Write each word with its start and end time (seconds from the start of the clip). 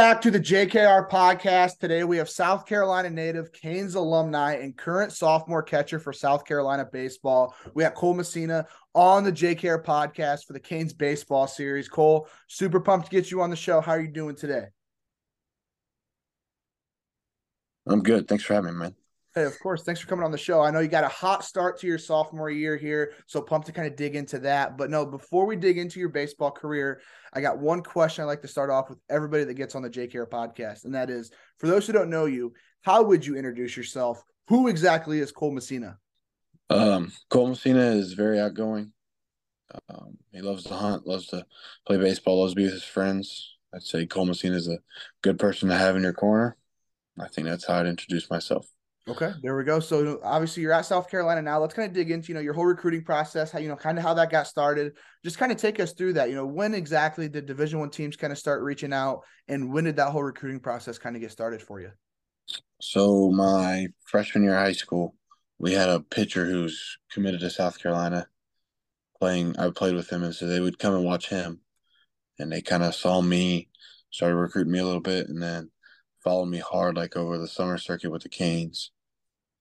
Back 0.00 0.22
to 0.22 0.30
the 0.30 0.40
JKR 0.40 1.10
podcast. 1.10 1.76
Today 1.78 2.04
we 2.04 2.16
have 2.16 2.30
South 2.30 2.64
Carolina 2.64 3.10
native, 3.10 3.52
Canes 3.52 3.96
alumni, 3.96 4.54
and 4.54 4.74
current 4.74 5.12
sophomore 5.12 5.62
catcher 5.62 5.98
for 5.98 6.10
South 6.10 6.46
Carolina 6.46 6.86
baseball. 6.90 7.54
We 7.74 7.82
have 7.82 7.92
Cole 7.92 8.14
Messina 8.14 8.66
on 8.94 9.24
the 9.24 9.30
JKR 9.30 9.84
podcast 9.84 10.46
for 10.46 10.54
the 10.54 10.58
Canes 10.58 10.94
baseball 10.94 11.46
series. 11.46 11.86
Cole, 11.86 12.26
super 12.46 12.80
pumped 12.80 13.10
to 13.10 13.12
get 13.12 13.30
you 13.30 13.42
on 13.42 13.50
the 13.50 13.56
show. 13.56 13.82
How 13.82 13.92
are 13.92 14.00
you 14.00 14.08
doing 14.08 14.36
today? 14.36 14.68
I'm 17.86 18.02
good. 18.02 18.26
Thanks 18.26 18.44
for 18.44 18.54
having 18.54 18.72
me, 18.72 18.78
man. 18.78 18.94
Hey, 19.34 19.44
of 19.44 19.56
course. 19.60 19.84
Thanks 19.84 20.00
for 20.00 20.08
coming 20.08 20.24
on 20.24 20.32
the 20.32 20.38
show. 20.38 20.60
I 20.60 20.72
know 20.72 20.80
you 20.80 20.88
got 20.88 21.04
a 21.04 21.08
hot 21.08 21.44
start 21.44 21.78
to 21.80 21.86
your 21.86 21.98
sophomore 21.98 22.50
year 22.50 22.76
here, 22.76 23.12
so 23.26 23.40
pumped 23.40 23.68
to 23.68 23.72
kind 23.72 23.86
of 23.86 23.94
dig 23.94 24.16
into 24.16 24.40
that. 24.40 24.76
But 24.76 24.90
no, 24.90 25.06
before 25.06 25.46
we 25.46 25.54
dig 25.54 25.78
into 25.78 26.00
your 26.00 26.08
baseball 26.08 26.50
career, 26.50 27.00
I 27.32 27.40
got 27.40 27.58
one 27.58 27.80
question 27.80 28.22
I'd 28.22 28.26
like 28.26 28.42
to 28.42 28.48
start 28.48 28.70
off 28.70 28.90
with 28.90 28.98
everybody 29.08 29.44
that 29.44 29.54
gets 29.54 29.76
on 29.76 29.82
the 29.82 29.90
JKR 29.90 30.28
podcast, 30.28 30.84
and 30.84 30.94
that 30.96 31.10
is 31.10 31.30
for 31.58 31.68
those 31.68 31.86
who 31.86 31.92
don't 31.92 32.10
know 32.10 32.24
you, 32.24 32.52
how 32.82 33.04
would 33.04 33.24
you 33.24 33.36
introduce 33.36 33.76
yourself? 33.76 34.20
Who 34.48 34.66
exactly 34.66 35.20
is 35.20 35.30
Cole 35.30 35.52
Messina? 35.52 35.98
Um, 36.68 37.12
Cole 37.28 37.50
Messina 37.50 37.92
is 37.92 38.14
very 38.14 38.40
outgoing. 38.40 38.92
Um, 39.88 40.18
he 40.32 40.40
loves 40.40 40.64
to 40.64 40.74
hunt, 40.74 41.06
loves 41.06 41.28
to 41.28 41.46
play 41.86 41.98
baseball, 41.98 42.40
loves 42.40 42.54
to 42.54 42.56
be 42.56 42.64
with 42.64 42.72
his 42.72 42.82
friends. 42.82 43.56
I'd 43.72 43.82
say 43.82 44.06
Cole 44.06 44.26
Messina 44.26 44.56
is 44.56 44.66
a 44.66 44.78
good 45.22 45.38
person 45.38 45.68
to 45.68 45.76
have 45.76 45.94
in 45.94 46.02
your 46.02 46.12
corner. 46.12 46.56
I 47.16 47.28
think 47.28 47.46
that's 47.46 47.66
how 47.66 47.78
I'd 47.78 47.86
introduce 47.86 48.28
myself. 48.28 48.66
Okay, 49.10 49.32
there 49.42 49.56
we 49.56 49.64
go. 49.64 49.80
So 49.80 50.20
obviously 50.22 50.62
you're 50.62 50.72
at 50.72 50.86
South 50.86 51.10
Carolina 51.10 51.42
now. 51.42 51.58
Let's 51.60 51.74
kind 51.74 51.88
of 51.88 51.92
dig 51.92 52.12
into 52.12 52.28
you 52.28 52.34
know 52.34 52.40
your 52.40 52.54
whole 52.54 52.64
recruiting 52.64 53.02
process, 53.02 53.50
how 53.50 53.58
you 53.58 53.68
know 53.68 53.74
kind 53.74 53.98
of 53.98 54.04
how 54.04 54.14
that 54.14 54.30
got 54.30 54.46
started. 54.46 54.92
Just 55.24 55.36
kind 55.36 55.50
of 55.50 55.58
take 55.58 55.80
us 55.80 55.92
through 55.92 56.12
that. 56.12 56.28
You 56.28 56.36
know, 56.36 56.46
when 56.46 56.74
exactly 56.74 57.28
did 57.28 57.46
Division 57.46 57.80
One 57.80 57.90
teams 57.90 58.14
kind 58.14 58.32
of 58.32 58.38
start 58.38 58.62
reaching 58.62 58.92
out, 58.92 59.22
and 59.48 59.72
when 59.72 59.82
did 59.82 59.96
that 59.96 60.10
whole 60.10 60.22
recruiting 60.22 60.60
process 60.60 60.96
kind 60.96 61.16
of 61.16 61.22
get 61.22 61.32
started 61.32 61.60
for 61.60 61.80
you? 61.80 61.90
So 62.80 63.30
my 63.30 63.88
freshman 64.06 64.44
year 64.44 64.56
of 64.56 64.60
high 64.60 64.72
school, 64.72 65.16
we 65.58 65.72
had 65.72 65.88
a 65.88 66.00
pitcher 66.00 66.46
who's 66.46 66.98
committed 67.10 67.40
to 67.40 67.50
South 67.50 67.80
Carolina. 67.80 68.28
Playing, 69.18 69.58
I 69.58 69.70
played 69.70 69.96
with 69.96 70.08
him, 70.08 70.22
and 70.22 70.34
so 70.34 70.46
they 70.46 70.60
would 70.60 70.78
come 70.78 70.94
and 70.94 71.04
watch 71.04 71.28
him, 71.28 71.60
and 72.38 72.50
they 72.50 72.62
kind 72.62 72.84
of 72.84 72.94
saw 72.94 73.20
me, 73.20 73.68
started 74.10 74.36
recruiting 74.36 74.72
me 74.72 74.78
a 74.78 74.84
little 74.84 75.00
bit, 75.00 75.28
and 75.28 75.42
then 75.42 75.70
followed 76.22 76.46
me 76.46 76.58
hard 76.58 76.96
like 76.96 77.16
over 77.16 77.38
the 77.38 77.48
summer 77.48 77.76
circuit 77.76 78.10
with 78.10 78.22
the 78.22 78.28
Canes, 78.28 78.92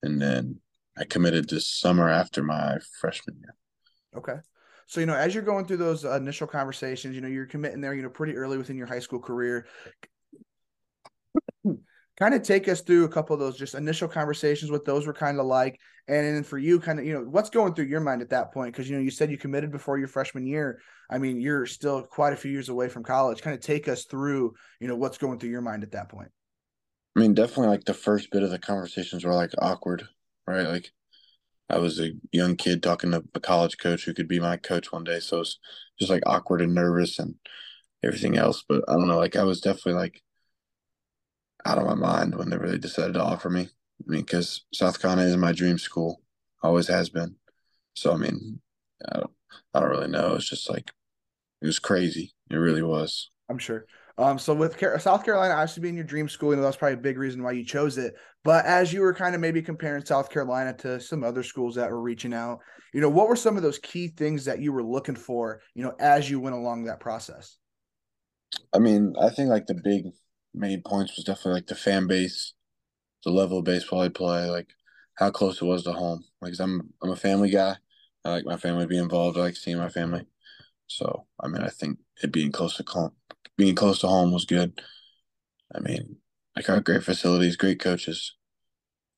and 0.03 0.21
then 0.21 0.59
I 0.97 1.05
committed 1.05 1.49
this 1.49 1.67
summer 1.67 2.09
after 2.09 2.43
my 2.43 2.77
freshman 2.99 3.37
year. 3.39 3.55
Okay. 4.15 4.39
So, 4.87 4.99
you 4.99 5.05
know, 5.05 5.15
as 5.15 5.33
you're 5.33 5.43
going 5.43 5.65
through 5.65 5.77
those 5.77 6.03
uh, 6.03 6.15
initial 6.15 6.47
conversations, 6.47 7.13
you 7.13 7.21
know, 7.21 7.27
you're 7.27 7.45
committing 7.45 7.79
there, 7.79 7.93
you 7.93 8.01
know, 8.01 8.09
pretty 8.09 8.35
early 8.35 8.57
within 8.57 8.75
your 8.75 8.87
high 8.87 8.99
school 8.99 9.19
career. 9.19 9.67
kind 12.19 12.33
of 12.33 12.43
take 12.43 12.67
us 12.67 12.81
through 12.81 13.05
a 13.05 13.09
couple 13.09 13.33
of 13.33 13.39
those 13.39 13.55
just 13.55 13.75
initial 13.75 14.07
conversations, 14.07 14.71
what 14.71 14.85
those 14.85 15.07
were 15.07 15.13
kind 15.13 15.39
of 15.39 15.45
like. 15.45 15.79
And 16.07 16.35
then 16.35 16.43
for 16.43 16.57
you, 16.57 16.79
kind 16.79 16.99
of, 16.99 17.05
you 17.05 17.13
know, 17.13 17.21
what's 17.21 17.51
going 17.51 17.75
through 17.75 17.85
your 17.85 18.01
mind 18.01 18.21
at 18.21 18.31
that 18.31 18.51
point? 18.51 18.73
Because, 18.73 18.89
you 18.89 18.95
know, 18.95 19.01
you 19.01 19.11
said 19.11 19.31
you 19.31 19.37
committed 19.37 19.71
before 19.71 19.97
your 19.97 20.07
freshman 20.07 20.45
year. 20.45 20.81
I 21.09 21.17
mean, 21.17 21.39
you're 21.39 21.65
still 21.65 22.01
quite 22.03 22.33
a 22.33 22.37
few 22.37 22.51
years 22.51 22.69
away 22.69 22.89
from 22.89 23.03
college. 23.03 23.41
Kind 23.41 23.55
of 23.55 23.61
take 23.61 23.87
us 23.87 24.05
through, 24.05 24.55
you 24.79 24.87
know, 24.87 24.95
what's 24.95 25.17
going 25.17 25.39
through 25.39 25.51
your 25.51 25.61
mind 25.61 25.83
at 25.83 25.91
that 25.91 26.09
point. 26.09 26.29
I 27.19 27.21
mean, 27.21 27.33
definitely 27.33 27.67
like 27.67 27.83
the 27.83 27.93
first 27.93 28.31
bit 28.31 28.43
of 28.43 28.49
the 28.49 28.57
conversations 28.57 29.25
were 29.25 29.33
like 29.33 29.51
awkward, 29.59 30.07
right? 30.47 30.65
Like 30.65 30.93
I 31.69 31.77
was 31.77 31.99
a 31.99 32.13
young 32.31 32.55
kid 32.55 32.81
talking 32.81 33.11
to 33.11 33.25
a 33.35 33.41
college 33.41 33.77
coach 33.77 34.05
who 34.05 34.13
could 34.13 34.29
be 34.29 34.39
my 34.39 34.55
coach 34.55 34.93
one 34.93 35.03
day. 35.03 35.19
So 35.19 35.41
it's 35.41 35.59
just 35.99 36.09
like 36.09 36.23
awkward 36.25 36.61
and 36.61 36.73
nervous 36.73 37.19
and 37.19 37.35
everything 38.01 38.37
else. 38.37 38.63
But 38.65 38.85
I 38.87 38.93
don't 38.93 39.09
know, 39.09 39.17
like 39.17 39.35
I 39.35 39.43
was 39.43 39.59
definitely 39.59 39.95
like 39.95 40.21
out 41.65 41.77
of 41.77 41.85
my 41.85 41.93
mind 41.93 42.35
whenever 42.35 42.69
they 42.69 42.77
decided 42.77 43.15
to 43.15 43.21
offer 43.21 43.49
me. 43.49 43.63
I 43.63 44.03
mean, 44.09 44.21
because 44.21 44.63
South 44.73 45.01
Carolina 45.01 45.27
is 45.27 45.35
my 45.35 45.51
dream 45.51 45.77
school, 45.77 46.21
always 46.63 46.87
has 46.87 47.09
been. 47.09 47.35
So 47.95 48.13
I 48.13 48.15
mean, 48.15 48.61
I 49.11 49.19
don't, 49.19 49.31
I 49.73 49.81
don't 49.81 49.89
really 49.89 50.07
know. 50.07 50.35
It's 50.35 50.49
just 50.49 50.69
like 50.69 50.89
it 51.61 51.65
was 51.65 51.79
crazy. 51.79 52.33
It 52.49 52.55
really 52.55 52.81
was. 52.81 53.29
I'm 53.49 53.57
sure. 53.57 53.87
Um, 54.19 54.37
so 54.37 54.53
with 54.53 54.77
South 55.01 55.23
Carolina 55.23 55.53
obviously 55.53 55.81
being 55.81 55.95
your 55.95 56.03
dream 56.03 56.27
school, 56.27 56.51
you 56.51 56.57
know 56.57 56.61
that's 56.61 56.75
probably 56.75 56.95
a 56.95 56.97
big 56.97 57.17
reason 57.17 57.41
why 57.41 57.53
you 57.53 57.63
chose 57.63 57.97
it. 57.97 58.15
But 58.43 58.65
as 58.65 58.91
you 58.91 58.99
were 58.99 59.13
kind 59.13 59.33
of 59.33 59.39
maybe 59.39 59.61
comparing 59.61 60.03
South 60.03 60.29
Carolina 60.29 60.73
to 60.79 60.99
some 60.99 61.23
other 61.23 61.41
schools 61.41 61.75
that 61.75 61.89
were 61.89 62.01
reaching 62.01 62.33
out, 62.33 62.59
you 62.93 62.99
know, 62.99 63.09
what 63.09 63.29
were 63.29 63.35
some 63.37 63.55
of 63.55 63.63
those 63.63 63.79
key 63.79 64.09
things 64.09 64.43
that 64.45 64.59
you 64.59 64.73
were 64.73 64.83
looking 64.83 65.15
for, 65.15 65.61
you 65.73 65.83
know, 65.83 65.95
as 65.99 66.29
you 66.29 66.39
went 66.39 66.55
along 66.55 66.83
that 66.83 66.99
process? 66.99 67.57
I 68.73 68.79
mean, 68.79 69.13
I 69.21 69.29
think 69.29 69.49
like 69.49 69.67
the 69.67 69.75
big 69.75 70.05
main 70.53 70.81
points 70.81 71.15
was 71.15 71.25
definitely 71.25 71.53
like 71.53 71.67
the 71.67 71.75
fan 71.75 72.07
base, 72.07 72.53
the 73.23 73.31
level 73.31 73.59
of 73.59 73.65
baseball 73.65 74.01
I 74.01 74.09
play, 74.09 74.49
like 74.49 74.67
how 75.15 75.29
close 75.31 75.61
it 75.61 75.65
was 75.65 75.83
to 75.83 75.93
home. 75.93 76.23
Like, 76.41 76.53
i 76.59 76.63
I'm 76.63 76.89
I'm 77.01 77.11
a 77.11 77.15
family 77.15 77.49
guy. 77.49 77.75
I 78.25 78.31
like 78.31 78.45
my 78.45 78.57
family 78.57 78.83
to 78.83 78.87
be 78.87 78.97
involved. 78.97 79.37
I 79.37 79.41
like 79.41 79.55
seeing 79.55 79.77
my 79.77 79.89
family. 79.89 80.25
So, 80.87 81.25
I 81.39 81.47
mean, 81.47 81.61
I 81.61 81.69
think 81.69 81.99
it 82.21 82.31
being 82.31 82.51
close 82.51 82.75
to 82.77 82.83
home, 82.87 83.11
being 83.59 83.75
close 83.75 83.99
to 83.99 84.07
home 84.07 84.31
was 84.31 84.45
good. 84.45 84.81
I 85.75 85.81
mean, 85.81 86.15
I 86.57 86.61
got 86.61 86.85
great 86.85 87.03
facilities, 87.03 87.57
great 87.57 87.79
coaches, 87.79 88.35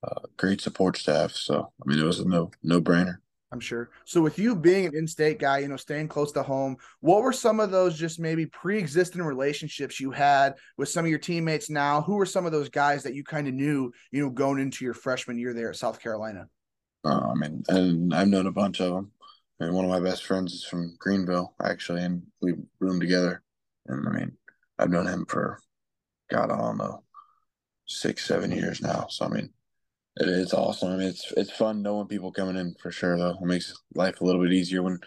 uh, 0.03 0.27
great 0.35 0.59
support 0.59 0.97
staff. 0.97 1.31
So, 1.31 1.71
I 1.79 1.83
mean, 1.85 1.99
it 1.99 2.03
was 2.03 2.19
a 2.19 2.27
no 2.27 2.51
no 2.63 2.81
brainer. 2.81 3.17
I'm 3.53 3.59
sure. 3.59 3.91
So 4.05 4.21
with 4.21 4.39
you 4.39 4.55
being 4.55 4.85
an 4.85 4.95
in-state 4.95 5.37
guy, 5.37 5.59
you 5.59 5.67
know, 5.67 5.77
staying 5.77 6.07
close 6.07 6.31
to 6.31 6.41
home, 6.41 6.77
what 7.01 7.21
were 7.21 7.33
some 7.33 7.59
of 7.59 7.69
those 7.69 7.99
just 7.99 8.17
maybe 8.17 8.45
pre-existing 8.45 9.21
relationships 9.21 9.99
you 9.99 10.09
had 10.09 10.55
with 10.77 10.87
some 10.87 11.03
of 11.03 11.09
your 11.09 11.19
teammates 11.19 11.69
now? 11.69 12.01
Who 12.01 12.15
were 12.15 12.25
some 12.25 12.45
of 12.45 12.53
those 12.53 12.69
guys 12.69 13.03
that 13.03 13.13
you 13.13 13.25
kind 13.25 13.49
of 13.49 13.53
knew, 13.53 13.91
you 14.11 14.23
know, 14.23 14.29
going 14.29 14.59
into 14.59 14.85
your 14.85 14.93
freshman 14.93 15.37
year 15.37 15.53
there 15.53 15.69
at 15.69 15.75
South 15.75 15.99
Carolina? 15.99 16.47
Uh, 17.03 17.27
I 17.29 17.33
mean, 17.35 17.61
and 17.67 18.13
I've 18.13 18.29
known 18.29 18.47
a 18.47 18.51
bunch 18.51 18.79
of 18.79 18.93
them. 18.93 19.11
I 19.59 19.65
mean, 19.65 19.73
one 19.73 19.85
of 19.85 19.91
my 19.91 19.99
best 19.99 20.23
friends 20.23 20.53
is 20.53 20.63
from 20.63 20.95
Greenville, 20.97 21.53
actually, 21.61 22.03
and 22.03 22.23
we 22.41 22.53
roomed 22.79 23.01
together. 23.01 23.43
And 23.87 24.07
I 24.07 24.11
mean, 24.11 24.37
I've 24.77 24.89
known 24.89 25.07
him 25.07 25.25
for, 25.27 25.59
God, 26.29 26.51
I 26.51 26.57
don't 26.57 26.77
know, 26.77 27.03
six, 27.85 28.25
seven 28.25 28.51
years 28.51 28.81
now. 28.81 29.07
So 29.09 29.25
I 29.25 29.29
mean, 29.29 29.49
it 30.17 30.27
is 30.27 30.53
awesome. 30.53 30.91
I 30.91 30.97
mean, 30.97 31.07
it's 31.07 31.31
it's 31.37 31.51
fun 31.51 31.81
knowing 31.81 32.07
people 32.07 32.31
coming 32.31 32.57
in 32.57 32.75
for 32.81 32.91
sure. 32.91 33.17
Though 33.17 33.37
it 33.41 33.45
makes 33.45 33.73
life 33.95 34.21
a 34.21 34.25
little 34.25 34.41
bit 34.41 34.53
easier 34.53 34.83
when 34.83 34.99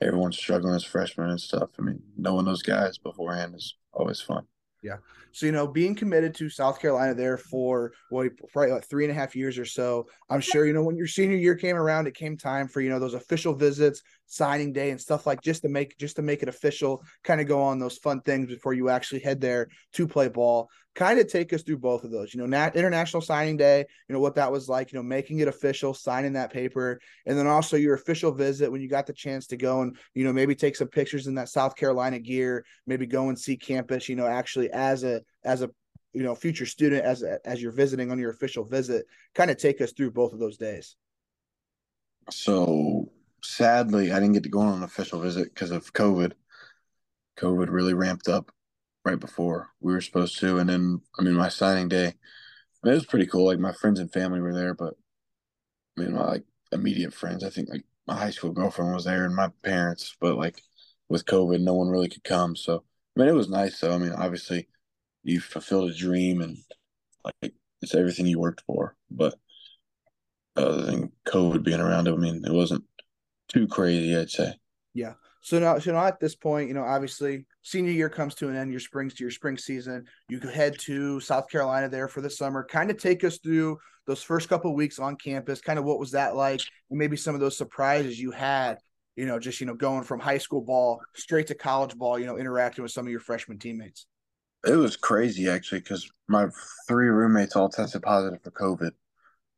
everyone's 0.00 0.38
struggling 0.38 0.74
as 0.74 0.84
freshmen 0.84 1.30
and 1.30 1.40
stuff. 1.40 1.70
I 1.78 1.82
mean, 1.82 2.02
knowing 2.16 2.44
those 2.44 2.62
guys 2.62 2.98
beforehand 2.98 3.54
is 3.54 3.76
always 3.92 4.20
fun. 4.20 4.46
Yeah. 4.82 4.98
So, 5.32 5.46
you 5.46 5.52
know, 5.52 5.66
being 5.66 5.94
committed 5.94 6.34
to 6.36 6.48
South 6.48 6.80
Carolina 6.80 7.14
there 7.14 7.38
for 7.38 7.92
what 8.10 8.26
well, 8.40 8.48
probably 8.52 8.72
like 8.72 8.88
three 8.88 9.04
and 9.04 9.10
a 9.10 9.14
half 9.14 9.34
years 9.34 9.58
or 9.58 9.64
so, 9.64 10.06
I'm 10.30 10.40
sure, 10.40 10.66
you 10.66 10.72
know, 10.72 10.82
when 10.82 10.96
your 10.96 11.06
senior 11.06 11.36
year 11.36 11.54
came 11.54 11.76
around, 11.76 12.06
it 12.06 12.14
came 12.14 12.36
time 12.36 12.68
for, 12.68 12.80
you 12.80 12.90
know, 12.90 12.98
those 12.98 13.14
official 13.14 13.54
visits, 13.54 14.02
signing 14.26 14.72
day 14.72 14.90
and 14.90 15.00
stuff 15.00 15.26
like 15.26 15.42
just 15.42 15.62
to 15.62 15.68
make 15.68 15.96
just 15.98 16.16
to 16.16 16.22
make 16.22 16.42
it 16.42 16.48
official, 16.48 17.02
kind 17.24 17.40
of 17.40 17.46
go 17.46 17.62
on 17.62 17.78
those 17.78 17.98
fun 17.98 18.20
things 18.20 18.46
before 18.48 18.74
you 18.74 18.88
actually 18.88 19.20
head 19.20 19.40
there 19.40 19.68
to 19.92 20.06
play 20.06 20.28
ball 20.28 20.68
kind 20.94 21.18
of 21.18 21.26
take 21.26 21.52
us 21.52 21.62
through 21.62 21.78
both 21.78 22.04
of 22.04 22.10
those. 22.10 22.34
You 22.34 22.40
know, 22.40 22.46
Nat 22.46 22.76
International 22.76 23.20
Signing 23.20 23.56
Day, 23.56 23.84
you 24.08 24.12
know 24.12 24.20
what 24.20 24.34
that 24.34 24.52
was 24.52 24.68
like. 24.68 24.92
You 24.92 24.98
know, 24.98 25.02
making 25.02 25.38
it 25.38 25.48
official, 25.48 25.94
signing 25.94 26.34
that 26.34 26.52
paper, 26.52 27.00
and 27.26 27.38
then 27.38 27.46
also 27.46 27.76
your 27.76 27.94
official 27.94 28.32
visit 28.32 28.70
when 28.70 28.80
you 28.80 28.88
got 28.88 29.06
the 29.06 29.12
chance 29.12 29.46
to 29.48 29.56
go 29.56 29.82
and 29.82 29.96
you 30.14 30.24
know 30.24 30.32
maybe 30.32 30.54
take 30.54 30.76
some 30.76 30.88
pictures 30.88 31.26
in 31.26 31.34
that 31.36 31.48
South 31.48 31.76
Carolina 31.76 32.18
gear, 32.18 32.64
maybe 32.86 33.06
go 33.06 33.28
and 33.28 33.38
see 33.38 33.56
campus. 33.56 34.08
You 34.08 34.16
know, 34.16 34.26
actually 34.26 34.70
as 34.70 35.04
a 35.04 35.21
as 35.44 35.62
a 35.62 35.70
you 36.12 36.22
know 36.22 36.34
future 36.34 36.66
student 36.66 37.04
as 37.04 37.22
as 37.22 37.62
you're 37.62 37.72
visiting 37.72 38.10
on 38.10 38.18
your 38.18 38.30
official 38.30 38.64
visit. 38.64 39.06
Kind 39.34 39.50
of 39.50 39.56
take 39.56 39.80
us 39.80 39.92
through 39.92 40.10
both 40.12 40.32
of 40.32 40.38
those 40.38 40.56
days. 40.56 40.96
So 42.30 43.10
sadly, 43.42 44.12
I 44.12 44.20
didn't 44.20 44.34
get 44.34 44.44
to 44.44 44.48
go 44.48 44.60
on 44.60 44.78
an 44.78 44.82
official 44.82 45.20
visit 45.20 45.52
because 45.54 45.70
of 45.70 45.92
COVID. 45.92 46.32
COVID 47.38 47.70
really 47.70 47.94
ramped 47.94 48.28
up 48.28 48.52
right 49.04 49.18
before 49.18 49.70
we 49.80 49.92
were 49.92 50.00
supposed 50.00 50.38
to, 50.40 50.58
and 50.58 50.68
then 50.68 51.00
I 51.18 51.22
mean 51.22 51.34
my 51.34 51.48
signing 51.48 51.88
day, 51.88 52.06
I 52.06 52.86
mean, 52.86 52.92
it 52.92 52.94
was 52.94 53.06
pretty 53.06 53.26
cool. 53.26 53.46
Like 53.46 53.58
my 53.58 53.72
friends 53.72 53.98
and 54.00 54.12
family 54.12 54.40
were 54.40 54.54
there, 54.54 54.74
but 54.74 54.94
I 55.96 56.02
mean 56.02 56.14
my 56.14 56.24
like 56.24 56.44
immediate 56.72 57.14
friends. 57.14 57.44
I 57.44 57.50
think 57.50 57.68
like 57.68 57.84
my 58.06 58.16
high 58.16 58.30
school 58.30 58.52
girlfriend 58.52 58.94
was 58.94 59.04
there 59.04 59.24
and 59.24 59.34
my 59.34 59.48
parents, 59.62 60.16
but 60.20 60.36
like 60.36 60.62
with 61.08 61.26
COVID, 61.26 61.60
no 61.60 61.74
one 61.74 61.88
really 61.88 62.08
could 62.08 62.24
come. 62.24 62.56
So 62.56 62.84
I 63.16 63.20
mean 63.20 63.28
it 63.28 63.34
was 63.34 63.48
nice 63.48 63.80
though. 63.80 63.94
I 63.94 63.98
mean 63.98 64.12
obviously 64.12 64.68
you 65.22 65.40
fulfilled 65.40 65.90
a 65.90 65.94
dream 65.94 66.40
and 66.40 66.58
like 67.24 67.54
it's 67.80 67.94
everything 67.94 68.26
you 68.26 68.38
worked 68.38 68.62
for. 68.66 68.96
But 69.10 69.34
other 70.56 70.82
than 70.82 71.12
COVID 71.26 71.62
being 71.62 71.80
around, 71.80 72.08
I 72.08 72.12
mean, 72.12 72.42
it 72.44 72.52
wasn't 72.52 72.84
too 73.48 73.66
crazy, 73.66 74.16
I'd 74.16 74.30
say. 74.30 74.54
Yeah. 74.94 75.14
So 75.42 75.58
now, 75.58 75.78
so 75.78 75.92
now 75.92 76.06
at 76.06 76.20
this 76.20 76.36
point, 76.36 76.68
you 76.68 76.74
know, 76.74 76.84
obviously 76.84 77.46
senior 77.62 77.90
year 77.90 78.08
comes 78.08 78.34
to 78.36 78.48
an 78.48 78.56
end, 78.56 78.70
your 78.70 78.80
springs 78.80 79.14
to 79.14 79.24
your 79.24 79.30
spring 79.30 79.58
season. 79.58 80.04
You 80.28 80.38
head 80.38 80.78
to 80.80 81.20
South 81.20 81.48
Carolina 81.50 81.88
there 81.88 82.08
for 82.08 82.20
the 82.20 82.30
summer. 82.30 82.64
Kind 82.64 82.90
of 82.90 82.98
take 82.98 83.24
us 83.24 83.38
through 83.38 83.78
those 84.06 84.22
first 84.22 84.48
couple 84.48 84.72
weeks 84.74 84.98
on 84.98 85.16
campus. 85.16 85.60
Kind 85.60 85.78
of 85.78 85.84
what 85.84 85.98
was 85.98 86.12
that 86.12 86.36
like? 86.36 86.60
And 86.90 86.98
maybe 86.98 87.16
some 87.16 87.34
of 87.34 87.40
those 87.40 87.58
surprises 87.58 88.20
you 88.20 88.30
had, 88.30 88.78
you 89.16 89.26
know, 89.26 89.40
just, 89.40 89.60
you 89.60 89.66
know, 89.66 89.74
going 89.74 90.04
from 90.04 90.20
high 90.20 90.38
school 90.38 90.60
ball 90.60 91.00
straight 91.14 91.48
to 91.48 91.54
college 91.54 91.96
ball, 91.96 92.18
you 92.18 92.26
know, 92.26 92.38
interacting 92.38 92.82
with 92.82 92.92
some 92.92 93.06
of 93.06 93.10
your 93.10 93.20
freshman 93.20 93.58
teammates. 93.58 94.06
It 94.64 94.76
was 94.76 94.96
crazy 94.96 95.48
actually 95.48 95.80
because 95.80 96.10
my 96.28 96.46
three 96.86 97.08
roommates 97.08 97.56
all 97.56 97.68
tested 97.68 98.02
positive 98.02 98.42
for 98.42 98.50
COVID 98.52 98.92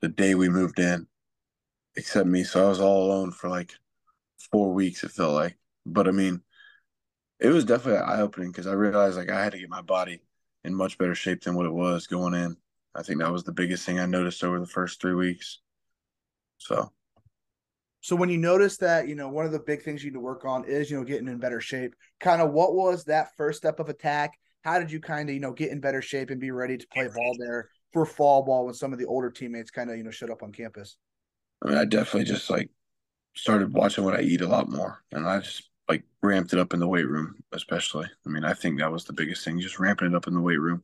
the 0.00 0.08
day 0.08 0.34
we 0.34 0.48
moved 0.48 0.78
in, 0.78 1.06
except 1.96 2.26
me. 2.26 2.44
So 2.44 2.64
I 2.64 2.68
was 2.68 2.80
all 2.80 3.06
alone 3.06 3.32
for 3.32 3.48
like 3.48 3.72
four 4.50 4.72
weeks, 4.72 5.04
it 5.04 5.10
felt 5.10 5.34
like. 5.34 5.56
But 5.86 6.08
I 6.08 6.10
mean, 6.10 6.42
it 7.40 7.48
was 7.48 7.64
definitely 7.64 8.00
eye 8.00 8.20
opening 8.20 8.50
because 8.50 8.66
I 8.66 8.72
realized 8.72 9.16
like 9.16 9.30
I 9.30 9.42
had 9.42 9.52
to 9.52 9.58
get 9.58 9.68
my 9.68 9.82
body 9.82 10.20
in 10.64 10.74
much 10.74 10.96
better 10.98 11.14
shape 11.14 11.42
than 11.42 11.54
what 11.54 11.66
it 11.66 11.72
was 11.72 12.06
going 12.06 12.34
in. 12.34 12.56
I 12.94 13.02
think 13.02 13.20
that 13.20 13.32
was 13.32 13.44
the 13.44 13.52
biggest 13.52 13.84
thing 13.84 13.98
I 13.98 14.06
noticed 14.06 14.44
over 14.44 14.60
the 14.60 14.66
first 14.66 15.00
three 15.00 15.14
weeks. 15.14 15.60
So, 16.58 16.92
so 18.00 18.16
when 18.16 18.30
you 18.30 18.38
notice 18.38 18.76
that, 18.78 19.08
you 19.08 19.14
know, 19.14 19.28
one 19.28 19.44
of 19.44 19.52
the 19.52 19.58
big 19.58 19.82
things 19.82 20.02
you 20.02 20.10
need 20.10 20.14
to 20.14 20.20
work 20.20 20.44
on 20.44 20.64
is, 20.64 20.90
you 20.90 20.96
know, 20.96 21.04
getting 21.04 21.28
in 21.28 21.38
better 21.38 21.60
shape. 21.60 21.94
Kind 22.20 22.40
of 22.40 22.52
what 22.52 22.74
was 22.74 23.04
that 23.04 23.36
first 23.36 23.58
step 23.58 23.80
of 23.80 23.88
attack? 23.88 24.38
How 24.64 24.78
did 24.78 24.90
you 24.90 24.98
kind 24.98 25.28
of, 25.28 25.34
you 25.34 25.40
know, 25.40 25.52
get 25.52 25.70
in 25.70 25.80
better 25.80 26.00
shape 26.00 26.30
and 26.30 26.40
be 26.40 26.50
ready 26.50 26.78
to 26.78 26.86
play 26.88 27.06
ball 27.14 27.36
there 27.38 27.68
for 27.92 28.06
fall 28.06 28.42
ball 28.42 28.64
when 28.64 28.74
some 28.74 28.94
of 28.94 28.98
the 28.98 29.04
older 29.04 29.30
teammates 29.30 29.70
kind 29.70 29.90
of, 29.90 29.98
you 29.98 30.02
know, 30.02 30.10
showed 30.10 30.30
up 30.30 30.42
on 30.42 30.52
campus? 30.52 30.96
I 31.62 31.68
mean, 31.68 31.78
I 31.78 31.84
definitely 31.84 32.24
just 32.24 32.48
like 32.48 32.70
started 33.36 33.74
watching 33.74 34.04
what 34.04 34.14
I 34.14 34.22
eat 34.22 34.40
a 34.40 34.48
lot 34.48 34.70
more, 34.70 35.02
and 35.12 35.28
I 35.28 35.40
just 35.40 35.68
like 35.86 36.04
ramped 36.22 36.54
it 36.54 36.58
up 36.58 36.72
in 36.72 36.80
the 36.80 36.88
weight 36.88 37.06
room, 37.06 37.36
especially. 37.52 38.06
I 38.26 38.30
mean, 38.30 38.44
I 38.44 38.54
think 38.54 38.78
that 38.78 38.90
was 38.90 39.04
the 39.04 39.12
biggest 39.12 39.44
thing, 39.44 39.60
just 39.60 39.78
ramping 39.78 40.08
it 40.08 40.14
up 40.14 40.26
in 40.26 40.34
the 40.34 40.40
weight 40.40 40.60
room 40.60 40.82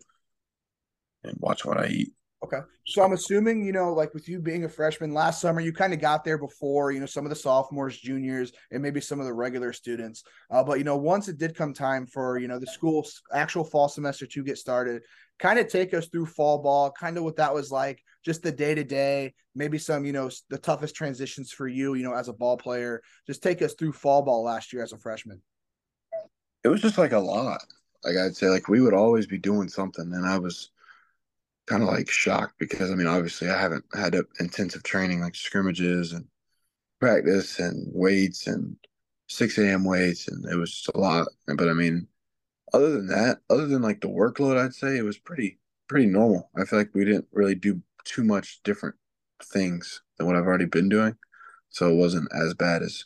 and 1.25 1.37
watch 1.41 1.65
what 1.65 1.79
I 1.79 1.87
eat. 1.87 2.12
Okay. 2.42 2.60
So 2.87 3.02
I'm 3.02 3.12
assuming, 3.12 3.66
you 3.66 3.72
know, 3.72 3.92
like 3.92 4.14
with 4.14 4.26
you 4.26 4.40
being 4.40 4.64
a 4.64 4.69
freshman 4.69 5.12
last 5.12 5.42
summer, 5.42 5.60
you 5.60 5.75
kind 5.75 5.92
of 5.92 6.00
got 6.00 6.25
there 6.25 6.38
before, 6.38 6.90
you 6.90 6.98
know, 6.98 7.06
some 7.06 7.26
of 7.26 7.31
the 7.31 7.37
sophomores, 7.37 7.98
juniors, 7.98 8.52
and 8.70 8.82
maybe 8.82 8.98
some 9.00 9.20
of 9.20 9.26
the 9.26 9.32
regular 9.32 9.75
students. 9.75 10.25
Uh, 10.50 10.64
but, 10.64 10.78
you 10.78 10.84
know, 10.84 10.96
once 10.96 11.28
it 11.28 11.37
did 11.37 11.54
come 11.54 11.75
time 11.75 12.06
for, 12.06 12.38
you 12.38 12.48
know, 12.48 12.58
the 12.58 12.66
school's 12.66 13.20
actual 13.34 13.62
fall 13.62 13.88
semester 13.88 14.26
to 14.26 14.42
get 14.42 14.56
started, 14.56 15.02
kind 15.38 15.58
of 15.58 15.69
take 15.69 15.92
us 15.92 16.08
through 16.08 16.25
fall 16.25 16.62
ball, 16.62 16.90
kind 16.90 17.19
of 17.19 17.25
what 17.25 17.37
that 17.37 17.52
was 17.52 17.70
like, 17.70 18.02
just 18.25 18.43
the 18.43 18.52
day 18.52 18.75
to 18.75 18.84
day, 18.84 19.34
maybe 19.54 19.76
some, 19.76 20.06
you 20.06 20.12
know, 20.12 20.31
the 20.48 20.58
toughest 20.58 20.94
transitions 20.94 21.52
for 21.52 21.69
you, 21.69 21.93
you 21.93 22.02
know, 22.02 22.14
as 22.14 22.28
a 22.28 22.32
ball 22.32 22.56
player. 22.56 23.02
Just 23.26 23.43
take 23.43 23.60
us 23.60 23.75
through 23.75 23.93
fall 23.93 24.22
ball 24.22 24.43
last 24.43 24.72
year 24.72 24.82
as 24.82 24.94
a 24.94 24.98
freshman. 24.98 25.43
It 26.64 26.69
was 26.69 26.81
just 26.81 26.96
like 26.96 27.12
a 27.12 27.19
lot. 27.19 27.60
Like 28.02 28.16
I'd 28.16 28.36
say, 28.36 28.46
like 28.46 28.69
we 28.69 28.81
would 28.81 28.94
always 28.94 29.26
be 29.26 29.38
doing 29.38 29.69
something, 29.69 30.10
and 30.14 30.26
I 30.26 30.38
was 30.38 30.70
kind 31.70 31.84
of 31.84 31.88
like 31.88 32.11
shocked 32.11 32.55
because 32.58 32.90
I 32.90 32.96
mean, 32.96 33.06
obviously, 33.06 33.49
I 33.49 33.61
haven't 33.61 33.84
had 33.94 34.17
intensive 34.40 34.82
training 34.82 35.20
like 35.20 35.37
scrimmages 35.37 36.12
and 36.12 36.26
practice 36.99 37.61
and 37.61 37.87
weights 37.94 38.49
and 38.49 38.76
6 39.28 39.56
a.m. 39.58 39.84
weights, 39.84 40.26
and 40.26 40.44
it 40.46 40.56
was 40.56 40.72
just 40.72 40.88
a 40.88 40.99
lot. 40.99 41.28
But 41.46 41.69
I 41.69 41.72
mean, 41.72 42.08
other 42.72 42.90
than 42.90 43.06
that, 43.06 43.38
other 43.49 43.69
than 43.69 43.82
like 43.82 44.00
the 44.00 44.08
workload, 44.08 44.58
I'd 44.58 44.75
say 44.75 44.99
it 44.99 45.05
was 45.05 45.19
pretty 45.19 45.61
pretty 45.88 46.06
normal. 46.06 46.50
I 46.56 46.64
feel 46.64 46.81
like 46.81 46.90
we 46.93 47.05
didn't 47.05 47.28
really 47.32 47.55
do 47.55 47.81
too 48.05 48.25
much 48.25 48.61
different 48.64 48.96
things 49.40 50.02
than 50.19 50.26
what 50.26 50.34
I've 50.34 50.46
already 50.46 50.67
been 50.67 50.88
doing, 50.88 51.17
so 51.69 51.88
it 51.88 51.94
wasn't 51.94 52.28
as 52.34 52.52
bad 52.52 52.82
as 52.82 53.05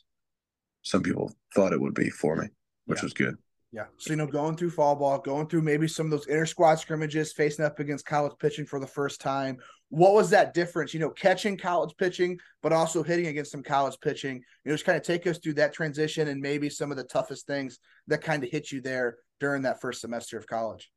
some 0.81 1.03
people 1.03 1.33
thought 1.55 1.75
it 1.75 1.81
would 1.83 1.95
be 1.95 2.09
for 2.09 2.37
me, 2.37 2.49
which 2.87 3.01
yeah. 3.01 3.05
was 3.05 3.13
good. 3.13 3.37
Yeah. 3.75 3.87
So, 3.97 4.11
you 4.11 4.17
know, 4.17 4.29
going 4.29 4.57
through 4.57 4.71
fall 4.71 4.95
ball, 4.95 5.19
going 5.19 5.49
through 5.49 5.63
maybe 5.63 5.89
some 5.89 6.07
of 6.07 6.13
those 6.13 6.29
inter 6.29 6.47
squad 6.47 6.77
scrimmages, 6.77 7.33
facing 7.33 7.65
up 7.65 7.81
against 7.81 8.07
college 8.07 8.35
pitching 8.39 8.67
for 8.67 8.79
the 8.79 8.87
first 8.87 9.21
time. 9.21 9.59
What 9.89 10.15
was 10.15 10.31
that 10.31 10.55
difference? 10.55 10.95
You 10.95 11.01
know, 11.01 11.11
catching 11.11 11.59
college 11.59 11.97
pitching, 11.97 12.39
but 12.63 12.73
also 12.73 13.03
hitting 13.03 13.27
against 13.27 13.51
some 13.51 13.65
college 13.65 13.99
pitching. 14.01 14.37
You 14.37 14.71
know, 14.71 14.75
just 14.75 14.85
kind 14.85 14.97
of 14.97 15.03
take 15.03 15.27
us 15.27 15.39
through 15.39 15.55
that 15.55 15.73
transition 15.73 16.29
and 16.29 16.41
maybe 16.41 16.71
some 16.71 16.93
of 16.93 16.97
the 16.97 17.03
toughest 17.03 17.49
things 17.49 17.81
that 18.07 18.23
kind 18.23 18.45
of 18.45 18.51
hit 18.51 18.71
you 18.71 18.81
there 18.81 19.17
during 19.41 19.63
that 19.63 19.81
first 19.81 20.01
semester 20.01 20.39
of 20.39 20.47
college? 20.47 20.89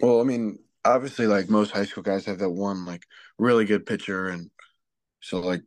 Well, 0.00 0.20
I 0.20 0.24
mean, 0.24 0.60
obviously, 0.84 1.26
like 1.26 1.50
most 1.50 1.72
high 1.72 1.86
school 1.86 2.04
guys 2.04 2.24
have 2.26 2.38
that 2.38 2.50
one 2.50 2.86
like 2.86 3.02
really 3.36 3.64
good 3.64 3.84
pitcher, 3.84 4.28
and 4.28 4.48
so 5.20 5.40
like, 5.40 5.62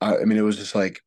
I, 0.00 0.18
I 0.18 0.24
mean, 0.24 0.38
it 0.38 0.42
was 0.42 0.56
just 0.56 0.76
like 0.76 1.00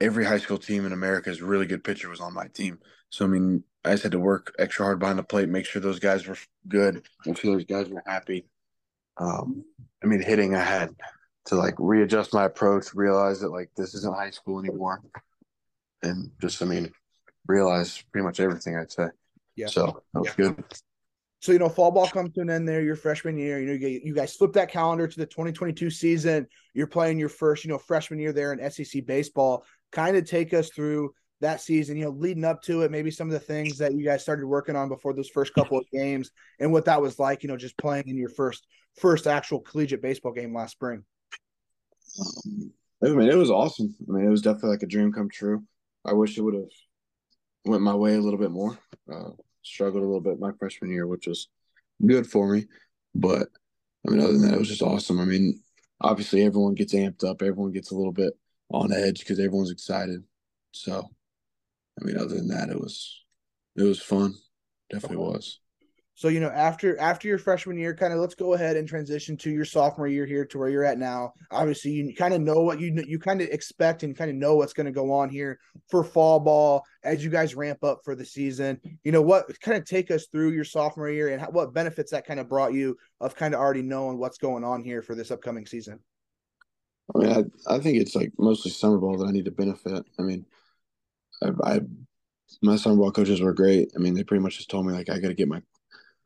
every 0.00 0.24
high 0.24 0.38
school 0.38 0.58
team 0.58 0.86
in 0.86 0.92
America's 0.92 1.42
really 1.42 1.66
good 1.66 1.84
pitcher 1.84 2.08
was 2.08 2.20
on 2.20 2.34
my 2.34 2.48
team. 2.48 2.78
So 3.10 3.24
I 3.24 3.28
mean, 3.28 3.64
I 3.84 3.92
just 3.92 4.02
had 4.02 4.12
to 4.12 4.18
work 4.18 4.54
extra 4.58 4.84
hard 4.84 4.98
behind 4.98 5.18
the 5.18 5.22
plate, 5.22 5.48
make 5.48 5.66
sure 5.66 5.80
those 5.80 5.98
guys 5.98 6.26
were 6.26 6.36
good, 6.68 7.02
make 7.26 7.38
sure 7.38 7.52
those 7.52 7.64
guys 7.64 7.88
were 7.88 8.02
happy. 8.06 8.46
Um, 9.16 9.64
I 10.02 10.06
mean, 10.06 10.22
hitting, 10.22 10.54
I 10.54 10.64
had 10.64 10.90
to 11.46 11.56
like 11.56 11.74
readjust 11.78 12.34
my 12.34 12.44
approach, 12.44 12.94
realize 12.94 13.40
that 13.40 13.50
like 13.50 13.70
this 13.76 13.94
isn't 13.94 14.16
high 14.16 14.30
school 14.30 14.58
anymore, 14.58 15.02
and 16.02 16.30
just 16.40 16.62
I 16.62 16.66
mean, 16.66 16.90
realize 17.46 18.02
pretty 18.12 18.24
much 18.24 18.40
everything. 18.40 18.76
I'd 18.76 18.90
say. 18.90 19.08
Yeah. 19.56 19.66
So 19.66 20.02
that 20.12 20.20
was 20.20 20.28
yeah. 20.28 20.46
good. 20.46 20.64
So 21.40 21.52
you 21.52 21.58
know, 21.58 21.68
fall 21.68 21.90
ball 21.90 22.06
comes 22.08 22.32
to 22.32 22.40
an 22.40 22.48
end 22.48 22.66
there. 22.66 22.80
Your 22.80 22.96
freshman 22.96 23.36
year, 23.36 23.60
you 23.60 23.66
know, 23.66 23.72
you, 23.74 24.00
you 24.02 24.14
guys 24.14 24.34
flip 24.34 24.54
that 24.54 24.70
calendar 24.70 25.06
to 25.06 25.16
the 25.16 25.26
2022 25.26 25.90
season. 25.90 26.46
You're 26.72 26.86
playing 26.86 27.18
your 27.18 27.28
first, 27.28 27.64
you 27.64 27.70
know, 27.70 27.76
freshman 27.76 28.18
year 28.18 28.32
there 28.32 28.54
in 28.54 28.70
SEC 28.70 29.04
baseball. 29.04 29.66
Kind 29.94 30.16
of 30.16 30.28
take 30.28 30.52
us 30.52 30.68
through 30.70 31.14
that 31.40 31.60
season, 31.60 31.96
you 31.96 32.04
know, 32.04 32.10
leading 32.10 32.44
up 32.44 32.62
to 32.62 32.82
it, 32.82 32.90
maybe 32.90 33.10
some 33.10 33.28
of 33.28 33.32
the 33.32 33.40
things 33.40 33.78
that 33.78 33.94
you 33.94 34.04
guys 34.04 34.22
started 34.22 34.46
working 34.46 34.76
on 34.76 34.88
before 34.88 35.14
those 35.14 35.28
first 35.28 35.54
couple 35.54 35.78
of 35.78 35.84
games, 35.92 36.30
and 36.58 36.72
what 36.72 36.84
that 36.86 37.00
was 37.00 37.18
like, 37.18 37.42
you 37.42 37.48
know, 37.48 37.56
just 37.56 37.78
playing 37.78 38.08
in 38.08 38.16
your 38.16 38.28
first 38.28 38.66
first 38.98 39.26
actual 39.26 39.60
collegiate 39.60 40.02
baseball 40.02 40.32
game 40.32 40.54
last 40.54 40.72
spring. 40.72 41.04
Um, 42.20 42.72
I 43.04 43.08
mean, 43.08 43.28
it 43.28 43.36
was 43.36 43.50
awesome. 43.50 43.94
I 44.08 44.12
mean, 44.12 44.26
it 44.26 44.30
was 44.30 44.42
definitely 44.42 44.70
like 44.70 44.82
a 44.82 44.86
dream 44.86 45.12
come 45.12 45.28
true. 45.28 45.64
I 46.04 46.12
wish 46.12 46.36
it 46.36 46.42
would 46.42 46.54
have 46.54 46.70
went 47.64 47.82
my 47.82 47.94
way 47.94 48.14
a 48.14 48.20
little 48.20 48.38
bit 48.38 48.50
more. 48.50 48.78
Uh, 49.12 49.30
struggled 49.62 50.02
a 50.02 50.06
little 50.06 50.20
bit 50.20 50.38
my 50.38 50.52
freshman 50.58 50.90
year, 50.90 51.06
which 51.06 51.26
was 51.26 51.48
good 52.04 52.26
for 52.26 52.48
me. 52.48 52.66
But 53.14 53.48
I 54.06 54.10
mean, 54.10 54.20
other 54.20 54.32
than 54.32 54.42
that, 54.42 54.54
it 54.54 54.58
was 54.58 54.68
just 54.68 54.82
awesome. 54.82 55.20
I 55.20 55.24
mean, 55.24 55.60
obviously 56.00 56.44
everyone 56.44 56.74
gets 56.74 56.94
amped 56.94 57.24
up, 57.24 57.42
everyone 57.42 57.72
gets 57.72 57.90
a 57.90 57.96
little 57.96 58.12
bit 58.12 58.34
on 58.74 58.92
edge 58.92 59.20
because 59.20 59.38
everyone's 59.38 59.70
excited. 59.70 60.22
So, 60.72 61.08
I 62.00 62.04
mean, 62.04 62.16
other 62.16 62.34
than 62.34 62.48
that, 62.48 62.68
it 62.68 62.80
was 62.80 63.24
it 63.76 63.82
was 63.82 64.00
fun. 64.00 64.34
Definitely 64.90 65.18
uh-huh. 65.18 65.32
was. 65.32 65.60
So 66.16 66.28
you 66.28 66.38
know, 66.38 66.50
after 66.50 66.96
after 67.00 67.26
your 67.26 67.38
freshman 67.38 67.76
year, 67.76 67.92
kind 67.92 68.12
of 68.12 68.20
let's 68.20 68.36
go 68.36 68.54
ahead 68.54 68.76
and 68.76 68.86
transition 68.86 69.36
to 69.38 69.50
your 69.50 69.64
sophomore 69.64 70.06
year 70.06 70.26
here 70.26 70.44
to 70.46 70.58
where 70.58 70.68
you're 70.68 70.84
at 70.84 70.96
now. 70.96 71.32
Obviously, 71.50 71.90
you 71.90 72.14
kind 72.14 72.32
of 72.32 72.40
know 72.40 72.60
what 72.60 72.78
you 72.78 73.02
you 73.04 73.18
kind 73.18 73.40
of 73.40 73.48
expect 73.48 74.04
and 74.04 74.16
kind 74.16 74.30
of 74.30 74.36
know 74.36 74.54
what's 74.54 74.72
going 74.72 74.86
to 74.86 74.92
go 74.92 75.12
on 75.12 75.28
here 75.28 75.58
for 75.88 76.04
fall 76.04 76.38
ball 76.38 76.84
as 77.02 77.24
you 77.24 77.30
guys 77.30 77.56
ramp 77.56 77.82
up 77.82 77.98
for 78.04 78.14
the 78.14 78.24
season. 78.24 78.80
You 79.02 79.10
know, 79.10 79.22
what 79.22 79.60
kind 79.60 79.76
of 79.76 79.84
take 79.86 80.12
us 80.12 80.26
through 80.30 80.52
your 80.52 80.62
sophomore 80.62 81.10
year 81.10 81.30
and 81.30 81.40
how, 81.40 81.50
what 81.50 81.74
benefits 81.74 82.12
that 82.12 82.26
kind 82.26 82.38
of 82.38 82.48
brought 82.48 82.74
you 82.74 82.96
of 83.20 83.34
kind 83.34 83.52
of 83.52 83.58
already 83.58 83.82
knowing 83.82 84.16
what's 84.16 84.38
going 84.38 84.62
on 84.62 84.84
here 84.84 85.02
for 85.02 85.16
this 85.16 85.32
upcoming 85.32 85.66
season. 85.66 85.98
I 87.14 87.18
mean, 87.18 87.30
I, 87.32 87.74
I 87.74 87.78
think 87.78 87.98
it's 87.98 88.14
like 88.14 88.32
mostly 88.38 88.70
summer 88.70 88.98
ball 88.98 89.18
that 89.18 89.26
I 89.26 89.32
need 89.32 89.44
to 89.46 89.50
benefit. 89.50 90.04
I 90.18 90.22
mean, 90.22 90.46
I, 91.42 91.50
I 91.64 91.80
my 92.62 92.76
summer 92.76 92.96
ball 92.96 93.12
coaches 93.12 93.40
were 93.40 93.52
great. 93.52 93.92
I 93.94 93.98
mean, 93.98 94.14
they 94.14 94.24
pretty 94.24 94.42
much 94.42 94.56
just 94.56 94.70
told 94.70 94.86
me 94.86 94.92
like 94.92 95.10
I 95.10 95.18
got 95.18 95.28
to 95.28 95.34
get 95.34 95.48
my 95.48 95.62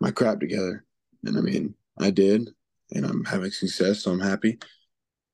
my 0.00 0.10
crap 0.10 0.40
together. 0.40 0.84
And 1.24 1.36
I 1.36 1.40
mean, 1.40 1.74
I 1.98 2.10
did, 2.10 2.50
and 2.92 3.04
I'm 3.04 3.24
having 3.24 3.50
success, 3.50 4.02
so 4.02 4.12
I'm 4.12 4.20
happy. 4.20 4.58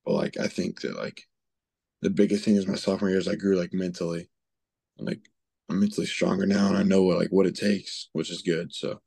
But 0.05 0.15
like, 0.15 0.39
I 0.39 0.49
think 0.49 0.81
that 0.81 0.97
like 0.97 1.23
the 2.03 2.11
biggest 2.11 2.45
thing 2.45 2.57
is 2.57 2.67
my 2.67 2.75
sophomore 2.75 3.11
year 3.11 3.19
is 3.19 3.29
I 3.29 3.35
grew 3.35 3.57
like 3.57 3.73
mentally, 3.73 4.29
like 4.99 5.21
I'm 5.69 5.81
mentally 5.81 6.07
stronger 6.07 6.47
now, 6.47 6.69
and 6.69 6.77
I 6.77 6.83
know 6.83 7.03
what 7.03 7.19
like 7.19 7.31
what 7.31 7.47
it 7.47 7.57
takes, 7.57 8.09
which 8.13 8.31
is 8.31 8.43
good. 8.43 8.75
So, 8.75 9.01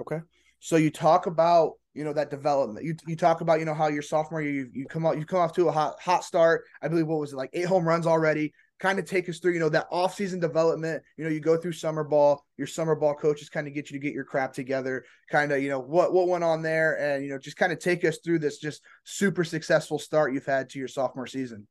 okay. 0.00 0.20
So 0.60 0.76
you 0.76 0.90
talk 0.90 1.26
about 1.26 1.74
you 1.94 2.04
know 2.04 2.12
that 2.12 2.30
development. 2.30 2.84
You 2.84 2.96
you 3.06 3.16
talk 3.16 3.40
about 3.40 3.60
you 3.60 3.64
know 3.64 3.74
how 3.74 3.88
your 3.88 4.02
sophomore 4.02 4.42
year 4.42 4.52
you, 4.52 4.70
you 4.72 4.86
come 4.86 5.06
out 5.06 5.18
you 5.18 5.24
come 5.24 5.40
off 5.40 5.52
to 5.54 5.68
a 5.68 5.72
hot 5.72 6.00
hot 6.00 6.24
start. 6.24 6.64
I 6.82 6.88
believe 6.88 7.06
what 7.06 7.20
was 7.20 7.32
it 7.32 7.36
like 7.36 7.50
eight 7.52 7.66
home 7.66 7.86
runs 7.86 8.06
already 8.06 8.52
kind 8.80 8.98
of 8.98 9.04
take 9.04 9.28
us 9.28 9.38
through, 9.38 9.52
you 9.52 9.60
know, 9.60 9.68
that 9.68 9.86
off-season 9.90 10.40
development. 10.40 11.02
You 11.16 11.24
know, 11.24 11.30
you 11.30 11.40
go 11.40 11.56
through 11.56 11.72
summer 11.72 12.04
ball, 12.04 12.44
your 12.56 12.66
summer 12.66 12.94
ball 12.94 13.14
coaches 13.14 13.48
kind 13.48 13.66
of 13.66 13.74
get 13.74 13.90
you 13.90 13.98
to 13.98 14.02
get 14.02 14.14
your 14.14 14.24
crap 14.24 14.52
together, 14.52 15.04
kind 15.30 15.52
of, 15.52 15.62
you 15.62 15.68
know, 15.68 15.80
what 15.80 16.12
what 16.12 16.28
went 16.28 16.44
on 16.44 16.62
there 16.62 16.98
and 16.98 17.24
you 17.24 17.30
know, 17.30 17.38
just 17.38 17.56
kind 17.56 17.72
of 17.72 17.78
take 17.78 18.04
us 18.04 18.18
through 18.18 18.40
this 18.40 18.58
just 18.58 18.82
super 19.04 19.44
successful 19.44 19.98
start 19.98 20.32
you've 20.32 20.46
had 20.46 20.68
to 20.70 20.78
your 20.78 20.88
sophomore 20.88 21.26
season. 21.26 21.66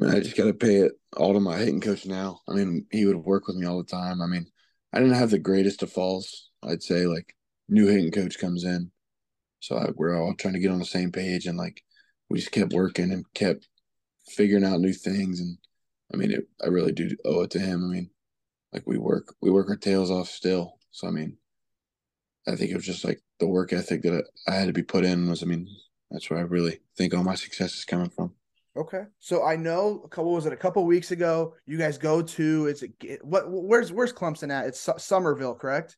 I, 0.00 0.04
mean, 0.04 0.14
I 0.16 0.20
just 0.20 0.36
got 0.36 0.44
to 0.44 0.54
pay 0.54 0.76
it 0.76 0.92
all 1.16 1.34
to 1.34 1.40
my 1.40 1.58
hitting 1.58 1.80
coach 1.80 2.06
now. 2.06 2.40
I 2.48 2.54
mean, 2.54 2.86
he 2.90 3.06
would 3.06 3.16
work 3.16 3.46
with 3.46 3.56
me 3.56 3.66
all 3.66 3.78
the 3.78 3.84
time. 3.84 4.20
I 4.20 4.26
mean, 4.26 4.46
I 4.92 4.98
didn't 4.98 5.14
have 5.14 5.30
the 5.30 5.38
greatest 5.38 5.82
of 5.82 5.92
falls, 5.92 6.50
I'd 6.62 6.82
say. 6.82 7.06
Like, 7.06 7.34
new 7.68 7.86
hitting 7.86 8.10
coach 8.10 8.38
comes 8.38 8.64
in. 8.64 8.90
So 9.64 9.78
I, 9.78 9.86
we're 9.96 10.14
all 10.14 10.34
trying 10.34 10.52
to 10.52 10.60
get 10.60 10.70
on 10.70 10.78
the 10.78 10.84
same 10.84 11.10
page, 11.10 11.46
and 11.46 11.56
like 11.56 11.82
we 12.28 12.38
just 12.38 12.52
kept 12.52 12.74
working 12.74 13.10
and 13.10 13.24
kept 13.32 13.66
figuring 14.26 14.62
out 14.62 14.80
new 14.80 14.92
things. 14.92 15.40
And 15.40 15.56
I 16.12 16.18
mean, 16.18 16.32
it, 16.32 16.46
I 16.62 16.66
really 16.66 16.92
do 16.92 17.08
owe 17.24 17.40
it 17.42 17.50
to 17.52 17.58
him. 17.58 17.82
I 17.82 17.86
mean, 17.86 18.10
like 18.74 18.82
we 18.86 18.98
work 18.98 19.34
we 19.40 19.50
work 19.50 19.70
our 19.70 19.76
tails 19.76 20.10
off 20.10 20.28
still. 20.28 20.74
So 20.90 21.08
I 21.08 21.12
mean, 21.12 21.38
I 22.46 22.56
think 22.56 22.72
it 22.72 22.76
was 22.76 22.84
just 22.84 23.06
like 23.06 23.22
the 23.40 23.46
work 23.46 23.72
ethic 23.72 24.02
that 24.02 24.24
I 24.46 24.54
had 24.54 24.66
to 24.66 24.74
be 24.74 24.82
put 24.82 25.06
in 25.06 25.30
was. 25.30 25.42
I 25.42 25.46
mean, 25.46 25.66
that's 26.10 26.28
where 26.28 26.40
I 26.40 26.42
really 26.42 26.80
think 26.98 27.14
all 27.14 27.24
my 27.24 27.34
success 27.34 27.72
is 27.72 27.86
coming 27.86 28.10
from. 28.10 28.34
Okay, 28.76 29.04
so 29.18 29.46
I 29.46 29.56
know 29.56 30.02
a 30.04 30.08
couple 30.08 30.32
was 30.34 30.44
it 30.44 30.52
a 30.52 30.58
couple 30.58 30.84
weeks 30.84 31.10
ago? 31.10 31.54
You 31.64 31.78
guys 31.78 31.96
go 31.96 32.20
to 32.20 32.66
is 32.66 32.82
it 32.82 33.24
what? 33.24 33.44
Where's 33.48 33.92
where's 33.92 34.12
Clemson 34.12 34.52
at? 34.52 34.66
It's 34.66 34.90
Summerville, 34.98 35.54
correct? 35.54 35.96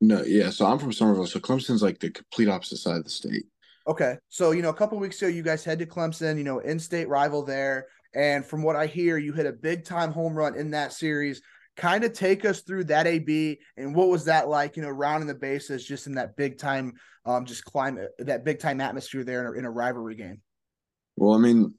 No, 0.00 0.22
yeah. 0.22 0.50
So 0.50 0.66
I'm 0.66 0.78
from 0.78 0.92
Summerville. 0.92 1.26
So 1.26 1.40
Clemson's 1.40 1.82
like 1.82 1.98
the 2.00 2.10
complete 2.10 2.48
opposite 2.48 2.78
side 2.78 2.96
of 2.96 3.04
the 3.04 3.10
state. 3.10 3.44
Okay, 3.86 4.16
so 4.28 4.52
you 4.52 4.62
know 4.62 4.68
a 4.68 4.74
couple 4.74 4.98
weeks 4.98 5.20
ago, 5.20 5.28
you 5.28 5.42
guys 5.42 5.64
head 5.64 5.78
to 5.78 5.86
Clemson. 5.86 6.38
You 6.38 6.44
know, 6.44 6.58
in-state 6.60 7.08
rival 7.08 7.42
there, 7.42 7.86
and 8.14 8.44
from 8.44 8.62
what 8.62 8.76
I 8.76 8.86
hear, 8.86 9.18
you 9.18 9.32
hit 9.32 9.46
a 9.46 9.52
big 9.52 9.84
time 9.84 10.12
home 10.12 10.34
run 10.34 10.56
in 10.56 10.70
that 10.72 10.92
series. 10.92 11.42
Kind 11.76 12.04
of 12.04 12.12
take 12.12 12.44
us 12.44 12.60
through 12.60 12.84
that 12.84 13.06
AB 13.06 13.58
and 13.76 13.94
what 13.94 14.08
was 14.08 14.26
that 14.26 14.48
like? 14.48 14.76
You 14.76 14.82
know, 14.82 14.90
rounding 14.90 15.28
the 15.28 15.34
bases 15.34 15.86
just 15.86 16.06
in 16.06 16.14
that 16.16 16.36
big 16.36 16.58
time, 16.58 16.92
um, 17.24 17.46
just 17.46 17.64
climate, 17.64 18.10
that 18.18 18.44
big 18.44 18.58
time 18.58 18.80
atmosphere 18.80 19.24
there 19.24 19.40
in 19.40 19.46
a, 19.46 19.58
in 19.60 19.64
a 19.64 19.70
rivalry 19.70 20.16
game. 20.16 20.42
Well, 21.16 21.32
I 21.34 21.38
mean, 21.38 21.74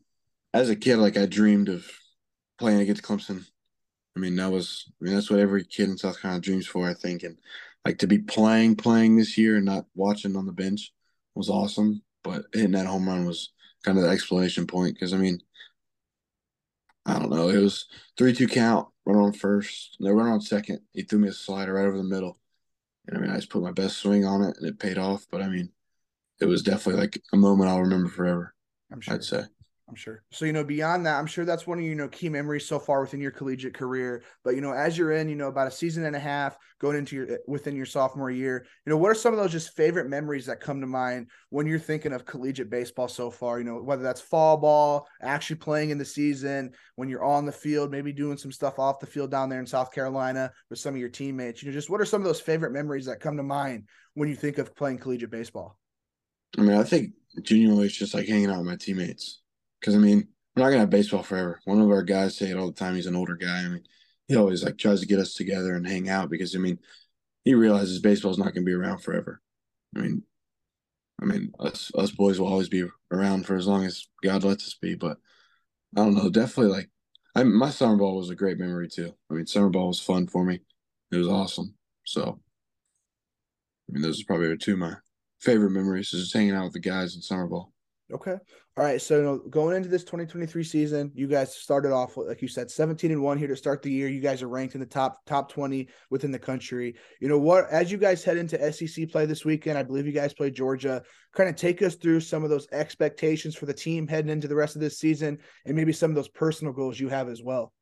as 0.54 0.70
a 0.70 0.76
kid, 0.76 0.98
like 0.98 1.18
I 1.18 1.26
dreamed 1.26 1.70
of 1.70 1.86
playing 2.58 2.80
against 2.80 3.04
Clemson. 3.04 3.46
I 4.16 4.20
mean, 4.20 4.36
that 4.38 4.52
was 4.52 4.92
I 5.02 5.06
mean 5.06 5.14
that's 5.14 5.30
what 5.30 5.40
every 5.40 5.66
kid 5.66 5.90
in 5.90 5.98
South 5.98 6.20
Carolina 6.20 6.42
dreams 6.42 6.66
for, 6.66 6.90
I 6.90 6.94
think. 6.94 7.24
And 7.24 7.38
like 7.86 8.00
to 8.00 8.08
be 8.08 8.20
playing, 8.20 8.76
playing 8.76 9.18
this 9.18 9.38
year 9.38 9.58
and 9.58 9.66
not 9.66 9.86
watching 9.96 10.36
on 10.36 10.46
the 10.46 10.52
bench 10.52 10.92
was 11.36 11.50
awesome. 11.50 12.02
But 12.24 12.46
hitting 12.54 12.72
that 12.72 12.86
home 12.86 13.08
run 13.08 13.26
was 13.26 13.52
kind 13.84 13.98
of 13.98 14.04
the 14.04 14.10
explanation 14.10 14.68
point 14.68 14.94
because 14.94 15.14
I 15.14 15.18
mean, 15.18 15.40
I 17.06 17.18
don't 17.18 17.32
know, 17.32 17.50
it 17.50 17.58
was 17.58 17.88
three 18.18 18.34
two 18.34 18.48
count, 18.48 18.88
run 19.06 19.18
on 19.18 19.34
first, 19.34 19.98
no 20.00 20.12
run 20.12 20.28
on 20.28 20.42
second. 20.42 20.82
He 20.94 21.02
threw 21.02 21.20
me 21.20 21.30
a 21.30 21.34
slider 21.34 21.74
right 21.74 21.86
over 21.86 21.98
the 21.98 22.04
middle. 22.04 22.38
And 23.08 23.18
I 23.18 23.22
mean, 23.22 23.32
I 23.32 23.38
just 23.38 23.50
put 23.50 23.64
my 23.64 23.72
best 23.72 23.98
swing 23.98 24.26
on 24.26 24.44
it 24.44 24.56
and 24.58 24.68
it 24.68 24.80
paid 24.80 25.00
off. 25.00 25.26
But 25.32 25.42
I 25.42 25.48
mean, 25.48 25.72
it 26.40 26.46
was 26.46 26.62
definitely 26.62 27.02
like 27.02 27.20
a 27.34 27.38
moment 27.38 27.70
I'll 27.70 27.82
remember 27.82 28.10
forever. 28.10 28.54
I'm 28.92 29.02
sure. 29.02 29.16
I'd 29.16 29.24
say. 29.24 29.44
I'm 29.92 29.96
sure. 29.98 30.24
So, 30.32 30.46
you 30.46 30.54
know, 30.54 30.64
beyond 30.64 31.06
that, 31.06 31.20
I'm 31.20 31.28
sure 31.28 31.44
that's 31.44 31.68
one 31.68 31.78
of 31.78 31.84
you 31.84 31.96
know 31.96 32.08
key 32.08 32.30
memories 32.30 32.66
so 32.66 32.80
far 32.80 33.02
within 33.02 33.20
your 33.20 33.32
collegiate 33.32 33.74
career. 33.74 34.24
But 34.42 34.56
you 34.56 34.62
know, 34.62 34.72
as 34.72 34.98
you're 34.98 35.12
in, 35.12 35.28
you 35.28 35.36
know, 35.36 35.50
about 35.50 35.68
a 35.68 35.72
season 35.72 36.06
and 36.06 36.16
a 36.16 36.20
half 36.20 36.58
going 36.80 36.96
into 36.96 37.18
your 37.18 37.40
within 37.46 37.76
your 37.76 37.86
sophomore 37.86 38.32
year, 38.32 38.66
you 38.86 38.90
know, 38.90 38.96
what 38.96 39.12
are 39.12 39.16
some 39.16 39.34
of 39.34 39.40
those 39.40 39.52
just 39.52 39.76
favorite 39.76 40.08
memories 40.08 40.46
that 40.46 40.62
come 40.62 40.80
to 40.80 40.88
mind 40.88 41.28
when 41.50 41.68
you're 41.68 41.78
thinking 41.78 42.14
of 42.14 42.26
collegiate 42.26 42.70
baseball 42.70 43.10
so 43.10 43.30
far? 43.30 43.60
You 43.60 43.66
know, 43.66 43.84
whether 43.84 44.02
that's 44.02 44.22
fall 44.22 44.56
ball, 44.56 45.10
actually 45.22 45.58
playing 45.58 45.90
in 45.90 45.98
the 45.98 46.06
season, 46.06 46.72
when 46.96 47.10
you're 47.10 47.26
on 47.26 47.46
the 47.46 47.52
field, 47.52 47.92
maybe 47.92 48.14
doing 48.14 48.38
some 48.38 48.54
stuff 48.54 48.80
off 48.80 49.02
the 49.02 49.08
field 49.08 49.30
down 49.30 49.50
there 49.50 49.60
in 49.60 49.68
South 49.68 49.92
Carolina 49.92 50.54
with 50.70 50.80
some 50.80 50.94
of 50.94 51.02
your 51.02 51.10
teammates. 51.10 51.62
You 51.62 51.70
know, 51.70 51.74
just 51.74 51.90
what 51.90 52.00
are 52.00 52.06
some 52.06 52.22
of 52.22 52.26
those 52.26 52.40
favorite 52.40 52.72
memories 52.72 53.08
that 53.08 53.20
come 53.20 53.36
to 53.36 53.44
mind 53.44 53.90
when 54.14 54.30
you 54.30 54.36
think 54.36 54.58
of 54.58 54.74
playing 54.74 55.00
collegiate 55.00 55.32
baseball? 55.32 55.78
I 56.58 56.62
mean, 56.62 56.78
I 56.78 56.84
think 56.84 57.12
genuinely 57.42 57.88
it's 57.88 57.96
just 57.96 58.14
like 58.14 58.28
hanging 58.28 58.50
out 58.50 58.60
with 58.60 58.68
my 58.68 58.78
teammates. 58.78 59.41
Because 59.82 59.96
I 59.96 60.00
mean, 60.00 60.30
we're 60.56 60.64
not 60.64 60.70
gonna 60.70 60.82
have 60.82 60.90
baseball 60.90 61.24
forever. 61.24 61.60
One 61.66 61.82
of 61.82 61.90
our 61.90 62.04
guys 62.04 62.38
say 62.38 62.50
it 62.52 62.58
all 62.58 62.68
the 62.68 62.74
time. 62.74 62.96
He's 62.96 63.08
an 63.08 63.16
older 63.16 63.36
guy. 63.36 63.64
I 63.64 63.68
mean, 63.68 63.84
he 64.28 64.36
always 64.38 64.64
like 64.64 64.78
tries 64.78 65.02
to 65.02 65.08
get 65.08 65.20
us 65.20 65.34
together 65.34 65.76
and 65.76 65.88
hang 65.88 66.08
out 66.10 66.30
because 66.30 66.56
I 66.56 66.60
mean, 66.60 66.80
he 67.44 67.56
realizes 67.56 68.00
baseball's 68.00 68.38
not 68.38 68.54
gonna 68.54 68.66
be 68.66 68.74
around 68.74 69.00
forever. 69.00 69.42
I 69.96 70.02
mean, 70.02 70.24
I 71.22 71.26
mean, 71.26 71.52
us 71.60 71.92
us 71.96 72.12
boys 72.12 72.40
will 72.40 72.48
always 72.48 72.70
be 72.70 72.86
around 73.12 73.46
for 73.46 73.56
as 73.56 73.68
long 73.68 73.86
as 73.86 74.08
God 74.24 74.44
lets 74.44 74.66
us 74.68 74.78
be. 74.82 74.96
But 74.96 75.18
I 75.96 76.02
don't 76.02 76.16
know, 76.16 76.30
definitely 76.30 76.74
like 76.74 76.90
I 77.36 77.44
my 77.44 77.70
summer 77.70 77.98
ball 77.98 78.18
was 78.18 78.30
a 78.30 78.36
great 78.36 78.60
memory 78.60 78.90
too. 78.90 79.14
I 79.30 79.34
mean, 79.34 79.48
summer 79.48 79.70
ball 79.70 79.88
was 79.88 80.00
fun 80.00 80.28
for 80.28 80.44
me. 80.44 80.62
It 81.12 81.18
was 81.18 81.28
awesome. 81.28 81.76
So, 82.06 82.42
I 83.90 83.94
mean, 83.94 84.02
those 84.02 84.22
are 84.22 84.26
probably 84.26 84.58
two 84.58 84.74
of 84.74 84.80
my 84.80 84.96
favorite 85.40 85.72
memories 85.72 86.14
is 86.14 86.24
just 86.24 86.34
hanging 86.34 86.54
out 86.54 86.66
with 86.66 86.74
the 86.74 86.80
guys 86.80 87.16
in 87.16 87.22
summer 87.22 87.48
ball. 87.48 87.71
Okay. 88.14 88.38
All 88.78 88.84
right. 88.84 89.02
So 89.02 89.40
going 89.50 89.76
into 89.76 89.88
this 89.88 90.04
2023 90.04 90.64
season, 90.64 91.12
you 91.14 91.28
guys 91.28 91.56
started 91.56 91.92
off 91.92 92.18
like 92.18 92.42
you 92.42 92.48
said, 92.48 92.70
17 92.70 93.12
and 93.12 93.22
one 93.22 93.38
here 93.38 93.48
to 93.48 93.56
start 93.56 93.82
the 93.82 93.92
year. 93.92 94.10
You 94.10 94.20
guys 94.20 94.42
are 94.42 94.50
ranked 94.50 94.76
in 94.76 94.82
the 94.82 94.88
top 94.88 95.26
top 95.26 95.52
20 95.52 95.88
within 96.10 96.32
the 96.32 96.40
country. 96.40 96.96
You 97.20 97.30
know 97.30 97.40
what? 97.40 97.70
As 97.70 97.92
you 97.92 97.98
guys 97.98 98.24
head 98.24 98.38
into 98.38 98.72
SEC 98.72 99.10
play 99.10 99.26
this 99.26 99.46
weekend, 99.46 99.78
I 99.78 99.84
believe 99.84 100.06
you 100.06 100.12
guys 100.12 100.34
play 100.34 100.52
Georgia. 100.52 101.04
Kind 101.34 101.50
of 101.50 101.56
take 101.56 101.82
us 101.82 101.96
through 101.96 102.20
some 102.20 102.44
of 102.44 102.50
those 102.50 102.68
expectations 102.72 103.56
for 103.56 103.66
the 103.66 103.74
team 103.74 104.08
heading 104.08 104.32
into 104.32 104.48
the 104.48 104.56
rest 104.56 104.76
of 104.76 104.82
this 104.82 105.00
season, 105.00 105.38
and 105.66 105.76
maybe 105.76 105.94
some 105.94 106.12
of 106.12 106.16
those 106.16 106.30
personal 106.30 106.74
goals 106.74 107.00
you 107.00 107.08
have 107.08 107.30
as 107.30 107.42
well. 107.42 107.74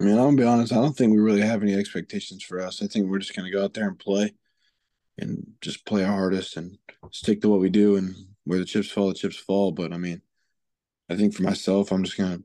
I 0.00 0.04
mean, 0.04 0.14
I'm 0.14 0.24
gonna 0.24 0.36
be 0.36 0.44
honest. 0.44 0.72
I 0.72 0.76
don't 0.76 0.96
think 0.96 1.12
we 1.12 1.20
really 1.20 1.42
have 1.42 1.62
any 1.62 1.74
expectations 1.74 2.42
for 2.42 2.60
us. 2.60 2.82
I 2.82 2.88
think 2.88 3.06
we're 3.06 3.18
just 3.18 3.36
gonna 3.36 3.52
go 3.52 3.62
out 3.62 3.74
there 3.74 3.86
and 3.86 3.98
play, 3.98 4.34
and 5.18 5.52
just 5.60 5.86
play 5.86 6.04
our 6.04 6.12
hardest 6.12 6.56
and 6.56 6.78
stick 7.12 7.42
to 7.42 7.48
what 7.48 7.60
we 7.60 7.70
do 7.70 7.96
and 7.96 8.14
where 8.44 8.58
the 8.58 8.64
chips 8.64 8.90
fall, 8.90 9.08
the 9.08 9.14
chips 9.14 9.36
fall. 9.36 9.72
But 9.72 9.92
I 9.92 9.98
mean, 9.98 10.22
I 11.08 11.16
think 11.16 11.34
for 11.34 11.42
myself, 11.42 11.92
I'm 11.92 12.04
just 12.04 12.16
gonna 12.16 12.40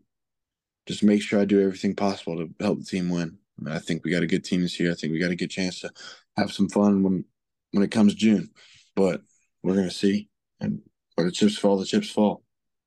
just 0.88 1.04
make 1.04 1.22
sure 1.22 1.40
I 1.40 1.46
do 1.46 1.62
everything 1.62 1.96
possible 1.96 2.38
to 2.38 2.50
help 2.60 2.80
the 2.80 2.86
team 2.86 3.10
win. 3.10 3.38
I, 3.60 3.64
mean, 3.64 3.74
I 3.74 3.80
think 3.80 4.04
we 4.04 4.12
got 4.12 4.24
a 4.24 4.28
good 4.28 4.44
team 4.44 4.62
this 4.62 4.80
year. 4.80 4.92
I 4.92 4.96
think 4.96 5.12
we 5.14 5.20
got 5.20 5.32
a 5.32 5.36
good 5.36 5.52
chance 5.52 5.80
to 5.82 5.92
have 6.38 6.52
some 6.52 6.70
fun 6.70 7.04
when 7.04 7.26
when 7.72 7.84
it 7.84 7.92
comes 7.92 8.14
June. 8.14 8.50
But 8.96 9.22
we're 9.64 9.76
gonna 9.76 9.92
see, 9.92 10.30
and 10.60 10.82
where 11.16 11.26
the 11.26 11.32
chips 11.32 11.58
fall, 11.58 11.78
the 11.78 11.86
chips 11.86 12.10
fall. 12.10 12.44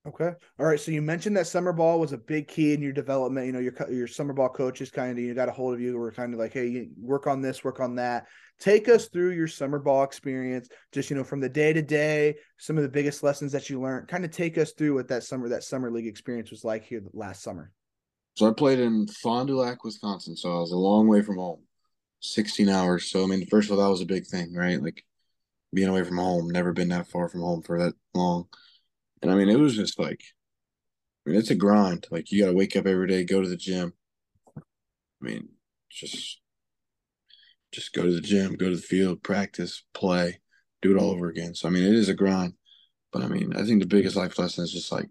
Okay. 0.09 0.33
All 0.59 0.65
right. 0.65 0.81
So 0.81 0.93
you 0.93 1.03
mentioned 1.03 1.37
that 1.37 1.47
summer 1.47 1.75
ball 1.75 2.01
was 2.01 2.15
a 2.15 2.19
big 2.19 2.49
key 2.49 2.73
in 2.73 2.81
your 2.81 2.93
development. 2.93 3.47
You 3.47 3.53
know, 3.53 3.59
your 3.59 3.75
your 3.91 4.07
summer 4.07 4.33
ball 4.33 4.49
coaches 4.49 4.91
kind 4.91 5.11
of 5.13 5.19
you 5.19 5.35
got 5.35 5.51
a 5.51 5.53
hold 5.53 5.75
of 5.75 5.81
you. 5.81 5.99
We're 5.99 6.11
kind 6.11 6.33
of 6.33 6.41
like, 6.41 6.55
hey, 6.55 6.89
work 6.99 7.27
on 7.27 7.43
this, 7.43 7.63
work 7.63 7.81
on 7.81 7.97
that. 7.97 8.27
Take 8.59 8.89
us 8.89 9.09
through 9.09 9.33
your 9.33 9.47
summer 9.47 9.79
ball 9.79 10.03
experience, 10.03 10.69
just 10.93 11.11
you 11.11 11.17
know, 11.17 11.25
from 11.25 11.41
the 11.41 11.51
day 11.51 11.75
to 11.75 11.83
day, 11.83 12.37
some 12.57 12.79
of 12.79 12.83
the 12.83 12.89
biggest 12.89 13.23
lessons 13.23 13.53
that 13.53 13.69
you 13.69 13.79
learned. 13.79 14.09
Kind 14.09 14.25
of 14.25 14.31
take 14.31 14.57
us 14.57 14.73
through 14.73 14.95
what 14.95 15.09
that 15.09 15.23
summer 15.23 15.51
that 15.51 15.65
summer 15.65 15.91
league 15.91 16.07
experience 16.07 16.51
was 16.51 16.65
like 16.65 16.85
here 16.85 17.03
last 17.13 17.43
summer. 17.43 17.71
So 18.37 18.49
I 18.49 18.55
played 18.55 18.79
in 18.79 19.07
Fond 19.07 19.49
du 19.49 19.57
Lac, 19.57 19.85
Wisconsin. 19.85 20.35
So 20.35 20.57
I 20.57 20.61
was 20.61 20.73
a 20.73 20.79
long 20.79 21.09
way 21.09 21.21
from 21.21 21.37
home, 21.37 21.61
sixteen 22.21 22.71
hours. 22.71 23.11
So 23.11 23.23
I 23.23 23.27
mean, 23.27 23.47
first 23.49 23.71
of 23.71 23.79
all, 23.79 23.85
that 23.85 23.91
was 23.91 24.01
a 24.01 24.07
big 24.07 24.27
thing, 24.27 24.55
right? 24.55 24.83
Like 24.83 25.05
being 25.75 25.89
away 25.89 26.05
from 26.05 26.17
home. 26.17 26.49
Never 26.49 26.73
been 26.73 26.89
that 26.89 27.09
far 27.09 27.29
from 27.29 27.43
home 27.43 27.61
for 27.61 27.79
that 27.85 27.95
long. 28.15 28.49
And 29.23 29.31
I 29.31 29.35
mean, 29.35 29.49
it 29.49 29.59
was 29.59 29.77
just 29.77 29.99
like, 29.99 30.21
I 31.27 31.31
mean, 31.31 31.39
it's 31.39 31.51
a 31.51 31.55
grind. 31.55 32.07
Like 32.11 32.31
you 32.31 32.43
got 32.43 32.51
to 32.51 32.57
wake 32.57 32.77
up 32.77 32.87
every 32.87 33.07
day, 33.07 33.25
go 33.25 33.43
to 33.43 33.49
the 33.49 33.57
gym. 33.57 33.93
I 34.57 34.61
mean, 35.21 35.49
just, 35.91 36.41
just 37.73 37.93
go 37.93 38.03
to 38.03 38.13
the 38.13 38.21
gym, 38.21 38.55
go 38.55 38.71
to 38.71 38.77
the 38.77 38.83
field, 38.83 39.23
practice, 39.23 39.85
play, 39.95 40.41
do 40.83 40.97
it 40.97 41.01
all 41.01 41.11
over 41.11 41.29
again. 41.29 41.55
So 41.55 41.69
I 41.69 41.71
mean, 41.71 41.85
it 41.85 41.95
is 41.95 42.09
a 42.09 42.15
grind. 42.15 42.55
But 43.13 43.23
I 43.23 43.29
mean, 43.29 43.53
I 43.57 43.65
think 43.65 43.81
the 43.81 43.87
biggest 43.87 44.17
life 44.17 44.39
lesson 44.39 44.65
is 44.65 44.73
just 44.73 44.93
like, 44.93 45.11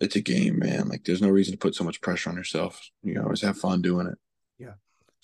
it's 0.00 0.16
a 0.16 0.20
game, 0.20 0.58
man. 0.58 0.88
Like, 0.88 1.04
there's 1.04 1.22
no 1.22 1.28
reason 1.28 1.52
to 1.52 1.58
put 1.58 1.74
so 1.74 1.84
much 1.84 2.00
pressure 2.00 2.30
on 2.30 2.36
yourself. 2.36 2.80
You 3.02 3.22
always 3.22 3.42
have 3.42 3.56
fun 3.56 3.80
doing 3.80 4.08
it. 4.08 4.18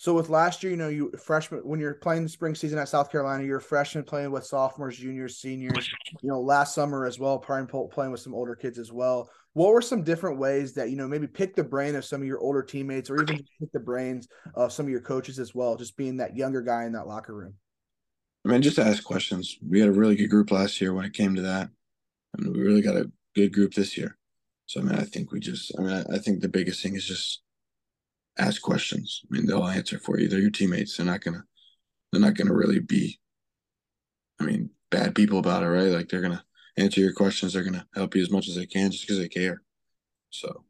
So 0.00 0.14
with 0.14 0.30
last 0.30 0.62
year, 0.62 0.70
you 0.70 0.78
know, 0.78 0.88
you 0.88 1.12
freshman 1.22 1.60
when 1.60 1.78
you're 1.78 1.92
playing 1.92 2.22
the 2.22 2.30
spring 2.30 2.54
season 2.54 2.78
at 2.78 2.88
South 2.88 3.12
Carolina, 3.12 3.44
you're 3.44 3.58
a 3.58 3.60
freshman 3.60 4.02
playing 4.02 4.30
with 4.30 4.46
sophomores, 4.46 4.96
juniors, 4.96 5.36
seniors. 5.36 5.90
You 6.22 6.30
know, 6.30 6.40
last 6.40 6.74
summer 6.74 7.04
as 7.04 7.18
well, 7.18 7.38
playing 7.38 7.68
with 8.10 8.20
some 8.20 8.34
older 8.34 8.54
kids 8.54 8.78
as 8.78 8.90
well. 8.90 9.28
What 9.52 9.74
were 9.74 9.82
some 9.82 10.02
different 10.02 10.38
ways 10.38 10.72
that 10.72 10.88
you 10.88 10.96
know 10.96 11.06
maybe 11.06 11.26
pick 11.26 11.54
the 11.54 11.62
brain 11.62 11.96
of 11.96 12.06
some 12.06 12.22
of 12.22 12.26
your 12.26 12.38
older 12.38 12.62
teammates, 12.62 13.10
or 13.10 13.20
even 13.20 13.44
pick 13.60 13.72
the 13.74 13.80
brains 13.80 14.26
of 14.54 14.72
some 14.72 14.86
of 14.86 14.90
your 14.90 15.02
coaches 15.02 15.38
as 15.38 15.54
well, 15.54 15.76
just 15.76 15.98
being 15.98 16.16
that 16.16 16.34
younger 16.34 16.62
guy 16.62 16.84
in 16.84 16.92
that 16.92 17.06
locker 17.06 17.34
room? 17.34 17.52
I 18.46 18.48
mean, 18.48 18.62
just 18.62 18.78
ask 18.78 19.04
questions. 19.04 19.58
We 19.60 19.80
had 19.80 19.90
a 19.90 19.92
really 19.92 20.16
good 20.16 20.30
group 20.30 20.50
last 20.50 20.80
year 20.80 20.94
when 20.94 21.04
it 21.04 21.12
came 21.12 21.34
to 21.34 21.42
that. 21.42 21.68
I 22.34 22.40
mean, 22.40 22.54
we 22.54 22.62
really 22.62 22.80
got 22.80 22.96
a 22.96 23.12
good 23.34 23.52
group 23.52 23.74
this 23.74 23.98
year. 23.98 24.16
So 24.64 24.80
I 24.80 24.84
mean, 24.84 24.94
I 24.98 25.04
think 25.04 25.30
we 25.30 25.40
just, 25.40 25.78
I 25.78 25.82
mean, 25.82 25.92
I, 25.92 26.14
I 26.14 26.18
think 26.20 26.40
the 26.40 26.48
biggest 26.48 26.82
thing 26.82 26.96
is 26.96 27.06
just 27.06 27.42
ask 28.38 28.62
questions. 28.62 29.22
I 29.24 29.34
mean, 29.34 29.46
they'll 29.46 29.66
answer 29.66 29.98
for 29.98 30.18
you. 30.18 30.28
They're 30.28 30.40
your 30.40 30.50
teammates. 30.50 30.96
They're 30.96 31.06
not 31.06 31.22
gonna 31.22 31.44
they're 32.12 32.20
not 32.20 32.34
gonna 32.34 32.54
really 32.54 32.80
be 32.80 33.18
I 34.40 34.44
mean, 34.44 34.70
bad 34.90 35.14
people 35.14 35.38
about 35.38 35.62
it, 35.62 35.68
right? 35.68 35.88
Like 35.88 36.08
they're 36.08 36.22
gonna 36.22 36.44
answer 36.76 37.00
your 37.00 37.12
questions, 37.12 37.52
they're 37.52 37.64
gonna 37.64 37.86
help 37.94 38.14
you 38.14 38.22
as 38.22 38.30
much 38.30 38.48
as 38.48 38.56
they 38.56 38.66
can 38.66 38.90
just 38.90 39.06
because 39.06 39.18
they 39.18 39.28
care. 39.28 39.62
So 40.30 40.64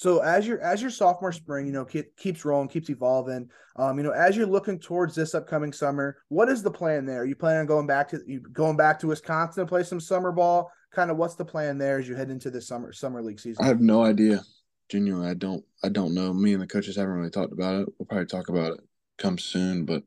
so 0.00 0.20
as 0.20 0.46
your 0.46 0.60
as 0.60 0.80
your 0.80 0.90
sophomore 0.90 1.32
spring, 1.32 1.66
you 1.66 1.72
know, 1.72 1.84
keep, 1.84 2.16
keeps 2.16 2.42
rolling, 2.44 2.68
keeps 2.68 2.88
evolving. 2.88 3.50
Um, 3.76 3.98
you 3.98 4.02
know, 4.02 4.12
as 4.12 4.34
you're 4.34 4.46
looking 4.46 4.78
towards 4.78 5.14
this 5.14 5.34
upcoming 5.34 5.74
summer, 5.74 6.16
what 6.28 6.48
is 6.48 6.62
the 6.62 6.70
plan 6.70 7.04
there? 7.04 7.20
Are 7.20 7.26
you 7.26 7.36
planning 7.36 7.60
on 7.60 7.66
going 7.66 7.86
back 7.86 8.08
to 8.08 8.20
you 8.26 8.40
going 8.40 8.78
back 8.78 8.98
to 9.00 9.08
Wisconsin 9.08 9.62
to 9.62 9.68
play 9.68 9.82
some 9.82 10.00
summer 10.00 10.32
ball? 10.32 10.70
Kind 10.90 11.10
of 11.10 11.18
what's 11.18 11.34
the 11.34 11.44
plan 11.44 11.76
there 11.76 11.98
as 11.98 12.08
you 12.08 12.14
head 12.16 12.30
into 12.30 12.50
the 12.50 12.62
summer 12.62 12.92
summer 12.92 13.22
league 13.22 13.40
season? 13.40 13.62
I 13.62 13.68
have 13.68 13.82
no 13.82 14.02
idea 14.02 14.40
genuinely, 14.90 15.28
I 15.28 15.34
don't 15.34 15.64
I 15.82 15.88
don't 15.88 16.14
know. 16.14 16.34
Me 16.34 16.52
and 16.52 16.62
the 16.62 16.66
coaches 16.66 16.96
haven't 16.96 17.14
really 17.14 17.30
talked 17.30 17.52
about 17.52 17.82
it. 17.82 17.88
We'll 17.98 18.06
probably 18.06 18.26
talk 18.26 18.48
about 18.48 18.72
it 18.74 18.80
come 19.18 19.38
soon, 19.38 19.84
but 19.84 20.02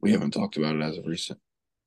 we 0.00 0.12
haven't 0.12 0.32
talked 0.32 0.56
about 0.56 0.76
it 0.76 0.82
as 0.82 0.96
of 0.96 1.06
recent. 1.06 1.38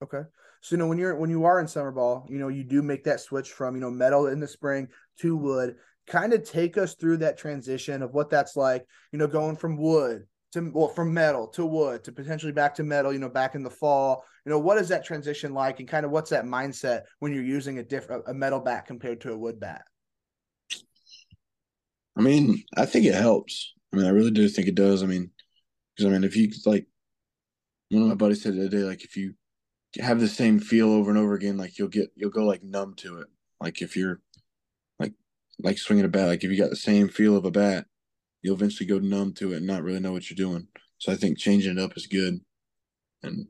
Okay. 0.04 0.22
So 0.62 0.76
you 0.76 0.78
know 0.78 0.88
when 0.88 0.98
you're 0.98 1.16
when 1.16 1.30
you 1.30 1.44
are 1.46 1.60
in 1.60 1.68
summer 1.68 1.92
ball, 1.92 2.26
you 2.30 2.38
know 2.38 2.48
you 2.48 2.64
do 2.64 2.82
make 2.82 3.04
that 3.04 3.20
switch 3.20 3.52
from 3.52 3.76
you 3.76 3.82
know 3.82 3.92
metal 3.92 4.28
in 4.28 4.40
the 4.40 4.48
spring 4.48 4.88
to 5.20 5.36
wood. 5.36 5.76
Kind 6.06 6.34
of 6.34 6.50
take 6.50 6.78
us 6.78 6.96
through 6.96 7.18
that 7.18 7.38
transition 7.38 8.02
of 8.02 8.14
what 8.14 8.30
that's 8.30 8.56
like. 8.56 8.86
You 9.12 9.20
know, 9.20 9.28
going 9.28 9.56
from 9.56 9.78
wood 9.78 10.26
to 10.54 10.72
well 10.74 10.90
from 10.90 11.14
metal 11.14 11.48
to 11.50 11.66
wood 11.66 12.04
to 12.04 12.12
potentially 12.12 12.52
back 12.52 12.76
to 12.76 12.84
metal. 12.84 13.12
You 13.12 13.20
know, 13.20 13.30
back 13.30 13.56
in 13.56 13.64
the 13.64 13.70
fall. 13.70 14.24
You 14.46 14.52
know, 14.52 14.60
what 14.60 14.78
is 14.78 14.90
that 14.90 15.06
transition 15.06 15.54
like, 15.54 15.80
and 15.80 15.88
kind 15.88 16.06
of 16.06 16.12
what's 16.12 16.30
that 16.32 16.46
mindset 16.46 17.04
when 17.20 17.34
you're 17.34 17.44
using 17.44 17.80
a 17.80 17.84
different 17.84 18.24
a 18.28 18.34
metal 18.34 18.60
bat 18.60 18.86
compared 18.86 19.22
to 19.22 19.32
a 19.32 19.38
wood 19.38 19.60
bat? 19.60 19.84
I 22.18 22.22
mean, 22.22 22.64
I 22.76 22.86
think 22.86 23.06
it 23.06 23.16
helps. 23.16 23.74
I 23.92 23.98
mean, 23.98 24.06
I 24.06 24.10
really 24.10 24.32
do 24.32 24.48
think 24.48 24.68
it 24.68 24.76
does. 24.76 25.04
I 25.04 25.06
mean, 25.08 25.32
because 25.96 26.10
I 26.10 26.14
mean, 26.14 26.24
if 26.24 26.36
you 26.36 26.52
like, 26.66 26.88
one 27.90 28.04
of 28.04 28.10
my 28.10 28.16
buddies 28.16 28.42
said 28.42 28.56
the 28.56 28.62
other 28.62 28.70
day, 28.70 28.84
like 28.84 29.04
if 29.04 29.16
you 29.18 29.36
have 30.00 30.20
the 30.20 30.28
same 30.28 30.60
feel 30.60 30.92
over 30.92 31.10
and 31.10 31.20
over 31.20 31.34
again, 31.34 31.58
like 31.58 31.78
you'll 31.78 31.88
get 31.88 32.12
you'll 32.16 32.32
go 32.32 32.46
like 32.46 32.64
numb 32.64 32.96
to 32.96 33.20
it. 33.20 33.28
Like 33.62 33.82
if 33.82 33.96
you're 33.96 34.22
like 35.00 35.14
like 35.60 35.78
swinging 35.78 36.06
a 36.06 36.10
bat, 36.10 36.28
like 36.28 36.44
if 36.44 36.52
you 36.52 36.58
got 36.58 36.70
the 36.72 36.76
same 36.76 37.10
feel 37.10 37.36
of 37.38 37.46
a 37.46 37.52
bat, 37.52 37.86
you'll 38.42 38.56
eventually 38.56 38.88
go 38.88 39.00
numb 39.00 39.34
to 39.36 39.54
it 39.54 39.58
and 39.58 39.68
not 39.68 39.84
really 39.84 40.00
know 40.00 40.12
what 40.14 40.30
you're 40.30 40.36
doing. 40.36 40.68
So 40.98 41.12
I 41.12 41.16
think 41.16 41.38
changing 41.38 41.78
it 41.78 41.80
up 41.80 41.96
is 41.98 42.08
good, 42.08 42.40
and 43.24 43.48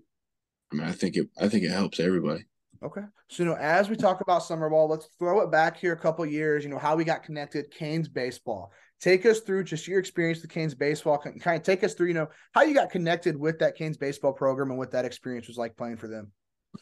I 0.71 0.75
mean 0.75 0.87
I 0.87 0.91
think 0.91 1.15
it 1.15 1.27
I 1.39 1.47
think 1.47 1.63
it 1.63 1.71
helps 1.71 1.99
everybody. 1.99 2.45
Okay. 2.83 3.01
So, 3.29 3.43
you 3.43 3.49
know, 3.49 3.55
as 3.55 3.89
we 3.89 3.95
talk 3.95 4.19
about 4.19 4.43
summer 4.43 4.69
ball, 4.69 4.89
let's 4.89 5.07
throw 5.17 5.39
it 5.41 5.51
back 5.51 5.77
here 5.77 5.93
a 5.93 5.97
couple 5.97 6.25
years, 6.25 6.63
you 6.63 6.69
know, 6.69 6.77
how 6.77 6.95
we 6.95 7.05
got 7.05 7.23
connected, 7.23 7.71
Canes 7.71 8.09
baseball. 8.09 8.71
Take 8.99 9.25
us 9.25 9.39
through 9.39 9.63
just 9.65 9.87
your 9.87 9.99
experience 9.99 10.41
with 10.41 10.51
Canes 10.51 10.75
baseball. 10.75 11.17
Kind 11.17 11.57
of 11.57 11.63
take 11.63 11.83
us 11.83 11.93
through, 11.93 12.07
you 12.07 12.13
know, 12.13 12.27
how 12.53 12.63
you 12.63 12.73
got 12.73 12.89
connected 12.89 13.37
with 13.37 13.59
that 13.59 13.75
Canes 13.75 13.97
baseball 13.97 14.33
program 14.33 14.69
and 14.69 14.77
what 14.77 14.91
that 14.91 15.05
experience 15.05 15.47
was 15.47 15.57
like 15.57 15.77
playing 15.77 15.97
for 15.97 16.07
them. 16.07 16.31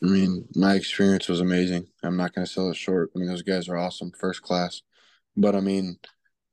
I 0.04 0.08
mean, 0.08 0.48
my 0.56 0.74
experience 0.74 1.28
was 1.28 1.42
amazing. 1.42 1.86
I'm 2.04 2.18
not 2.18 2.34
going 2.34 2.46
to 2.46 2.52
sell 2.52 2.70
it 2.70 2.76
short. 2.76 3.12
I 3.16 3.20
mean, 3.20 3.28
those 3.28 3.42
guys 3.44 3.68
are 3.70 3.78
awesome, 3.78 4.12
first 4.20 4.42
class. 4.42 4.82
But 5.36 5.56
I 5.56 5.60
mean, 5.60 5.98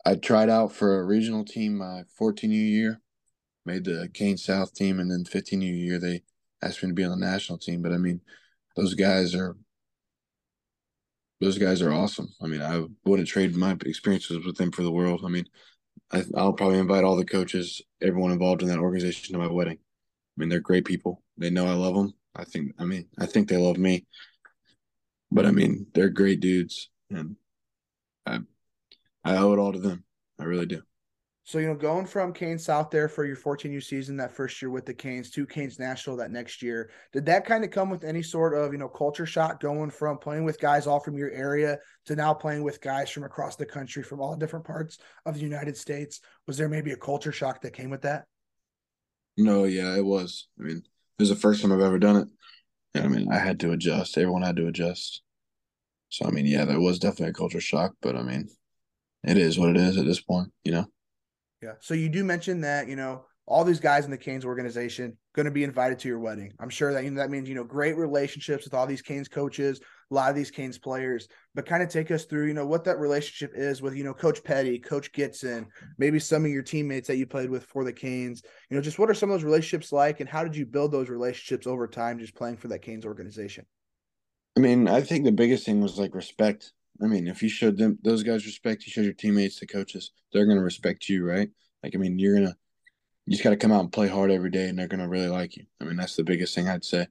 I 0.04 0.16
tried 0.16 0.50
out 0.50 0.72
for 0.72 0.98
a 0.98 1.04
regional 1.04 1.44
team 1.44 1.78
my 1.78 2.02
14 2.16 2.50
year, 2.50 3.00
made 3.64 3.84
the 3.84 4.08
Canes 4.12 4.44
South 4.44 4.74
team, 4.74 5.00
and 5.00 5.10
then 5.10 5.24
15 5.24 5.62
year 5.62 5.98
they 5.98 6.22
asked 6.62 6.82
me 6.82 6.88
to 6.90 6.94
be 6.94 7.04
on 7.04 7.18
the 7.18 7.26
national 7.26 7.58
team. 7.58 7.82
But 7.82 7.92
I 7.92 7.98
mean, 7.98 8.20
those 8.78 8.94
guys 8.94 9.34
are 9.34 9.56
those 11.40 11.58
guys 11.58 11.82
are 11.82 11.92
awesome. 11.92 12.32
I 12.40 12.46
mean, 12.46 12.62
I 12.62 12.84
wouldn't 13.04 13.28
trade 13.28 13.54
my 13.56 13.76
experiences 13.84 14.44
with 14.44 14.56
them 14.56 14.72
for 14.72 14.82
the 14.82 14.90
world. 14.90 15.22
I 15.24 15.28
mean, 15.28 15.46
I, 16.10 16.24
will 16.32 16.52
probably 16.52 16.78
invite 16.78 17.04
all 17.04 17.16
the 17.16 17.24
coaches, 17.24 17.80
everyone 18.02 18.32
involved 18.32 18.62
in 18.62 18.68
that 18.68 18.78
organization 18.78 19.32
to 19.32 19.38
my 19.38 19.46
wedding. 19.46 19.78
I 19.78 20.34
mean, 20.36 20.48
they're 20.48 20.60
great 20.60 20.84
people. 20.84 21.22
They 21.36 21.50
know 21.50 21.66
I 21.66 21.74
love 21.74 21.94
them. 21.94 22.14
I 22.34 22.44
think, 22.44 22.72
I 22.78 22.84
mean, 22.84 23.06
I 23.18 23.26
think 23.26 23.48
they 23.48 23.56
love 23.56 23.78
me. 23.78 24.06
But 25.30 25.46
I 25.46 25.50
mean, 25.50 25.86
they're 25.94 26.08
great 26.08 26.40
dudes, 26.40 26.88
and 27.10 27.36
I, 28.24 28.38
I 29.24 29.36
owe 29.36 29.52
it 29.52 29.58
all 29.58 29.72
to 29.72 29.78
them. 29.78 30.04
I 30.40 30.44
really 30.44 30.66
do. 30.66 30.82
So, 31.48 31.58
you 31.58 31.66
know, 31.66 31.74
going 31.74 32.04
from 32.04 32.34
Canes 32.34 32.66
South 32.66 32.90
there 32.90 33.08
for 33.08 33.24
your 33.24 33.34
14U 33.34 33.82
season 33.82 34.18
that 34.18 34.36
first 34.36 34.60
year 34.60 34.70
with 34.70 34.84
the 34.84 34.92
Canes 34.92 35.30
to 35.30 35.46
Canes 35.46 35.78
National 35.78 36.14
that 36.18 36.30
next 36.30 36.60
year, 36.60 36.90
did 37.10 37.24
that 37.24 37.46
kind 37.46 37.64
of 37.64 37.70
come 37.70 37.88
with 37.88 38.04
any 38.04 38.22
sort 38.22 38.52
of, 38.52 38.70
you 38.70 38.78
know, 38.78 38.86
culture 38.86 39.24
shock 39.24 39.58
going 39.58 39.88
from 39.88 40.18
playing 40.18 40.44
with 40.44 40.60
guys 40.60 40.86
all 40.86 41.00
from 41.00 41.16
your 41.16 41.30
area 41.30 41.78
to 42.04 42.14
now 42.14 42.34
playing 42.34 42.64
with 42.64 42.82
guys 42.82 43.08
from 43.08 43.24
across 43.24 43.56
the 43.56 43.64
country 43.64 44.02
from 44.02 44.20
all 44.20 44.36
different 44.36 44.66
parts 44.66 44.98
of 45.24 45.36
the 45.36 45.40
United 45.40 45.74
States? 45.74 46.20
Was 46.46 46.58
there 46.58 46.68
maybe 46.68 46.90
a 46.90 46.98
culture 46.98 47.32
shock 47.32 47.62
that 47.62 47.72
came 47.72 47.88
with 47.88 48.02
that? 48.02 48.26
No, 49.38 49.64
yeah, 49.64 49.96
it 49.96 50.04
was. 50.04 50.48
I 50.60 50.64
mean, 50.64 50.76
it 50.76 51.22
was 51.22 51.30
the 51.30 51.34
first 51.34 51.62
time 51.62 51.72
I've 51.72 51.80
ever 51.80 51.98
done 51.98 52.16
it. 52.16 52.28
And 52.92 53.04
I 53.06 53.08
mean, 53.08 53.32
I 53.32 53.38
had 53.38 53.58
to 53.60 53.72
adjust. 53.72 54.18
Everyone 54.18 54.42
had 54.42 54.56
to 54.56 54.66
adjust. 54.66 55.22
So, 56.10 56.26
I 56.26 56.30
mean, 56.30 56.44
yeah, 56.44 56.66
there 56.66 56.78
was 56.78 56.98
definitely 56.98 57.30
a 57.30 57.32
culture 57.32 57.58
shock, 57.58 57.94
but 58.02 58.16
I 58.16 58.22
mean, 58.22 58.50
it 59.24 59.38
is 59.38 59.58
what 59.58 59.70
it 59.70 59.78
is 59.78 59.96
at 59.96 60.04
this 60.04 60.20
point, 60.20 60.52
you 60.62 60.72
know? 60.72 60.84
Yeah. 61.62 61.72
So 61.80 61.94
you 61.94 62.08
do 62.08 62.24
mention 62.24 62.60
that, 62.62 62.88
you 62.88 62.96
know, 62.96 63.24
all 63.48 63.64
these 63.64 63.80
guys 63.80 64.04
in 64.04 64.10
the 64.10 64.18
Canes 64.18 64.44
organization 64.44 65.16
going 65.34 65.46
to 65.46 65.50
be 65.50 65.64
invited 65.64 65.98
to 65.98 66.08
your 66.08 66.18
wedding. 66.18 66.52
I'm 66.60 66.68
sure 66.68 66.92
that 66.92 67.02
you 67.02 67.10
know, 67.10 67.20
that 67.20 67.30
means, 67.30 67.48
you 67.48 67.54
know, 67.54 67.64
great 67.64 67.96
relationships 67.96 68.64
with 68.64 68.74
all 68.74 68.86
these 68.86 69.00
Canes 69.00 69.26
coaches, 69.26 69.80
a 70.10 70.14
lot 70.14 70.28
of 70.28 70.36
these 70.36 70.50
Canes 70.50 70.76
players, 70.76 71.28
but 71.54 71.64
kind 71.64 71.82
of 71.82 71.88
take 71.88 72.10
us 72.10 72.26
through, 72.26 72.46
you 72.46 72.54
know, 72.54 72.66
what 72.66 72.84
that 72.84 72.98
relationship 72.98 73.52
is 73.56 73.80
with, 73.80 73.94
you 73.94 74.04
know, 74.04 74.12
Coach 74.12 74.44
Petty, 74.44 74.78
Coach 74.78 75.12
Gitson, 75.12 75.66
maybe 75.96 76.18
some 76.18 76.44
of 76.44 76.50
your 76.50 76.62
teammates 76.62 77.08
that 77.08 77.16
you 77.16 77.26
played 77.26 77.48
with 77.48 77.64
for 77.64 77.84
the 77.84 77.92
Canes. 77.92 78.42
You 78.68 78.76
know, 78.76 78.82
just 78.82 78.98
what 78.98 79.08
are 79.08 79.14
some 79.14 79.30
of 79.30 79.34
those 79.34 79.44
relationships 79.44 79.92
like 79.92 80.20
and 80.20 80.28
how 80.28 80.44
did 80.44 80.54
you 80.54 80.66
build 80.66 80.92
those 80.92 81.08
relationships 81.08 81.66
over 81.66 81.88
time 81.88 82.18
just 82.18 82.34
playing 82.34 82.58
for 82.58 82.68
that 82.68 82.82
Canes 82.82 83.06
organization? 83.06 83.64
I 84.58 84.60
mean, 84.60 84.88
I 84.88 85.00
think 85.00 85.24
the 85.24 85.32
biggest 85.32 85.64
thing 85.64 85.80
was 85.80 85.98
like 85.98 86.14
respect. 86.14 86.72
I 87.02 87.06
mean, 87.06 87.28
if 87.28 87.42
you 87.42 87.48
showed 87.48 87.76
them 87.76 87.98
those 88.02 88.22
guys 88.22 88.46
respect, 88.46 88.84
you 88.86 88.92
showed 88.92 89.04
your 89.04 89.12
teammates, 89.12 89.60
the 89.60 89.66
coaches, 89.66 90.10
they're 90.32 90.46
gonna 90.46 90.62
respect 90.62 91.08
you, 91.08 91.24
right? 91.26 91.50
Like, 91.82 91.94
I 91.94 91.98
mean, 91.98 92.18
you're 92.18 92.34
gonna 92.34 92.56
you 93.26 93.32
just 93.32 93.44
gotta 93.44 93.56
come 93.56 93.72
out 93.72 93.80
and 93.80 93.92
play 93.92 94.08
hard 94.08 94.30
every 94.30 94.50
day, 94.50 94.68
and 94.68 94.78
they're 94.78 94.88
gonna 94.88 95.08
really 95.08 95.28
like 95.28 95.56
you. 95.56 95.66
I 95.80 95.84
mean, 95.84 95.96
that's 95.96 96.16
the 96.16 96.24
biggest 96.24 96.54
thing 96.54 96.68
I'd 96.68 96.84
say. 96.84 97.06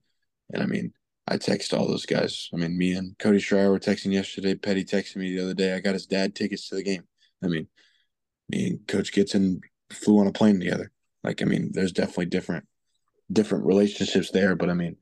And 0.54 0.63
I 0.63 0.65
mean, 0.65 0.93
I 1.28 1.38
text 1.38 1.73
all 1.73 1.88
those 1.88 2.06
guys. 2.06 2.50
I 2.54 2.58
mean, 2.58 2.78
me 2.78 2.93
and 2.93 3.17
Cody 3.19 3.39
Schrier 3.39 3.69
were 3.69 3.80
texting 3.80 4.13
yesterday. 4.13 4.56
Petty 4.56 4.86
texted 4.86 5.17
me 5.17 5.36
the 5.36 5.43
other 5.43 5.54
day. 5.54 5.73
I 5.73 5.80
got 5.80 5.93
his 5.93 6.06
dad 6.06 6.36
tickets 6.36 6.69
to 6.69 6.76
the 6.76 6.84
game. 6.84 7.04
I 7.43 7.47
mean, 7.47 7.67
me 8.50 8.67
and 8.67 8.88
Coach 8.88 9.12
Gitson 9.12 9.60
flew 9.91 10.19
on 10.19 10.28
a 10.28 10.32
plane 10.32 10.60
together. 10.60 10.91
Like, 11.23 11.41
I 11.41 11.45
mean, 11.45 11.71
there's 11.73 11.91
definitely 11.91 12.28
different 12.28 12.65
different 13.32 13.65
relationships 13.65 14.32
there, 14.32 14.56
but 14.56 14.69
I 14.69 14.73
mean, 14.73 14.95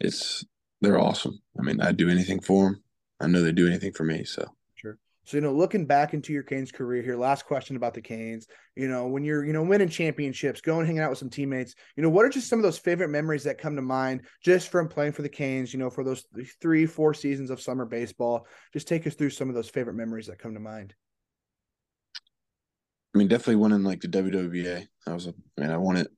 it's 0.00 0.44
they're 0.80 1.00
awesome. 1.00 1.40
I 1.58 1.62
mean, 1.62 1.80
I'd 1.80 1.96
do 1.96 2.08
anything 2.08 2.40
for 2.40 2.64
them. 2.64 2.82
I 3.20 3.26
know 3.26 3.42
they 3.42 3.52
do 3.52 3.66
anything 3.66 3.92
for 3.92 4.04
me. 4.04 4.24
So 4.24 4.46
sure. 4.74 4.98
So 5.24 5.36
you 5.36 5.40
know, 5.40 5.52
looking 5.52 5.86
back 5.86 6.14
into 6.14 6.32
your 6.32 6.42
Canes 6.42 6.72
career 6.72 7.02
here, 7.02 7.16
last 7.16 7.46
question 7.46 7.76
about 7.76 7.94
the 7.94 8.00
Canes. 8.00 8.46
You 8.76 8.88
know, 8.88 9.06
when 9.06 9.24
you're 9.24 9.44
you 9.44 9.52
know 9.52 9.62
winning 9.62 9.88
championships, 9.88 10.60
going 10.60 10.86
hanging 10.86 11.00
out 11.00 11.10
with 11.10 11.18
some 11.18 11.30
teammates. 11.30 11.74
You 11.96 12.02
know, 12.02 12.10
what 12.10 12.24
are 12.24 12.30
just 12.30 12.48
some 12.48 12.58
of 12.58 12.62
those 12.62 12.78
favorite 12.78 13.08
memories 13.08 13.44
that 13.44 13.58
come 13.58 13.76
to 13.76 13.82
mind 13.82 14.22
just 14.42 14.70
from 14.70 14.88
playing 14.88 15.12
for 15.12 15.22
the 15.22 15.28
Canes? 15.28 15.72
You 15.72 15.80
know, 15.80 15.90
for 15.90 16.04
those 16.04 16.24
three, 16.60 16.86
four 16.86 17.14
seasons 17.14 17.50
of 17.50 17.60
summer 17.60 17.84
baseball. 17.84 18.46
Just 18.72 18.88
take 18.88 19.06
us 19.06 19.14
through 19.14 19.30
some 19.30 19.48
of 19.48 19.54
those 19.54 19.68
favorite 19.68 19.94
memories 19.94 20.26
that 20.26 20.38
come 20.38 20.54
to 20.54 20.60
mind. 20.60 20.94
I 23.14 23.18
mean, 23.18 23.28
definitely 23.28 23.56
winning 23.56 23.84
like 23.84 24.00
the 24.00 24.08
WWBA. 24.08 24.86
I 25.06 25.12
was, 25.12 25.26
a, 25.26 25.34
I 25.56 25.60
mean, 25.62 25.70
I 25.70 25.78
won 25.78 25.96
it 25.96 26.08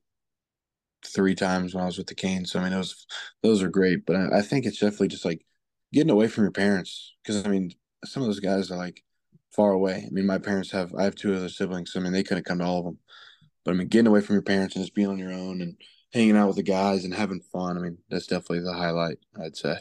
three 1.05 1.35
times 1.35 1.73
when 1.73 1.83
I 1.83 1.87
was 1.87 1.97
with 1.97 2.07
the 2.07 2.15
Canes. 2.15 2.51
So 2.51 2.59
I 2.59 2.63
mean, 2.63 2.73
those 2.73 3.05
those 3.41 3.63
are 3.63 3.69
great. 3.69 4.05
But 4.05 4.15
I, 4.15 4.39
I 4.39 4.41
think 4.41 4.65
it's 4.65 4.79
definitely 4.79 5.07
just 5.09 5.25
like 5.25 5.45
getting 5.93 6.11
away 6.11 6.27
from 6.27 6.43
your 6.43 6.51
parents 6.51 7.13
because 7.23 7.45
I 7.45 7.49
mean 7.49 7.71
some 8.05 8.23
of 8.23 8.27
those 8.27 8.39
guys 8.39 8.71
are 8.71 8.77
like 8.77 9.03
far 9.51 9.71
away. 9.71 10.05
I 10.05 10.09
mean, 10.11 10.25
my 10.25 10.37
parents 10.37 10.71
have 10.71 10.93
I 10.95 11.03
have 11.03 11.15
two 11.15 11.33
other 11.33 11.49
siblings. 11.49 11.91
So, 11.91 11.99
I 11.99 12.03
mean, 12.03 12.13
they 12.13 12.23
couldn't 12.23 12.45
come 12.45 12.59
to 12.59 12.65
all 12.65 12.79
of 12.79 12.85
them. 12.85 12.97
But 13.63 13.71
I 13.71 13.73
mean, 13.75 13.87
getting 13.87 14.07
away 14.07 14.21
from 14.21 14.35
your 14.35 14.41
parents 14.41 14.75
and 14.75 14.83
just 14.83 14.95
being 14.95 15.09
on 15.09 15.19
your 15.19 15.33
own 15.33 15.61
and 15.61 15.75
hanging 16.13 16.35
out 16.35 16.47
with 16.47 16.55
the 16.55 16.63
guys 16.63 17.05
and 17.05 17.13
having 17.13 17.41
fun. 17.41 17.77
I 17.77 17.81
mean, 17.81 17.97
that's 18.09 18.27
definitely 18.27 18.61
the 18.61 18.73
highlight. 18.73 19.17
I'd 19.41 19.55
say. 19.55 19.75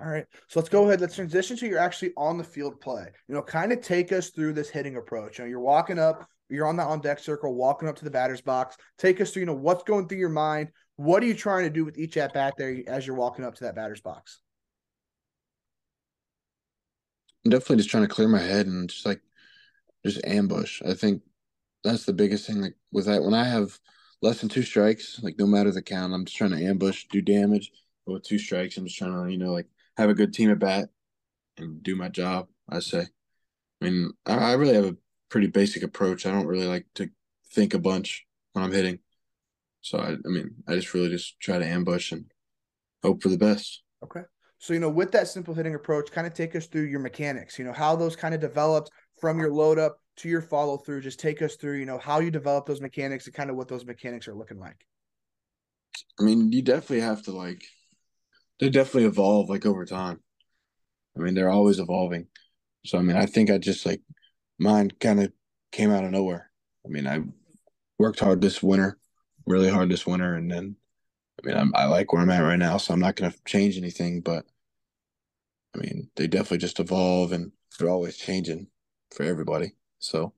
All 0.00 0.08
right. 0.08 0.26
So 0.48 0.58
let's 0.58 0.68
go 0.68 0.84
ahead. 0.84 1.00
Let's 1.00 1.14
transition 1.14 1.56
to 1.56 1.66
you're 1.66 1.78
actually 1.78 2.12
on 2.16 2.36
the 2.36 2.44
field 2.44 2.80
play. 2.80 3.06
You 3.28 3.34
know, 3.34 3.42
kind 3.42 3.72
of 3.72 3.80
take 3.80 4.10
us 4.12 4.30
through 4.30 4.52
this 4.54 4.68
hitting 4.68 4.96
approach. 4.96 5.38
You 5.38 5.44
know, 5.44 5.50
you're 5.50 5.60
walking 5.60 5.98
up, 5.98 6.26
you're 6.48 6.66
on 6.66 6.76
the 6.76 6.82
on 6.82 7.00
deck 7.00 7.20
circle, 7.20 7.54
walking 7.54 7.88
up 7.88 7.96
to 7.96 8.04
the 8.04 8.10
batter's 8.10 8.40
box. 8.40 8.76
Take 8.98 9.20
us 9.20 9.30
through, 9.30 9.40
you 9.40 9.46
know, 9.46 9.54
what's 9.54 9.84
going 9.84 10.08
through 10.08 10.18
your 10.18 10.28
mind. 10.28 10.70
What 10.96 11.22
are 11.22 11.26
you 11.26 11.34
trying 11.34 11.64
to 11.64 11.70
do 11.70 11.84
with 11.84 11.98
each 11.98 12.16
at 12.16 12.34
bat 12.34 12.54
there 12.58 12.76
as 12.88 13.06
you're 13.06 13.16
walking 13.16 13.44
up 13.44 13.54
to 13.56 13.64
that 13.64 13.76
batter's 13.76 14.00
box? 14.00 14.40
I'm 17.44 17.50
definitely 17.50 17.76
just 17.76 17.90
trying 17.90 18.04
to 18.04 18.08
clear 18.08 18.28
my 18.28 18.40
head 18.40 18.66
and 18.66 18.88
just 18.88 19.06
like 19.06 19.20
just 20.04 20.24
ambush. 20.24 20.82
I 20.82 20.94
think 20.94 21.22
that's 21.84 22.04
the 22.04 22.12
biggest 22.12 22.46
thing. 22.46 22.60
Like 22.60 22.76
with 22.92 23.06
that, 23.06 23.22
when 23.22 23.34
I 23.34 23.44
have 23.44 23.78
less 24.20 24.40
than 24.40 24.48
two 24.48 24.62
strikes, 24.62 25.20
like 25.22 25.38
no 25.38 25.46
matter 25.46 25.70
the 25.70 25.82
count, 25.82 26.12
I'm 26.12 26.24
just 26.24 26.36
trying 26.36 26.52
to 26.52 26.64
ambush, 26.64 27.06
do 27.10 27.20
damage. 27.20 27.72
But 28.06 28.14
with 28.14 28.22
two 28.24 28.38
strikes, 28.38 28.76
I'm 28.76 28.86
just 28.86 28.98
trying 28.98 29.12
to 29.12 29.30
you 29.30 29.38
know 29.38 29.52
like 29.52 29.66
have 29.96 30.10
a 30.10 30.14
good 30.14 30.32
team 30.32 30.50
at 30.50 30.58
bat 30.58 30.90
and 31.58 31.82
do 31.82 31.96
my 31.96 32.08
job. 32.08 32.48
I 32.68 32.80
say. 32.80 33.06
I 33.80 33.84
mean, 33.84 34.12
I, 34.26 34.34
I 34.34 34.52
really 34.52 34.74
have 34.74 34.84
a 34.84 34.96
pretty 35.28 35.48
basic 35.48 35.82
approach. 35.82 36.26
I 36.26 36.30
don't 36.30 36.46
really 36.46 36.66
like 36.66 36.86
to 36.94 37.10
think 37.52 37.74
a 37.74 37.78
bunch 37.78 38.26
when 38.52 38.64
I'm 38.64 38.72
hitting. 38.72 39.00
So 39.80 39.98
I, 39.98 40.12
I 40.12 40.28
mean, 40.28 40.54
I 40.68 40.76
just 40.76 40.94
really 40.94 41.08
just 41.08 41.40
try 41.40 41.58
to 41.58 41.66
ambush 41.66 42.12
and 42.12 42.26
hope 43.02 43.22
for 43.22 43.28
the 43.28 43.38
best. 43.38 43.82
Okay. 44.04 44.22
So, 44.62 44.72
you 44.72 44.78
know, 44.78 44.88
with 44.88 45.10
that 45.10 45.26
simple 45.26 45.54
hitting 45.54 45.74
approach, 45.74 46.12
kind 46.12 46.24
of 46.24 46.34
take 46.34 46.54
us 46.54 46.66
through 46.66 46.84
your 46.84 47.00
mechanics, 47.00 47.58
you 47.58 47.64
know, 47.64 47.72
how 47.72 47.96
those 47.96 48.14
kind 48.14 48.32
of 48.32 48.40
developed 48.40 48.92
from 49.20 49.40
your 49.40 49.50
load 49.50 49.76
up 49.76 49.98
to 50.18 50.28
your 50.28 50.40
follow 50.40 50.76
through. 50.76 51.00
Just 51.00 51.18
take 51.18 51.42
us 51.42 51.56
through, 51.56 51.78
you 51.78 51.84
know, 51.84 51.98
how 51.98 52.20
you 52.20 52.30
develop 52.30 52.64
those 52.64 52.80
mechanics 52.80 53.26
and 53.26 53.34
kind 53.34 53.50
of 53.50 53.56
what 53.56 53.66
those 53.66 53.84
mechanics 53.84 54.28
are 54.28 54.36
looking 54.36 54.60
like. 54.60 54.86
I 56.20 56.22
mean, 56.22 56.52
you 56.52 56.62
definitely 56.62 57.00
have 57.00 57.24
to 57.24 57.32
like, 57.32 57.64
they 58.60 58.70
definitely 58.70 59.06
evolve 59.06 59.50
like 59.50 59.66
over 59.66 59.84
time. 59.84 60.20
I 61.16 61.22
mean, 61.22 61.34
they're 61.34 61.50
always 61.50 61.80
evolving. 61.80 62.28
So, 62.86 62.98
I 62.98 63.02
mean, 63.02 63.16
I 63.16 63.26
think 63.26 63.50
I 63.50 63.58
just 63.58 63.84
like 63.84 64.00
mine 64.60 64.92
kind 65.00 65.24
of 65.24 65.32
came 65.72 65.90
out 65.90 66.04
of 66.04 66.12
nowhere. 66.12 66.52
I 66.86 66.88
mean, 66.88 67.08
I 67.08 67.24
worked 67.98 68.20
hard 68.20 68.40
this 68.40 68.62
winter, 68.62 68.96
really 69.44 69.70
hard 69.70 69.88
this 69.88 70.06
winter, 70.06 70.36
and 70.36 70.48
then 70.48 70.76
I 71.42 71.46
mean, 71.46 71.56
I'm, 71.56 71.72
I 71.74 71.86
like 71.86 72.12
where 72.12 72.22
I'm 72.22 72.30
at 72.30 72.40
right 72.40 72.58
now, 72.58 72.76
so 72.76 72.94
I'm 72.94 73.00
not 73.00 73.16
going 73.16 73.32
to 73.32 73.38
change 73.44 73.76
anything. 73.76 74.20
But 74.20 74.44
I 75.74 75.78
mean, 75.78 76.10
they 76.16 76.26
definitely 76.26 76.58
just 76.58 76.80
evolve, 76.80 77.32
and 77.32 77.52
they're 77.78 77.88
always 77.88 78.16
changing 78.16 78.68
for 79.14 79.24
everybody. 79.24 79.72
So, 79.98 80.34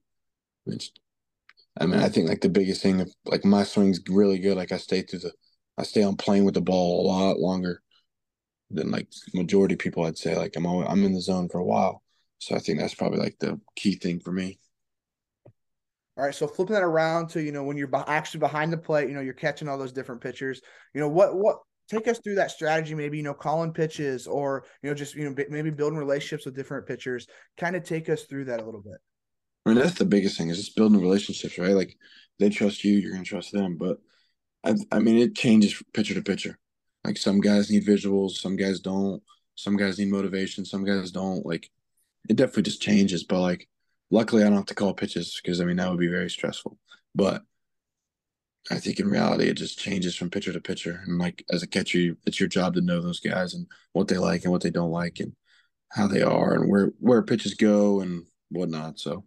I 0.68 1.86
mean, 1.86 2.00
I 2.00 2.08
think 2.08 2.28
like 2.28 2.40
the 2.40 2.48
biggest 2.48 2.82
thing, 2.82 3.04
like 3.24 3.44
my 3.44 3.64
swing's 3.64 4.00
really 4.08 4.38
good. 4.38 4.56
Like 4.56 4.72
I 4.72 4.76
stay 4.76 5.02
through 5.02 5.20
the, 5.20 5.32
I 5.76 5.82
stay 5.82 6.02
on 6.02 6.16
playing 6.16 6.44
with 6.44 6.54
the 6.54 6.60
ball 6.60 7.04
a 7.04 7.08
lot 7.08 7.38
longer 7.38 7.82
than 8.70 8.90
like 8.90 9.08
majority 9.34 9.76
people. 9.76 10.04
I'd 10.04 10.18
say 10.18 10.36
like 10.36 10.54
I'm 10.56 10.66
always, 10.66 10.88
I'm 10.88 11.04
in 11.04 11.12
the 11.12 11.20
zone 11.20 11.48
for 11.48 11.58
a 11.58 11.64
while. 11.64 12.02
So 12.38 12.54
I 12.54 12.58
think 12.58 12.78
that's 12.78 12.94
probably 12.94 13.18
like 13.18 13.36
the 13.40 13.60
key 13.76 13.96
thing 13.96 14.20
for 14.20 14.32
me. 14.32 14.58
All 16.16 16.24
right, 16.24 16.34
so 16.34 16.46
flipping 16.46 16.74
that 16.74 16.84
around 16.84 17.28
to 17.30 17.42
you 17.42 17.50
know 17.50 17.64
when 17.64 17.76
you're 17.76 17.90
actually 18.06 18.40
behind 18.40 18.72
the 18.72 18.78
plate, 18.78 19.08
you 19.08 19.14
know 19.14 19.20
you're 19.20 19.34
catching 19.34 19.68
all 19.68 19.78
those 19.78 19.92
different 19.92 20.20
pitchers. 20.20 20.60
You 20.94 21.00
know 21.00 21.08
what 21.08 21.34
what 21.34 21.58
take 21.88 22.08
us 22.08 22.18
through 22.18 22.36
that 22.36 22.50
strategy 22.50 22.94
maybe 22.94 23.16
you 23.16 23.22
know 23.22 23.34
calling 23.34 23.72
pitches 23.72 24.26
or 24.26 24.64
you 24.82 24.88
know 24.88 24.94
just 24.94 25.14
you 25.14 25.28
know 25.28 25.44
maybe 25.50 25.70
building 25.70 25.98
relationships 25.98 26.44
with 26.44 26.56
different 26.56 26.86
pitchers. 26.86 27.26
Kind 27.58 27.76
of 27.76 27.84
take 27.84 28.08
us 28.08 28.24
through 28.24 28.46
that 28.46 28.60
a 28.60 28.64
little 28.64 28.82
bit. 28.82 28.98
I 29.66 29.70
mean 29.70 29.78
that's 29.78 29.98
the 29.98 30.04
biggest 30.04 30.38
thing 30.38 30.50
is 30.50 30.58
just 30.58 30.76
building 30.76 31.00
relationships 31.00 31.58
right? 31.58 31.74
Like 31.74 31.96
they 32.38 32.50
trust 32.50 32.84
you 32.84 32.98
you're 32.98 33.12
going 33.12 33.24
to 33.24 33.28
trust 33.28 33.52
them. 33.52 33.76
But 33.76 33.98
I, 34.64 34.74
I 34.90 34.98
mean 34.98 35.18
it 35.18 35.34
changes 35.34 35.82
pitcher 35.92 36.14
to 36.14 36.22
pitcher. 36.22 36.58
Like 37.04 37.16
some 37.16 37.40
guys 37.40 37.70
need 37.70 37.86
visuals 37.86 38.32
some 38.32 38.56
guys 38.56 38.80
don't. 38.80 39.22
Some 39.56 39.76
guys 39.76 39.98
need 39.98 40.10
motivation 40.10 40.64
some 40.64 40.84
guys 40.84 41.10
don't. 41.10 41.44
Like 41.46 41.70
it 42.28 42.36
definitely 42.36 42.64
just 42.64 42.82
changes. 42.82 43.24
But 43.24 43.40
like 43.40 43.68
luckily 44.10 44.42
i 44.42 44.46
don't 44.46 44.56
have 44.56 44.66
to 44.66 44.74
call 44.74 44.92
pitches 44.92 45.40
because 45.42 45.60
i 45.60 45.64
mean 45.64 45.76
that 45.76 45.90
would 45.90 45.98
be 45.98 46.08
very 46.08 46.30
stressful. 46.30 46.78
But 47.14 47.42
I 48.70 48.78
think 48.78 48.98
in 48.98 49.08
reality 49.08 49.44
it 49.44 49.54
just 49.54 49.78
changes 49.78 50.16
from 50.16 50.30
pitcher 50.30 50.52
to 50.52 50.60
pitcher. 50.60 51.02
And 51.06 51.18
like 51.18 51.44
as 51.50 51.62
a 51.62 51.66
catcher, 51.66 52.16
it's 52.26 52.40
your 52.40 52.48
job 52.48 52.74
to 52.74 52.80
know 52.80 53.00
those 53.00 53.20
guys 53.20 53.54
and 53.54 53.66
what 53.92 54.08
they 54.08 54.16
like 54.16 54.44
and 54.44 54.52
what 54.52 54.62
they 54.62 54.70
don't 54.70 54.90
like 54.90 55.20
and 55.20 55.34
how 55.90 56.06
they 56.06 56.22
are 56.22 56.54
and 56.54 56.68
where 56.68 56.92
where 56.98 57.22
pitches 57.22 57.54
go 57.54 58.00
and 58.00 58.24
whatnot. 58.50 58.98
So 58.98 59.24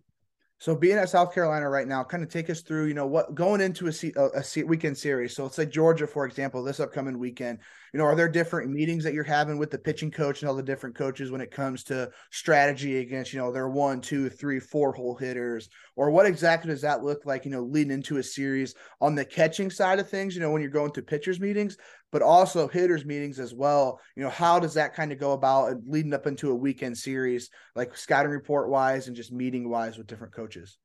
so 0.59 0.75
being 0.75 0.97
at 0.97 1.09
South 1.09 1.33
Carolina 1.33 1.69
right 1.69 1.87
now, 1.87 2.03
kind 2.03 2.23
of 2.23 2.29
take 2.29 2.49
us 2.49 2.61
through, 2.61 2.85
you 2.85 2.95
know, 2.95 3.05
what 3.05 3.35
going 3.35 3.61
into 3.61 3.87
a, 3.87 3.91
a, 4.15 4.41
a 4.43 4.63
weekend 4.63 4.97
series. 4.97 5.35
So 5.35 5.43
let's 5.43 5.55
say 5.55 5.67
Georgia, 5.67 6.07
for 6.07 6.25
example, 6.25 6.63
this 6.63 6.79
upcoming 6.79 7.19
weekend. 7.19 7.59
You 7.93 7.99
know, 7.99 8.05
are 8.05 8.15
there 8.15 8.27
different 8.27 8.69
meetings 8.69 9.03
that 9.03 9.13
you're 9.13 9.23
having 9.23 9.57
with 9.57 9.71
the 9.71 9.77
pitching 9.77 10.11
coach 10.11 10.41
and 10.41 10.49
all 10.49 10.55
the 10.55 10.63
different 10.63 10.95
coaches 10.95 11.31
when 11.31 11.41
it 11.41 11.51
comes 11.51 11.83
to 11.85 12.09
strategy 12.31 12.97
against, 12.99 13.33
you 13.33 13.39
know, 13.39 13.51
their 13.51 13.69
one, 13.69 14.01
two, 14.01 14.29
three, 14.29 14.59
four 14.59 14.91
hole 14.91 15.15
hitters, 15.15 15.69
or 15.95 16.11
what 16.11 16.25
exactly 16.25 16.69
does 16.69 16.81
that 16.81 17.03
look 17.03 17.25
like? 17.25 17.45
You 17.45 17.51
know, 17.51 17.63
leading 17.63 17.93
into 17.93 18.17
a 18.17 18.23
series 18.23 18.75
on 18.99 19.15
the 19.15 19.25
catching 19.25 19.69
side 19.69 19.99
of 19.99 20.09
things. 20.09 20.35
You 20.35 20.41
know, 20.41 20.51
when 20.51 20.61
you're 20.61 20.71
going 20.71 20.91
to 20.91 21.01
pitchers 21.01 21.39
meetings, 21.39 21.77
but 22.11 22.21
also 22.21 22.67
hitters 22.67 23.05
meetings 23.05 23.39
as 23.39 23.53
well. 23.53 23.99
You 24.15 24.23
know, 24.23 24.29
how 24.29 24.59
does 24.59 24.73
that 24.73 24.93
kind 24.93 25.11
of 25.11 25.19
go 25.19 25.31
about 25.31 25.73
leading 25.85 26.13
up 26.13 26.27
into 26.27 26.51
a 26.51 26.55
weekend 26.55 26.97
series, 26.97 27.49
like 27.75 27.95
scouting 27.95 28.31
report 28.31 28.69
wise 28.69 29.07
and 29.07 29.15
just 29.15 29.31
meeting 29.31 29.69
wise 29.69 29.97
with 29.97 30.07
different 30.07 30.33
coaches? 30.33 30.77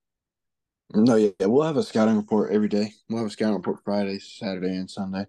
No, 0.94 1.16
yeah, 1.16 1.30
we'll 1.40 1.66
have 1.66 1.78
a 1.78 1.82
scouting 1.82 2.16
report 2.16 2.52
every 2.52 2.68
day. 2.68 2.92
We'll 3.08 3.18
have 3.18 3.28
a 3.28 3.30
scouting 3.30 3.56
report 3.56 3.80
Friday, 3.84 4.18
Saturday, 4.18 4.76
and 4.76 4.90
Sunday 4.90 5.24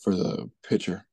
for 0.00 0.14
the 0.14 0.50
pitcher 0.66 1.06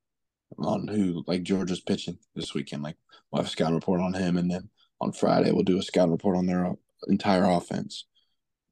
on 0.58 0.88
who 0.88 1.24
like 1.28 1.44
Georgia's 1.44 1.82
pitching 1.82 2.18
this 2.36 2.54
weekend. 2.54 2.84
Like 2.84 2.98
we'll 3.32 3.42
have 3.42 3.48
a 3.48 3.52
scouting 3.52 3.76
report 3.76 4.02
on 4.02 4.14
him, 4.14 4.38
and 4.38 4.50
then 4.50 4.70
on 5.00 5.12
Friday 5.12 5.52
we'll 5.52 5.64
do 5.64 5.78
a 5.78 5.84
scouting 5.84 6.12
report 6.12 6.38
on 6.38 6.46
their 6.46 6.74
entire 7.08 7.46
offense. 7.46 8.06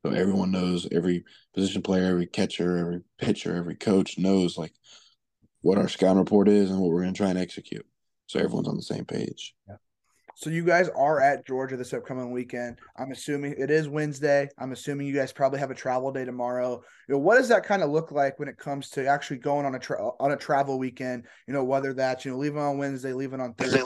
So 0.06 0.12
everyone 0.12 0.52
knows 0.52 0.88
every 0.92 1.24
position 1.54 1.82
player, 1.82 2.06
every 2.06 2.28
catcher, 2.28 2.78
every 2.78 3.02
pitcher, 3.18 3.56
every 3.56 3.76
coach 3.76 4.18
knows 4.18 4.58
like 4.58 4.74
what 5.62 5.78
our 5.78 5.90
scouting 5.90 6.20
report 6.20 6.48
is 6.48 6.70
and 6.70 6.80
what 6.80 6.92
we're 6.92 7.02
going 7.02 7.14
to 7.14 7.18
try 7.18 7.30
and 7.30 7.40
execute. 7.40 7.86
So 8.28 8.40
everyone's 8.40 8.68
on 8.68 8.76
the 8.78 8.84
same 8.84 9.06
page. 9.06 9.56
Yeah. 9.68 9.78
So 10.36 10.50
you 10.50 10.64
guys 10.64 10.90
are 10.90 11.22
at 11.22 11.46
Georgia 11.46 11.78
this 11.78 11.94
upcoming 11.94 12.32
weekend. 12.32 12.80
I'm 12.98 13.12
assuming 13.12 13.56
it 13.58 13.72
is 13.72 13.88
Wednesday. 13.90 14.50
I'm 14.58 14.72
assuming 14.72 15.08
you 15.08 15.16
guys 15.16 15.32
probably 15.32 15.60
have 15.60 15.72
a 15.72 15.76
travel 15.76 16.12
day 16.12 16.26
tomorrow. 16.26 16.84
You 17.08 17.16
know, 17.16 17.20
what 17.20 17.36
does 17.36 17.48
that 17.50 17.66
kind 17.66 17.82
of 17.82 17.90
look 17.90 18.12
like 18.12 18.38
when 18.38 18.48
it 18.48 18.58
comes 18.58 18.90
to 18.92 19.08
actually 19.08 19.38
going 19.38 19.66
on 19.66 19.76
a 19.76 19.80
tra- 19.80 20.10
on 20.20 20.32
a 20.32 20.38
travel 20.38 20.78
weekend? 20.78 21.26
You 21.48 21.54
know, 21.54 21.64
whether 21.64 21.94
that's 21.94 22.26
you 22.26 22.32
know 22.32 22.38
leaving 22.38 22.60
on 22.60 22.78
Wednesday, 22.78 23.14
leaving 23.14 23.42
on 23.42 23.54
Thursday. 23.54 23.82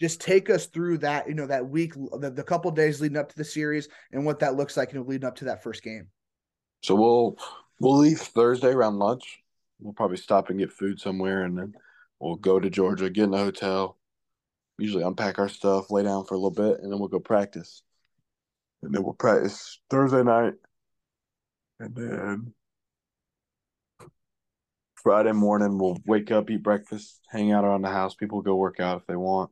Just 0.00 0.20
take 0.20 0.50
us 0.50 0.66
through 0.66 0.98
that. 0.98 1.28
You 1.28 1.34
know, 1.34 1.46
that 1.46 1.68
week, 1.68 1.94
the, 1.94 2.30
the 2.30 2.42
couple 2.42 2.70
days 2.70 3.00
leading 3.00 3.18
up 3.18 3.28
to 3.28 3.36
the 3.36 3.44
series, 3.44 3.88
and 4.12 4.24
what 4.24 4.38
that 4.38 4.56
looks 4.56 4.76
like. 4.76 4.92
You 4.92 5.00
know, 5.00 5.04
leading 5.04 5.26
up 5.26 5.36
to 5.36 5.44
that 5.46 5.62
first 5.62 5.82
game. 5.82 6.08
So 6.82 6.94
we'll 6.94 7.36
we'll 7.80 7.98
leave 7.98 8.18
Thursday 8.18 8.70
around 8.70 8.98
lunch 8.98 9.42
we'll 9.82 9.92
probably 9.92 10.16
stop 10.16 10.48
and 10.48 10.58
get 10.58 10.72
food 10.72 11.00
somewhere, 11.00 11.44
and 11.44 11.58
then 11.58 11.74
we'll 12.20 12.36
go 12.36 12.60
to 12.60 12.70
Georgia, 12.70 13.10
get 13.10 13.24
in 13.24 13.34
a 13.34 13.38
hotel, 13.38 13.98
usually 14.82 15.04
unpack 15.04 15.38
our 15.38 15.48
stuff, 15.48 15.90
lay 15.90 16.02
down 16.02 16.24
for 16.24 16.34
a 16.34 16.38
little 16.38 16.50
bit, 16.50 16.80
and 16.80 16.90
then 16.90 16.98
we'll 16.98 17.08
go 17.08 17.20
practice. 17.20 17.82
And 18.82 18.92
then 18.92 19.04
we'll 19.04 19.14
practice 19.14 19.78
Thursday 19.88 20.24
night, 20.24 20.54
and 21.78 21.94
then 21.94 22.54
Friday 24.96 25.32
morning 25.32 25.78
we'll 25.78 25.98
wake 26.04 26.32
up, 26.32 26.50
eat 26.50 26.62
breakfast, 26.62 27.20
hang 27.30 27.52
out 27.52 27.64
around 27.64 27.82
the 27.82 27.88
house. 27.88 28.14
People 28.14 28.42
go 28.42 28.56
work 28.56 28.80
out 28.80 29.00
if 29.00 29.06
they 29.06 29.16
want, 29.16 29.50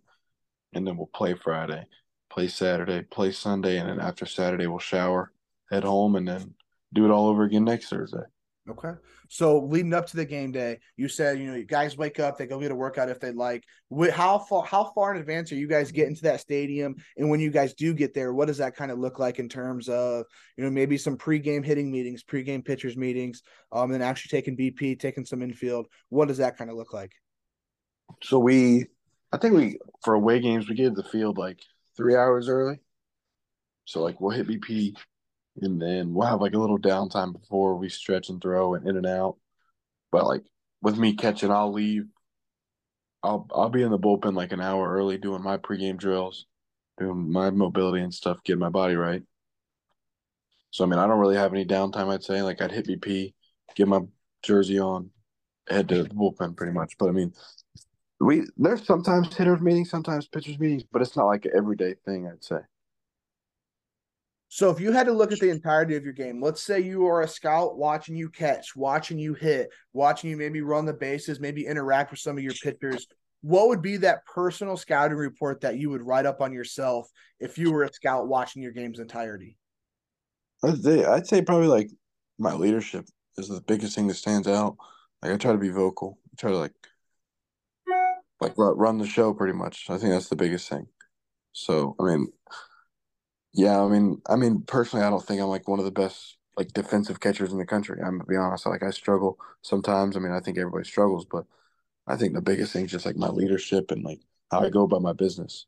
and 0.73 0.85
then 0.87 0.97
we'll 0.97 1.07
play 1.07 1.35
Friday, 1.35 1.87
play 2.29 2.49
Saturday, 2.49 3.03
play 3.03 3.31
Sunday, 3.31 3.79
and 3.79 3.89
then 3.89 4.01
after 4.01 4.27
Saturday 4.27 4.67
we'll 4.67 4.79
shower, 4.81 5.33
head 5.71 5.85
home, 5.85 6.17
and 6.17 6.27
then 6.27 6.55
do 6.93 7.05
it 7.05 7.13
all 7.13 7.29
over 7.29 7.45
again 7.45 7.65
next 7.65 7.89
Thursday. 7.89 8.25
Okay. 8.71 8.93
So 9.29 9.61
leading 9.61 9.95
up 9.95 10.07
to 10.09 10.17
the 10.17 10.25
game 10.25 10.53
day, 10.53 10.79
you 10.97 11.09
said 11.09 11.39
you 11.39 11.47
know 11.47 11.55
you 11.55 11.65
guys 11.65 11.97
wake 11.97 12.21
up, 12.21 12.39
they 12.39 12.47
go 12.47 12.61
get 12.61 12.71
a 12.71 12.75
workout 12.75 13.09
if 13.09 13.19
they 13.19 13.33
like. 13.33 13.65
How 14.13 14.39
far 14.39 14.65
how 14.65 14.93
far 14.95 15.15
in 15.15 15.21
advance 15.21 15.51
are 15.51 15.57
you 15.57 15.67
guys 15.67 15.91
getting 15.91 16.15
to 16.17 16.23
that 16.23 16.41
stadium? 16.41 16.97
And 17.17 17.29
when 17.29 17.41
you 17.41 17.51
guys 17.51 17.75
do 17.75 17.93
get 17.95 18.15
there, 18.15 18.33
what 18.33 18.47
does 18.47 18.59
that 18.59 18.77
kind 18.77 18.91
of 18.91 18.99
look 18.99 19.19
like 19.19 19.39
in 19.39 19.49
terms 19.49 19.89
of 19.89 20.25
you 20.57 20.65
know 20.65 20.71
maybe 20.71 20.97
some 20.97 21.17
pregame 21.17 21.65
hitting 21.65 21.91
meetings, 21.91 22.23
pregame 22.23 22.65
pitchers 22.65 22.97
meetings, 22.97 23.43
um, 23.73 23.85
and 23.85 23.95
then 23.95 24.03
actually 24.03 24.37
taking 24.37 24.57
BP, 24.57 24.99
taking 24.99 25.25
some 25.25 25.43
infield. 25.43 25.87
What 26.09 26.29
does 26.29 26.39
that 26.39 26.57
kind 26.57 26.71
of 26.71 26.77
look 26.77 26.93
like? 26.93 27.13
So 28.23 28.39
we, 28.39 28.87
I 29.33 29.37
think 29.37 29.55
we 29.55 29.79
for 30.05 30.15
away 30.15 30.41
games 30.41 30.69
we 30.69 30.75
get 30.75 30.95
to 30.95 31.03
the 31.03 31.09
field 31.09 31.39
like 31.39 31.61
three 31.97 32.17
hours 32.17 32.49
early. 32.49 32.79
So 33.85 34.03
like 34.03 34.21
we'll 34.21 34.37
hit 34.37 34.49
BP 34.49 34.97
and 35.57 35.81
then 35.81 36.15
we'll 36.15 36.29
have 36.29 36.41
like 36.41 36.55
a 36.55 36.59
little 36.59 36.79
downtime 36.79 37.33
before 37.33 37.77
we 37.77 37.89
stretch 37.89 38.29
and 38.29 38.41
throw 38.41 38.75
and 38.75 38.87
in 38.87 38.97
and 38.97 39.07
out. 39.07 39.37
But 40.13 40.27
like 40.27 40.43
with 40.83 40.99
me 40.99 41.15
catching, 41.15 41.51
I'll 41.51 41.73
leave. 41.73 42.07
I'll 43.23 43.47
I'll 43.53 43.69
be 43.69 43.83
in 43.83 43.91
the 43.91 43.99
bullpen 43.99 44.35
like 44.35 44.53
an 44.53 44.61
hour 44.61 44.93
early 44.93 45.19
doing 45.19 45.43
my 45.43 45.59
pregame 45.59 45.99
drills, 45.99 46.47
doing 46.99 47.31
my 47.31 47.51
mobility 47.51 48.03
and 48.03 48.15
stuff, 48.15 48.43
getting 48.45 48.61
my 48.61 48.71
body 48.71 48.95
right. 48.95 49.23
So 50.71 50.85
I 50.85 50.87
mean, 50.87 50.99
I 50.99 51.07
don't 51.07 51.19
really 51.19 51.37
have 51.37 51.53
any 51.53 51.65
downtime. 51.65 52.13
I'd 52.13 52.25
say 52.25 52.43
like 52.43 52.63
I'd 52.63 52.73
hit 52.73 52.87
BP, 52.87 53.35
get 53.75 53.89
my 53.89 54.01
jersey 54.43 54.79
on, 54.79 55.11
head 55.69 55.89
to 55.89 56.05
the 56.05 56.09
bullpen 56.09 56.57
pretty 56.57 56.73
much. 56.73 56.97
But 56.99 57.09
I 57.09 57.13
mean, 57.13 57.33
we 58.21 58.47
there's 58.57 58.85
sometimes 58.85 59.35
hitters 59.35 59.61
meetings, 59.61 59.91
sometimes 59.91 60.29
pitchers 60.29 60.59
meetings, 60.59 60.85
but 60.91 61.03
it's 61.03 61.17
not 61.17 61.27
like 61.27 61.45
an 61.45 61.53
everyday 61.55 61.95
thing. 62.07 62.29
I'd 62.29 62.45
say. 62.45 62.61
So 64.53 64.69
if 64.69 64.81
you 64.81 64.91
had 64.91 65.07
to 65.07 65.13
look 65.13 65.31
at 65.31 65.39
the 65.39 65.49
entirety 65.49 65.95
of 65.95 66.03
your 66.03 66.13
game, 66.13 66.43
let's 66.43 66.61
say 66.61 66.81
you 66.81 67.07
are 67.07 67.23
a 67.23 67.29
scout 67.29 67.79
watching 67.79 68.17
you 68.17 68.29
catch, 68.29 68.75
watching 68.75 69.17
you 69.17 69.33
hit, 69.33 69.71
watching 69.93 70.29
you 70.29 70.37
maybe 70.37 70.61
run 70.61 70.85
the 70.85 70.93
bases, 70.93 71.39
maybe 71.39 71.65
interact 71.65 72.11
with 72.11 72.19
some 72.19 72.37
of 72.37 72.43
your 72.43 72.55
pitchers, 72.61 73.07
what 73.43 73.69
would 73.69 73.81
be 73.81 73.97
that 73.99 74.27
personal 74.27 74.77
scouting 74.77 75.17
report 75.17 75.61
that 75.61 75.77
you 75.77 75.89
would 75.91 76.03
write 76.03 76.27
up 76.27 76.41
on 76.41 76.53
yourself 76.53 77.09
if 77.39 77.59
you 77.59 77.71
were 77.71 77.85
a 77.85 77.93
scout 77.93 78.27
watching 78.27 78.61
your 78.61 78.73
game's 78.73 78.99
entirety? 78.99 79.57
I'd 80.65 80.83
say, 80.83 81.05
I'd 81.05 81.29
say 81.29 81.43
probably 81.43 81.69
like 81.69 81.89
my 82.37 82.53
leadership 82.53 83.07
is 83.39 83.49
the 83.49 83.61
biggest 83.61 83.95
thing 83.95 84.09
that 84.09 84.15
stands 84.15 84.49
out. 84.49 84.77
Like 85.23 85.31
I 85.31 85.37
try 85.37 85.53
to 85.53 85.59
be 85.59 85.71
vocal, 85.71 86.19
I 86.33 86.35
try 86.37 86.51
to 86.51 86.59
like 86.59 86.75
like 88.41 88.55
run 88.57 88.99
the 88.99 89.07
show 89.07 89.33
pretty 89.33 89.53
much. 89.53 89.87
I 89.91 89.97
think 89.97 90.11
that's 90.11 90.29
the 90.29 90.35
biggest 90.35 90.69
thing. 90.69 90.89
So 91.53 91.95
I 92.01 92.05
mean, 92.05 92.33
yeah, 93.53 93.83
I 93.83 93.89
mean, 93.89 94.23
I 94.27 94.37
mean, 94.37 94.63
personally, 94.63 95.05
I 95.05 95.11
don't 95.11 95.25
think 95.25 95.41
I'm 95.41 95.49
like 95.49 95.69
one 95.69 95.79
of 95.79 95.85
the 95.85 95.91
best 95.91 96.37
like 96.57 96.73
defensive 96.73 97.21
catchers 97.21 97.53
in 97.53 97.59
the 97.59 97.67
country. 97.67 98.01
I'm 98.01 98.19
gonna 98.19 98.25
be 98.25 98.37
honest. 98.37 98.67
Like 98.67 98.83
I 98.83 98.91
struggle 98.91 99.39
sometimes. 99.63 100.17
I 100.17 100.21
mean, 100.21 100.33
I 100.33 100.41
think 100.41 100.59
everybody 100.59 100.85
struggles, 100.85 101.25
but 101.25 101.47
I 102.07 102.17
think 102.17 102.35
the 102.35 102.43
biggest 102.43 102.73
thing 102.73 102.85
is 102.85 102.91
just 102.91 103.07
like 103.07 103.17
my 103.17 103.29
leadership 103.29 103.91
and 103.91 104.05
like 104.05 104.21
how 104.51 104.61
I 104.61 104.71
go 104.71 104.83
about 104.85 105.03
my 105.03 105.13
business. 105.13 105.67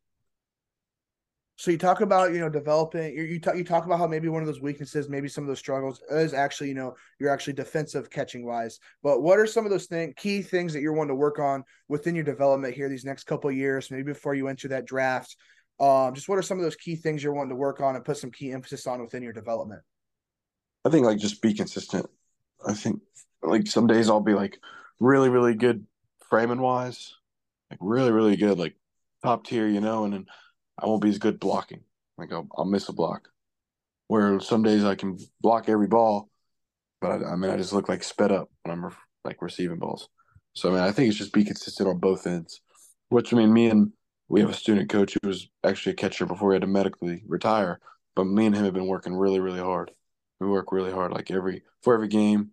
So 1.56 1.70
you 1.70 1.78
talk 1.78 2.00
about 2.00 2.32
you 2.32 2.40
know 2.40 2.48
developing. 2.48 3.16
You, 3.16 3.22
you 3.22 3.40
talk 3.40 3.56
you 3.56 3.64
talk 3.64 3.86
about 3.86 3.98
how 3.98 4.06
maybe 4.06 4.28
one 4.28 4.42
of 4.42 4.46
those 4.46 4.60
weaknesses, 4.60 5.08
maybe 5.08 5.28
some 5.28 5.44
of 5.44 5.48
those 5.48 5.58
struggles 5.58 6.00
is 6.10 6.34
actually 6.34 6.68
you 6.68 6.74
know 6.74 6.94
you're 7.20 7.30
actually 7.30 7.52
defensive 7.52 8.10
catching 8.10 8.44
wise. 8.44 8.80
But 9.02 9.22
what 9.22 9.38
are 9.38 9.46
some 9.46 9.64
of 9.64 9.70
those 9.70 9.86
thing, 9.86 10.14
key 10.16 10.42
things 10.42 10.72
that 10.72 10.80
you're 10.80 10.92
wanting 10.92 11.10
to 11.10 11.14
work 11.14 11.38
on 11.38 11.64
within 11.88 12.14
your 12.14 12.24
development 12.24 12.74
here 12.74 12.88
these 12.88 13.04
next 13.04 13.24
couple 13.24 13.50
years, 13.50 13.90
maybe 13.90 14.02
before 14.02 14.34
you 14.34 14.48
enter 14.48 14.68
that 14.68 14.86
draft? 14.86 15.36
Um, 15.82 16.14
just 16.14 16.28
what 16.28 16.38
are 16.38 16.42
some 16.42 16.58
of 16.58 16.62
those 16.62 16.76
key 16.76 16.94
things 16.94 17.24
you're 17.24 17.34
wanting 17.34 17.50
to 17.50 17.56
work 17.56 17.80
on 17.80 17.96
and 17.96 18.04
put 18.04 18.16
some 18.16 18.30
key 18.30 18.52
emphasis 18.52 18.86
on 18.86 19.00
within 19.00 19.20
your 19.20 19.32
development? 19.32 19.82
I 20.84 20.90
think 20.90 21.04
like 21.04 21.18
just 21.18 21.42
be 21.42 21.54
consistent. 21.54 22.06
I 22.64 22.72
think 22.72 23.00
like 23.42 23.66
some 23.66 23.88
days 23.88 24.08
I'll 24.08 24.20
be 24.20 24.34
like 24.34 24.60
really, 25.00 25.28
really 25.28 25.54
good 25.54 25.84
framing 26.30 26.60
wise, 26.60 27.12
like 27.68 27.80
really, 27.82 28.12
really 28.12 28.36
good, 28.36 28.60
like 28.60 28.76
top 29.24 29.44
tier, 29.44 29.66
you 29.66 29.80
know. 29.80 30.04
And 30.04 30.12
then 30.12 30.26
I 30.78 30.86
won't 30.86 31.02
be 31.02 31.08
as 31.08 31.18
good 31.18 31.40
blocking. 31.40 31.80
Like 32.16 32.32
I'll, 32.32 32.46
I'll 32.56 32.64
miss 32.64 32.88
a 32.88 32.92
block. 32.92 33.28
Where 34.06 34.38
some 34.38 34.62
days 34.62 34.84
I 34.84 34.94
can 34.94 35.18
block 35.40 35.68
every 35.68 35.88
ball, 35.88 36.30
but 37.00 37.10
I, 37.10 37.32
I 37.32 37.36
mean 37.36 37.50
I 37.50 37.56
just 37.56 37.72
look 37.72 37.88
like 37.88 38.04
sped 38.04 38.30
up 38.30 38.50
when 38.62 38.72
I'm 38.72 38.84
re- 38.84 38.92
like 39.24 39.42
receiving 39.42 39.78
balls. 39.78 40.08
So 40.54 40.68
I 40.68 40.72
mean 40.74 40.82
I 40.82 40.92
think 40.92 41.08
it's 41.08 41.18
just 41.18 41.32
be 41.32 41.44
consistent 41.44 41.88
on 41.88 41.98
both 41.98 42.24
ends. 42.24 42.60
Which 43.08 43.32
I 43.32 43.36
mean 43.36 43.52
me 43.52 43.68
and 43.68 43.92
we 44.32 44.40
have 44.40 44.48
a 44.48 44.54
student 44.54 44.88
coach 44.88 45.12
who 45.12 45.28
was 45.28 45.50
actually 45.62 45.92
a 45.92 45.96
catcher 45.96 46.24
before 46.24 46.52
he 46.52 46.54
had 46.54 46.62
to 46.62 46.66
medically 46.66 47.22
retire. 47.26 47.78
But 48.16 48.24
me 48.24 48.46
and 48.46 48.56
him 48.56 48.64
have 48.64 48.72
been 48.72 48.86
working 48.86 49.14
really, 49.14 49.40
really 49.40 49.60
hard. 49.60 49.90
We 50.40 50.48
work 50.48 50.72
really 50.72 50.90
hard, 50.90 51.12
like 51.12 51.30
every 51.30 51.64
for 51.82 51.92
every 51.92 52.08
game. 52.08 52.52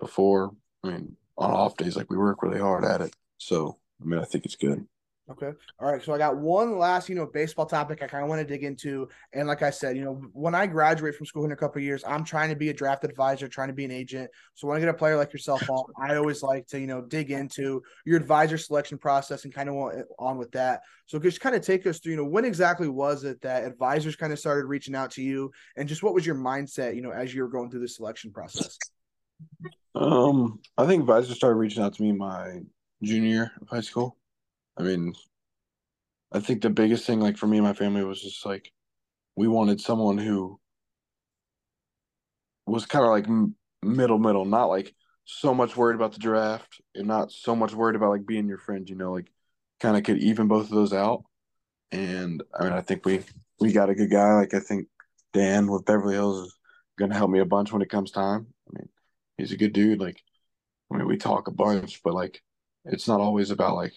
Before, 0.00 0.56
I 0.82 0.88
mean, 0.88 1.16
on 1.36 1.52
off 1.52 1.76
days, 1.76 1.96
like 1.96 2.10
we 2.10 2.18
work 2.18 2.42
really 2.42 2.58
hard 2.58 2.84
at 2.84 3.00
it. 3.00 3.14
So, 3.38 3.78
I 4.02 4.06
mean, 4.06 4.18
I 4.18 4.24
think 4.24 4.44
it's 4.44 4.56
good. 4.56 4.86
Okay. 5.30 5.52
All 5.78 5.92
right. 5.92 6.02
So 6.02 6.14
I 6.14 6.18
got 6.18 6.38
one 6.38 6.78
last, 6.78 7.10
you 7.10 7.14
know, 7.14 7.26
baseball 7.26 7.66
topic 7.66 8.02
I 8.02 8.06
kind 8.06 8.22
of 8.22 8.30
want 8.30 8.40
to 8.40 8.46
dig 8.46 8.64
into. 8.64 9.08
And 9.34 9.46
like 9.46 9.60
I 9.60 9.68
said, 9.68 9.94
you 9.94 10.02
know, 10.02 10.22
when 10.32 10.54
I 10.54 10.66
graduate 10.66 11.14
from 11.14 11.26
school 11.26 11.44
in 11.44 11.52
a 11.52 11.56
couple 11.56 11.82
years, 11.82 12.02
I'm 12.06 12.24
trying 12.24 12.48
to 12.48 12.56
be 12.56 12.70
a 12.70 12.72
draft 12.72 13.04
advisor, 13.04 13.46
trying 13.46 13.68
to 13.68 13.74
be 13.74 13.84
an 13.84 13.90
agent. 13.90 14.30
So 14.54 14.66
when 14.66 14.78
I 14.78 14.80
get 14.80 14.88
a 14.88 14.94
player 14.94 15.16
like 15.16 15.34
yourself 15.34 15.68
on, 15.68 15.84
I 16.00 16.16
always 16.16 16.42
like 16.42 16.66
to, 16.68 16.80
you 16.80 16.86
know, 16.86 17.02
dig 17.02 17.30
into 17.30 17.82
your 18.06 18.16
advisor 18.16 18.56
selection 18.56 18.96
process 18.96 19.44
and 19.44 19.52
kind 19.52 19.68
of 19.68 19.74
want 19.74 19.98
on 20.18 20.38
with 20.38 20.50
that. 20.52 20.80
So 21.04 21.18
just 21.18 21.40
kind 21.40 21.54
of 21.54 21.60
take 21.60 21.86
us 21.86 21.98
through, 21.98 22.12
you 22.12 22.16
know, 22.16 22.24
when 22.24 22.46
exactly 22.46 22.88
was 22.88 23.24
it 23.24 23.42
that 23.42 23.64
advisors 23.64 24.16
kind 24.16 24.32
of 24.32 24.38
started 24.38 24.64
reaching 24.64 24.94
out 24.94 25.10
to 25.12 25.22
you 25.22 25.52
and 25.76 25.86
just 25.86 26.02
what 26.02 26.14
was 26.14 26.24
your 26.24 26.36
mindset, 26.36 26.94
you 26.94 27.02
know, 27.02 27.10
as 27.10 27.34
you 27.34 27.42
were 27.42 27.48
going 27.48 27.70
through 27.70 27.80
the 27.80 27.88
selection 27.88 28.32
process? 28.32 28.78
Um, 29.94 30.60
I 30.78 30.86
think 30.86 31.02
advisors 31.02 31.36
started 31.36 31.56
reaching 31.56 31.82
out 31.82 31.92
to 31.94 32.02
me 32.02 32.12
my 32.12 32.60
junior 33.02 33.52
of 33.60 33.68
high 33.68 33.82
school. 33.82 34.16
I 34.78 34.82
mean, 34.82 35.14
I 36.32 36.40
think 36.40 36.62
the 36.62 36.70
biggest 36.70 37.04
thing, 37.06 37.20
like 37.20 37.36
for 37.36 37.46
me 37.46 37.58
and 37.58 37.66
my 37.66 37.72
family, 37.72 38.04
was 38.04 38.22
just 38.22 38.46
like 38.46 38.72
we 39.36 39.48
wanted 39.48 39.80
someone 39.80 40.18
who 40.18 40.60
was 42.66 42.86
kind 42.86 43.04
of 43.04 43.10
like 43.10 43.26
middle, 43.82 44.18
middle, 44.18 44.44
not 44.44 44.66
like 44.66 44.94
so 45.24 45.54
much 45.54 45.76
worried 45.76 45.96
about 45.96 46.12
the 46.12 46.18
draft 46.18 46.80
and 46.94 47.06
not 47.08 47.32
so 47.32 47.56
much 47.56 47.74
worried 47.74 47.96
about 47.96 48.10
like 48.10 48.26
being 48.26 48.48
your 48.48 48.58
friend. 48.58 48.88
You 48.88 48.96
know, 48.96 49.12
like 49.12 49.30
kind 49.80 49.96
of 49.96 50.04
could 50.04 50.18
even 50.18 50.48
both 50.48 50.64
of 50.64 50.74
those 50.74 50.92
out. 50.92 51.24
And 51.90 52.42
I 52.58 52.64
mean, 52.64 52.72
I 52.72 52.82
think 52.82 53.04
we 53.04 53.22
we 53.60 53.72
got 53.72 53.90
a 53.90 53.94
good 53.94 54.10
guy. 54.10 54.34
Like 54.34 54.54
I 54.54 54.60
think 54.60 54.88
Dan 55.32 55.70
with 55.70 55.86
Beverly 55.86 56.14
Hills 56.14 56.46
is 56.48 56.58
going 56.98 57.10
to 57.10 57.16
help 57.16 57.30
me 57.30 57.40
a 57.40 57.44
bunch 57.44 57.72
when 57.72 57.82
it 57.82 57.90
comes 57.90 58.10
time. 58.10 58.46
I 58.68 58.78
mean, 58.78 58.88
he's 59.38 59.52
a 59.52 59.56
good 59.56 59.72
dude. 59.72 60.00
Like, 60.00 60.22
I 60.92 60.96
mean, 60.96 61.06
we 61.06 61.16
talk 61.16 61.48
a 61.48 61.52
bunch, 61.52 62.02
but 62.02 62.14
like, 62.14 62.42
it's 62.84 63.08
not 63.08 63.20
always 63.20 63.50
about 63.50 63.76
like 63.76 63.94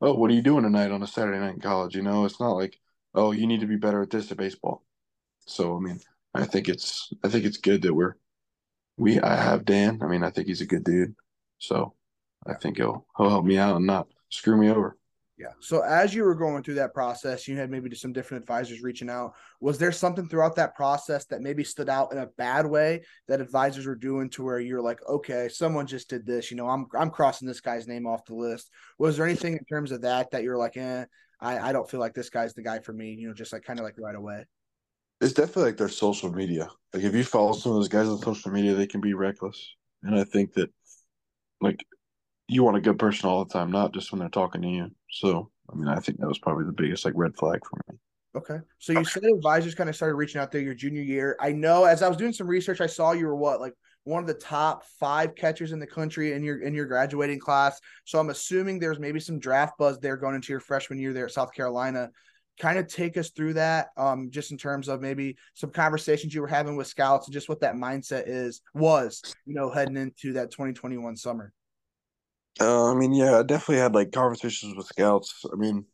oh, 0.00 0.14
what 0.14 0.30
are 0.30 0.34
you 0.34 0.42
doing 0.42 0.64
tonight 0.64 0.90
on 0.90 1.02
a 1.02 1.06
Saturday 1.06 1.38
night 1.38 1.54
in 1.54 1.60
college? 1.60 1.96
You 1.96 2.02
know, 2.02 2.24
it's 2.24 2.40
not 2.40 2.52
like, 2.52 2.78
oh, 3.14 3.32
you 3.32 3.46
need 3.46 3.60
to 3.60 3.66
be 3.66 3.76
better 3.76 4.02
at 4.02 4.10
this 4.10 4.30
at 4.30 4.38
baseball. 4.38 4.84
So 5.46 5.76
I 5.76 5.80
mean, 5.80 6.00
I 6.34 6.44
think 6.44 6.68
it's 6.68 7.12
I 7.24 7.28
think 7.28 7.44
it's 7.44 7.56
good 7.58 7.82
that 7.82 7.94
we're 7.94 8.16
we 8.98 9.20
I 9.20 9.36
have 9.36 9.64
Dan. 9.64 10.00
I 10.02 10.06
mean, 10.08 10.24
I 10.24 10.30
think 10.30 10.48
he's 10.48 10.60
a 10.60 10.66
good 10.66 10.84
dude. 10.84 11.14
So 11.58 11.94
I 12.46 12.54
think 12.54 12.76
he'll 12.78 13.06
he'll 13.16 13.30
help 13.30 13.44
me 13.46 13.58
out 13.58 13.76
and 13.76 13.86
not 13.86 14.08
screw 14.30 14.56
me 14.56 14.70
over. 14.70 14.97
Yeah. 15.38 15.52
So 15.60 15.82
as 15.82 16.12
you 16.12 16.24
were 16.24 16.34
going 16.34 16.64
through 16.64 16.74
that 16.74 16.92
process, 16.92 17.46
you 17.46 17.56
had 17.56 17.70
maybe 17.70 17.94
some 17.94 18.12
different 18.12 18.42
advisors 18.42 18.82
reaching 18.82 19.08
out. 19.08 19.34
Was 19.60 19.78
there 19.78 19.92
something 19.92 20.28
throughout 20.28 20.56
that 20.56 20.74
process 20.74 21.26
that 21.26 21.42
maybe 21.42 21.62
stood 21.62 21.88
out 21.88 22.10
in 22.10 22.18
a 22.18 22.26
bad 22.26 22.66
way 22.66 23.04
that 23.28 23.40
advisors 23.40 23.86
were 23.86 23.94
doing 23.94 24.30
to 24.30 24.42
where 24.42 24.58
you're 24.58 24.82
like, 24.82 24.98
okay, 25.08 25.48
someone 25.48 25.86
just 25.86 26.10
did 26.10 26.26
this, 26.26 26.50
you 26.50 26.56
know, 26.56 26.68
I'm 26.68 26.86
I'm 26.98 27.10
crossing 27.10 27.46
this 27.46 27.60
guy's 27.60 27.86
name 27.86 28.04
off 28.04 28.24
the 28.24 28.34
list. 28.34 28.70
Was 28.98 29.16
there 29.16 29.26
anything 29.26 29.52
in 29.52 29.64
terms 29.66 29.92
of 29.92 30.02
that 30.02 30.32
that 30.32 30.42
you're 30.42 30.58
like, 30.58 30.76
eh, 30.76 31.04
I, 31.40 31.58
I 31.68 31.72
don't 31.72 31.88
feel 31.88 32.00
like 32.00 32.14
this 32.14 32.30
guy's 32.30 32.54
the 32.54 32.62
guy 32.62 32.80
for 32.80 32.92
me, 32.92 33.12
you 33.12 33.28
know, 33.28 33.34
just 33.34 33.52
like 33.52 33.62
kind 33.62 33.78
of 33.78 33.84
like 33.84 33.94
right 33.96 34.16
away? 34.16 34.44
It's 35.20 35.34
definitely 35.34 35.64
like 35.64 35.76
their 35.76 35.88
social 35.88 36.32
media. 36.32 36.68
Like 36.92 37.04
if 37.04 37.14
you 37.14 37.22
follow 37.22 37.52
some 37.52 37.72
of 37.72 37.78
those 37.78 37.88
guys 37.88 38.08
on 38.08 38.18
social 38.18 38.50
media, 38.50 38.74
they 38.74 38.86
can 38.88 39.00
be 39.00 39.14
reckless. 39.14 39.76
And 40.02 40.18
I 40.18 40.24
think 40.24 40.54
that 40.54 40.70
like 41.60 41.84
you 42.48 42.64
want 42.64 42.76
a 42.76 42.80
good 42.80 42.98
person 42.98 43.28
all 43.28 43.44
the 43.44 43.52
time, 43.52 43.70
not 43.70 43.92
just 43.92 44.10
when 44.10 44.18
they're 44.18 44.28
talking 44.28 44.62
to 44.62 44.68
you. 44.68 44.90
So, 45.10 45.50
I 45.70 45.76
mean, 45.76 45.88
I 45.88 45.96
think 45.96 46.18
that 46.18 46.28
was 46.28 46.38
probably 46.38 46.64
the 46.64 46.72
biggest 46.72 47.04
like 47.04 47.14
red 47.16 47.36
flag 47.36 47.60
for 47.64 47.78
me. 47.88 47.98
Okay. 48.34 48.58
So 48.78 48.92
you 48.92 49.04
said 49.04 49.24
advisors 49.24 49.74
kind 49.74 49.88
of 49.88 49.96
started 49.96 50.14
reaching 50.14 50.40
out 50.40 50.52
there 50.52 50.60
your 50.60 50.74
junior 50.74 51.02
year. 51.02 51.36
I 51.40 51.52
know 51.52 51.84
as 51.84 52.02
I 52.02 52.08
was 52.08 52.16
doing 52.16 52.32
some 52.32 52.46
research, 52.46 52.80
I 52.80 52.86
saw 52.86 53.12
you 53.12 53.26
were 53.26 53.36
what, 53.36 53.60
like 53.60 53.74
one 54.04 54.22
of 54.22 54.26
the 54.26 54.34
top 54.34 54.84
five 54.98 55.34
catchers 55.34 55.72
in 55.72 55.78
the 55.78 55.86
country 55.86 56.32
in 56.32 56.42
your 56.42 56.60
in 56.60 56.74
your 56.74 56.86
graduating 56.86 57.38
class. 57.38 57.80
So 58.04 58.18
I'm 58.18 58.30
assuming 58.30 58.78
there's 58.78 58.98
maybe 58.98 59.20
some 59.20 59.38
draft 59.38 59.76
buzz 59.78 59.98
there 59.98 60.16
going 60.16 60.34
into 60.34 60.52
your 60.52 60.60
freshman 60.60 60.98
year 60.98 61.12
there 61.12 61.26
at 61.26 61.32
South 61.32 61.52
Carolina. 61.52 62.10
Kind 62.58 62.78
of 62.78 62.86
take 62.88 63.16
us 63.16 63.30
through 63.30 63.54
that, 63.54 63.88
um, 63.96 64.30
just 64.30 64.50
in 64.50 64.58
terms 64.58 64.88
of 64.88 65.00
maybe 65.00 65.36
some 65.54 65.70
conversations 65.70 66.34
you 66.34 66.40
were 66.40 66.48
having 66.48 66.76
with 66.76 66.86
scouts 66.86 67.26
and 67.26 67.32
just 67.32 67.48
what 67.48 67.60
that 67.60 67.74
mindset 67.74 68.24
is 68.26 68.62
was, 68.74 69.22
you 69.46 69.54
know, 69.54 69.70
heading 69.70 69.96
into 69.96 70.32
that 70.32 70.50
2021 70.50 71.16
summer. 71.16 71.52
Uh, 72.60 72.90
I 72.90 72.94
mean, 72.94 73.12
yeah, 73.12 73.38
I 73.38 73.42
definitely 73.42 73.82
had 73.82 73.94
like 73.94 74.12
conversations 74.12 74.76
with 74.76 74.86
scouts. 74.86 75.44
I 75.52 75.56
mean, 75.56 75.84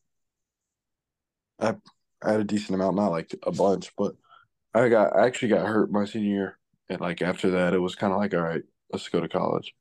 I 1.61 1.75
I 2.23 2.33
had 2.33 2.41
a 2.41 2.45
decent 2.45 2.75
amount, 2.75 2.97
not 2.97 3.11
like 3.11 3.35
a 3.43 3.53
bunch, 3.53 3.93
but 3.97 4.15
I 4.73 4.89
got 4.89 5.15
I 5.15 5.27
actually 5.27 5.49
got 5.49 5.67
hurt 5.67 5.91
my 5.91 6.05
senior 6.05 6.29
year, 6.31 6.59
and 6.89 7.01
like 7.01 7.23
after 7.23 7.51
that, 7.51 7.75
it 7.75 7.79
was 7.79 7.95
kind 7.95 8.13
of 8.13 8.19
like, 8.19 8.35
all 8.35 8.41
right, 8.41 8.63
let's 8.93 9.09
go 9.09 9.21
to 9.21 9.29
college. 9.29 9.75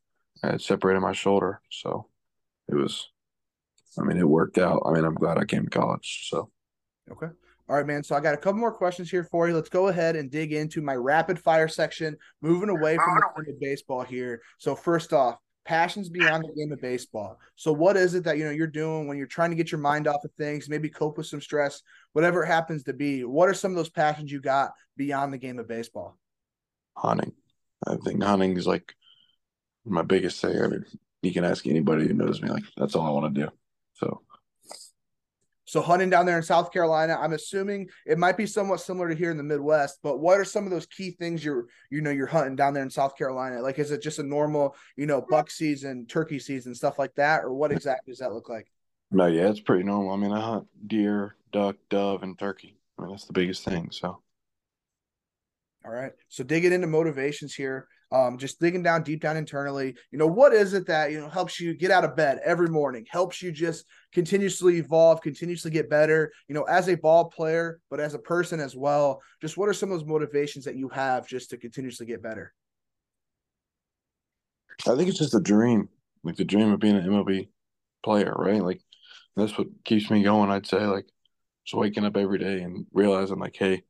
I 0.44 0.52
had 0.52 0.62
separated 0.62 1.00
my 1.00 1.14
shoulder, 1.14 1.62
so 1.70 2.08
it 2.68 2.76
was. 2.76 3.10
I 3.98 4.02
mean, 4.02 4.18
it 4.18 4.28
worked 4.28 4.58
out. 4.58 4.82
I 4.86 4.92
mean, 4.92 5.06
I'm 5.06 5.14
glad 5.14 5.38
I 5.38 5.46
came 5.46 5.66
to 5.66 5.70
college. 5.70 6.28
So, 6.28 6.50
okay. 7.12 7.28
All 7.70 7.76
right, 7.78 7.86
man. 7.86 8.04
So 8.04 8.16
I 8.16 8.20
got 8.20 8.34
a 8.34 8.38
couple 8.38 8.60
more 8.60 8.74
questions 8.74 9.10
here 9.10 9.24
for 9.24 9.48
you. 9.48 9.54
Let's 9.54 9.70
go 9.70 9.88
ahead 9.88 10.16
and 10.16 10.30
dig 10.32 10.52
into 10.52 10.82
my 10.82 10.96
rapid 10.96 11.40
fire 11.40 11.68
section, 11.68 12.18
moving 12.42 12.70
away 12.70 12.98
from 12.98 13.22
the 13.46 13.58
baseball 13.62 14.02
here. 14.02 14.42
So 14.58 14.76
first 14.76 15.14
off, 15.14 15.38
passions 15.66 16.10
beyond 16.10 16.44
the 16.44 16.54
game 16.54 16.72
of 16.72 16.82
baseball. 16.82 17.40
So 17.56 17.72
what 17.72 17.98
is 17.98 18.14
it 18.16 18.24
that 18.26 18.38
you 18.38 18.46
know 18.46 18.52
you're 18.52 18.68
doing 18.68 19.08
when 19.08 19.18
you're 19.18 19.28
trying 19.28 19.50
to 19.50 19.56
get 19.56 19.72
your 19.72 19.82
mind 19.82 20.08
off 20.08 20.24
of 20.24 20.32
things, 20.34 20.70
maybe 20.70 20.90
cope 20.90 21.18
with 21.18 21.28
some 21.28 21.42
stress, 21.42 21.82
whatever 22.14 22.44
it 22.44 22.48
happens 22.48 22.84
to 22.84 22.94
be? 22.94 23.24
What 23.24 23.50
are 23.50 23.54
some 23.54 23.72
of 23.72 23.78
those 23.78 23.90
passions 23.90 24.32
you 24.32 24.42
got 24.42 24.72
beyond 24.98 25.34
the 25.34 25.38
game 25.38 25.60
of 25.60 25.68
baseball? 25.68 26.18
Hunting. 26.98 27.34
I 27.88 27.96
think 27.98 28.24
hunting 28.24 28.58
is 28.58 28.68
like 28.68 28.94
my 29.86 30.02
biggest 30.02 30.42
thing. 30.42 30.62
I 30.62 30.68
mean, 30.68 30.86
you 31.22 31.32
can 31.32 31.46
ask 31.46 31.66
anybody 31.66 32.08
who 32.08 32.14
knows 32.14 32.42
me, 32.42 32.50
like 32.50 32.64
that's 32.78 32.96
all 32.96 33.08
I 33.08 33.12
want 33.12 33.34
to 33.34 33.42
do. 33.42 33.50
So 33.94 34.22
so 35.74 35.82
hunting 35.82 36.12
down 36.12 36.28
there 36.28 36.38
in 36.38 36.44
South 36.44 36.72
Carolina, 36.72 37.18
I'm 37.20 37.34
assuming 37.34 37.90
it 38.06 38.20
might 38.20 38.38
be 38.38 38.46
somewhat 38.46 38.80
similar 38.80 39.10
to 39.10 39.16
here 39.16 39.32
in 39.32 39.38
the 39.38 39.44
Midwest, 39.44 39.98
but 40.04 40.20
what 40.20 40.40
are 40.40 40.46
some 40.46 40.66
of 40.66 40.70
those 40.70 40.86
key 40.86 41.10
things 41.10 41.44
you're 41.44 41.66
you 41.90 42.00
know 42.00 42.12
you're 42.12 42.28
hunting 42.28 42.56
down 42.56 42.76
there 42.76 42.84
in 42.84 42.92
South 42.92 43.18
Carolina? 43.18 43.60
Like 43.60 43.80
is 43.80 43.90
it 43.90 44.04
just 44.04 44.20
a 44.20 44.24
normal, 44.24 44.76
you 44.98 45.08
know, 45.08 45.26
buck 45.28 45.50
season, 45.50 46.06
turkey 46.06 46.38
season, 46.38 46.76
stuff 46.76 47.00
like 47.00 47.16
that, 47.16 47.44
or 47.44 47.56
what 47.56 47.72
exactly 47.72 48.12
does 48.12 48.20
that 48.20 48.34
look 48.34 48.50
like? 48.50 48.72
No, 49.10 49.26
yeah, 49.26 49.50
it's 49.50 49.62
pretty 49.62 49.84
normal. 49.84 50.12
I 50.14 50.18
mean, 50.18 50.32
I 50.32 50.42
hunt 50.42 50.68
deer, 50.86 51.38
duck, 51.52 51.78
dove, 51.90 52.22
and 52.22 52.38
turkey. 52.38 52.78
I 53.00 53.02
mean, 53.02 53.10
that's 53.10 53.26
the 53.26 53.34
biggest 53.34 53.66
thing. 53.66 53.90
So 53.90 54.22
all 55.84 55.92
right. 55.92 56.12
So 56.30 56.44
digging 56.44 56.72
into 56.72 56.86
motivations 56.86 57.56
here 57.56 57.88
um, 58.14 58.38
just 58.38 58.60
digging 58.60 58.84
down 58.84 59.02
deep 59.02 59.22
down 59.22 59.38
internally. 59.38 59.96
You 60.12 60.20
know, 60.20 60.28
what 60.28 60.54
is 60.54 60.74
it 60.76 60.86
that 60.86 61.12
you 61.12 61.20
know 61.20 61.28
helps 61.28 61.60
you 61.60 61.74
get 61.74 61.90
out 61.90 62.06
of 62.06 62.16
bed 62.16 62.40
every 62.46 62.70
morning, 62.70 63.06
helps 63.10 63.42
you 63.42 63.52
just 63.52 63.86
continuously 64.14 64.78
evolve, 64.78 65.22
continuously 65.22 65.72
get 65.72 65.90
better, 65.90 66.32
you 66.48 66.54
know, 66.54 66.64
as 66.64 66.88
a 66.88 66.96
ball 66.96 67.26
player, 67.26 67.80
but 67.90 68.00
as 68.00 68.14
a 68.14 68.20
person 68.20 68.60
as 68.60 68.76
well. 68.76 69.20
Just 69.42 69.58
what 69.58 69.68
are 69.68 69.74
some 69.74 69.92
of 69.92 70.00
those 70.00 70.08
motivations 70.08 70.64
that 70.66 70.76
you 70.76 70.90
have 70.90 71.28
just 71.28 71.50
to 71.50 71.58
continuously 71.58 72.06
get 72.06 72.22
better? 72.22 72.54
I 74.88 74.96
think 74.96 75.10
it's 75.10 75.20
just 75.20 75.36
a 75.36 75.42
dream, 75.42 75.90
like 76.24 76.36
the 76.36 76.46
dream 76.46 76.72
of 76.72 76.80
being 76.80 76.96
an 76.96 77.08
MLB 77.08 77.50
player, 78.04 78.34
right? 78.38 78.62
Like 78.62 78.82
that's 79.36 79.58
what 79.58 79.68
keeps 79.84 80.12
me 80.12 80.22
going. 80.22 80.52
I'd 80.52 80.68
say 80.68 80.86
like 80.86 81.08
just 81.66 81.80
waking 81.80 82.06
up 82.06 82.16
every 82.16 82.38
day 82.38 82.62
and 82.62 82.86
realizing 82.94 83.40
like, 83.40 83.56
hey, 83.58 83.82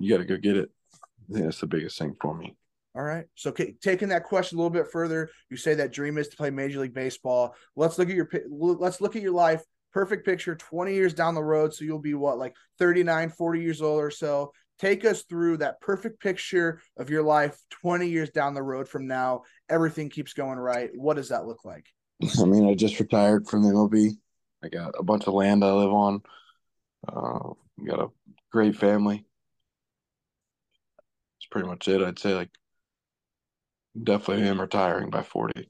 you 0.00 0.10
got 0.10 0.18
to 0.18 0.24
go 0.24 0.36
get 0.36 0.56
it. 0.56 0.70
I 0.92 1.32
think 1.32 1.44
that's 1.44 1.60
the 1.60 1.68
biggest 1.68 1.98
thing 1.98 2.16
for 2.20 2.36
me. 2.36 2.56
All 2.94 3.02
right. 3.02 3.24
So 3.36 3.52
taking 3.52 4.08
that 4.08 4.24
question 4.24 4.58
a 4.58 4.60
little 4.60 4.70
bit 4.70 4.90
further, 4.90 5.30
you 5.48 5.56
say 5.56 5.74
that 5.74 5.92
dream 5.92 6.18
is 6.18 6.28
to 6.28 6.36
play 6.36 6.50
Major 6.50 6.80
League 6.80 6.94
Baseball. 6.94 7.54
Let's 7.76 7.98
look 7.98 8.10
at 8.10 8.16
your 8.16 8.28
let's 8.48 9.00
look 9.00 9.14
at 9.14 9.22
your 9.22 9.32
life. 9.32 9.62
Perfect 9.92 10.24
picture 10.24 10.54
20 10.54 10.94
years 10.94 11.14
down 11.14 11.34
the 11.34 11.42
road. 11.42 11.74
So 11.74 11.84
you'll 11.84 11.98
be 11.98 12.14
what, 12.14 12.38
like 12.38 12.54
39, 12.78 13.30
40 13.30 13.60
years 13.60 13.82
old 13.82 14.02
or 14.02 14.10
so. 14.10 14.52
Take 14.78 15.04
us 15.04 15.22
through 15.22 15.58
that 15.58 15.80
perfect 15.80 16.20
picture 16.20 16.80
of 16.96 17.10
your 17.10 17.22
life 17.22 17.60
20 17.82 18.08
years 18.08 18.30
down 18.30 18.54
the 18.54 18.62
road 18.62 18.88
from 18.88 19.06
now. 19.06 19.42
Everything 19.68 20.08
keeps 20.08 20.32
going 20.32 20.58
right. 20.58 20.90
What 20.94 21.16
does 21.16 21.28
that 21.28 21.46
look 21.46 21.64
like? 21.64 21.86
I 22.40 22.44
mean, 22.44 22.68
I 22.68 22.74
just 22.74 22.98
retired 22.98 23.46
from 23.46 23.62
the 23.62 23.70
MLB. 23.70 24.12
I 24.64 24.68
got 24.68 24.94
a 24.98 25.02
bunch 25.02 25.26
of 25.26 25.34
land 25.34 25.64
I 25.64 25.72
live 25.72 25.92
on. 25.92 26.22
Uh, 27.06 27.54
got 27.84 28.00
a 28.00 28.08
great 28.50 28.76
family. 28.76 29.24
It's 31.38 31.46
pretty 31.50 31.68
much 31.68 31.88
it. 31.88 32.02
I'd 32.02 32.18
say 32.18 32.34
like 32.34 32.50
definitely 34.00 34.46
am 34.48 34.60
retiring 34.60 35.10
by 35.10 35.22
40 35.22 35.68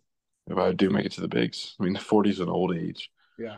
if 0.49 0.59
I 0.59 0.73
do 0.73 0.91
make 0.91 1.07
it 1.07 1.13
to 1.13 1.21
the 1.21 1.29
bigs. 1.29 1.75
I 1.81 1.85
mean, 1.85 1.93
the 1.93 2.01
40 2.01 2.31
is 2.31 2.41
an 2.41 2.49
old 2.49 2.75
age. 2.75 3.11
Yeah, 3.39 3.57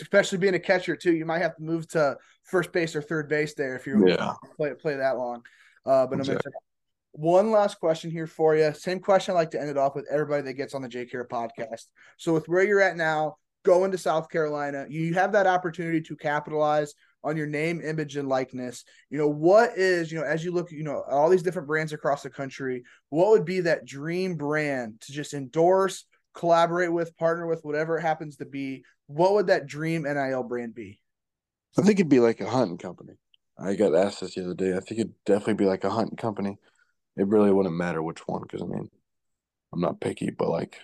especially 0.00 0.38
being 0.38 0.54
a 0.54 0.58
catcher 0.58 0.96
too. 0.96 1.12
You 1.12 1.26
might 1.26 1.42
have 1.42 1.56
to 1.56 1.62
move 1.62 1.86
to 1.88 2.16
first 2.44 2.72
base 2.72 2.96
or 2.96 3.02
third 3.02 3.28
base 3.28 3.52
there 3.54 3.76
if 3.76 3.86
you 3.86 4.08
yeah 4.08 4.32
play 4.56 4.72
play 4.72 4.96
that 4.96 5.18
long. 5.18 5.42
Uh, 5.84 6.06
but 6.06 6.18
exactly. 6.18 6.50
one 7.12 7.50
last 7.50 7.78
question 7.78 8.10
here 8.10 8.26
for 8.26 8.56
you. 8.56 8.72
Same 8.72 9.00
question 9.00 9.32
I 9.32 9.34
like 9.34 9.50
to 9.50 9.60
end 9.60 9.68
it 9.68 9.76
off 9.76 9.94
with 9.94 10.06
everybody 10.10 10.42
that 10.44 10.54
gets 10.54 10.74
on 10.74 10.80
the 10.80 10.88
JKR 10.88 11.28
podcast. 11.28 11.86
So 12.16 12.32
with 12.32 12.48
where 12.48 12.64
you're 12.64 12.80
at 12.80 12.96
now, 12.96 13.36
going 13.64 13.90
to 13.90 13.98
South 13.98 14.30
Carolina, 14.30 14.86
you 14.88 15.12
have 15.12 15.32
that 15.32 15.46
opportunity 15.46 16.00
to 16.00 16.16
capitalize 16.16 16.94
on 17.24 17.36
your 17.36 17.46
name, 17.46 17.80
image, 17.82 18.16
and 18.16 18.28
likeness. 18.28 18.84
You 19.10 19.18
know, 19.18 19.28
what 19.28 19.76
is, 19.76 20.10
you 20.12 20.18
know, 20.18 20.24
as 20.24 20.44
you 20.44 20.52
look, 20.52 20.70
you 20.70 20.84
know, 20.84 21.02
all 21.10 21.28
these 21.28 21.42
different 21.42 21.68
brands 21.68 21.92
across 21.92 22.22
the 22.22 22.30
country, 22.30 22.84
what 23.10 23.30
would 23.30 23.44
be 23.44 23.60
that 23.60 23.84
dream 23.84 24.36
brand 24.36 25.00
to 25.02 25.12
just 25.12 25.34
endorse, 25.34 26.04
collaborate 26.34 26.92
with, 26.92 27.16
partner 27.16 27.46
with, 27.46 27.64
whatever 27.64 27.98
it 27.98 28.02
happens 28.02 28.36
to 28.36 28.46
be? 28.46 28.84
What 29.06 29.32
would 29.32 29.48
that 29.48 29.66
dream 29.66 30.02
NIL 30.02 30.44
brand 30.44 30.74
be? 30.74 31.00
I 31.76 31.82
think 31.82 31.98
it'd 31.98 32.08
be 32.08 32.20
like 32.20 32.40
a 32.40 32.48
hunting 32.48 32.78
company. 32.78 33.14
I 33.58 33.74
got 33.74 33.94
asked 33.94 34.20
this 34.20 34.34
the 34.34 34.44
other 34.44 34.54
day. 34.54 34.76
I 34.76 34.80
think 34.80 35.00
it'd 35.00 35.24
definitely 35.26 35.54
be 35.54 35.66
like 35.66 35.84
a 35.84 35.90
hunting 35.90 36.16
company. 36.16 36.58
It 37.16 37.26
really 37.26 37.50
wouldn't 37.50 37.74
matter 37.74 38.02
which 38.02 38.26
one 38.28 38.42
because 38.42 38.62
I 38.62 38.66
mean, 38.66 38.88
I'm 39.72 39.80
not 39.80 40.00
picky, 40.00 40.30
but 40.30 40.48
like, 40.48 40.78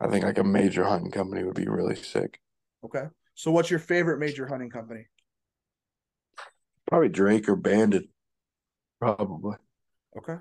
I 0.00 0.08
think 0.08 0.24
like 0.24 0.38
a 0.38 0.44
major 0.44 0.84
hunting 0.84 1.10
company 1.10 1.44
would 1.44 1.54
be 1.54 1.68
really 1.68 1.96
sick. 1.96 2.40
Okay. 2.84 3.04
So, 3.34 3.50
what's 3.50 3.70
your 3.70 3.78
favorite 3.78 4.18
major 4.18 4.46
hunting 4.46 4.70
company? 4.70 5.06
Probably 6.86 7.08
Drake 7.08 7.48
or 7.48 7.56
Banded. 7.56 8.08
Probably. 9.00 9.56
Okay. 10.16 10.36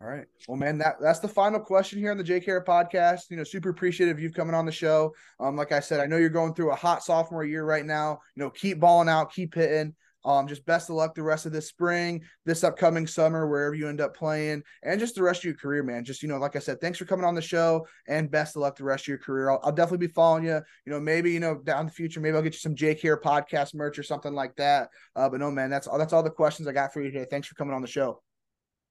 All 0.00 0.06
right. 0.06 0.26
Well, 0.46 0.56
man, 0.56 0.78
that 0.78 0.96
that's 1.00 1.18
the 1.18 1.28
final 1.28 1.58
question 1.58 1.98
here 1.98 2.12
on 2.12 2.18
the 2.18 2.24
JKR 2.24 2.64
podcast. 2.64 3.30
You 3.30 3.36
know, 3.36 3.44
super 3.44 3.70
appreciative 3.70 4.16
of 4.16 4.22
you 4.22 4.30
coming 4.30 4.54
on 4.54 4.64
the 4.64 4.72
show. 4.72 5.12
Um, 5.40 5.56
like 5.56 5.72
I 5.72 5.80
said, 5.80 5.98
I 5.98 6.06
know 6.06 6.18
you're 6.18 6.28
going 6.28 6.54
through 6.54 6.70
a 6.70 6.76
hot 6.76 7.02
sophomore 7.02 7.44
year 7.44 7.64
right 7.64 7.84
now. 7.84 8.20
You 8.36 8.44
know, 8.44 8.50
keep 8.50 8.78
balling 8.78 9.08
out, 9.08 9.32
keep 9.32 9.54
hitting. 9.54 9.94
Um, 10.28 10.46
just 10.46 10.66
best 10.66 10.90
of 10.90 10.96
luck 10.96 11.14
the 11.14 11.22
rest 11.22 11.46
of 11.46 11.52
this 11.52 11.68
spring, 11.68 12.22
this 12.44 12.62
upcoming 12.62 13.06
summer, 13.06 13.48
wherever 13.48 13.74
you 13.74 13.88
end 13.88 14.02
up 14.02 14.14
playing, 14.14 14.62
and 14.82 15.00
just 15.00 15.14
the 15.14 15.22
rest 15.22 15.40
of 15.40 15.44
your 15.46 15.54
career, 15.54 15.82
man. 15.82 16.04
Just 16.04 16.22
you 16.22 16.28
know, 16.28 16.36
like 16.36 16.54
I 16.54 16.58
said, 16.58 16.82
thanks 16.82 16.98
for 16.98 17.06
coming 17.06 17.24
on 17.24 17.34
the 17.34 17.40
show, 17.40 17.86
and 18.06 18.30
best 18.30 18.54
of 18.54 18.60
luck 18.60 18.76
the 18.76 18.84
rest 18.84 19.04
of 19.04 19.08
your 19.08 19.16
career. 19.16 19.48
I'll, 19.48 19.60
I'll 19.62 19.72
definitely 19.72 20.06
be 20.06 20.12
following 20.12 20.44
you. 20.44 20.60
You 20.84 20.92
know, 20.92 21.00
maybe 21.00 21.32
you 21.32 21.40
know 21.40 21.54
down 21.54 21.86
the 21.86 21.92
future, 21.92 22.20
maybe 22.20 22.36
I'll 22.36 22.42
get 22.42 22.52
you 22.52 22.58
some 22.58 22.74
JKR 22.74 23.22
podcast 23.22 23.74
merch 23.74 23.98
or 23.98 24.02
something 24.02 24.34
like 24.34 24.54
that. 24.56 24.90
Uh, 25.16 25.30
but 25.30 25.40
no, 25.40 25.50
man, 25.50 25.70
that's 25.70 25.86
all. 25.86 25.96
That's 25.96 26.12
all 26.12 26.22
the 26.22 26.28
questions 26.28 26.68
I 26.68 26.72
got 26.72 26.92
for 26.92 27.00
you 27.00 27.10
today. 27.10 27.26
Thanks 27.30 27.48
for 27.48 27.54
coming 27.54 27.72
on 27.72 27.80
the 27.80 27.88
show. 27.88 28.20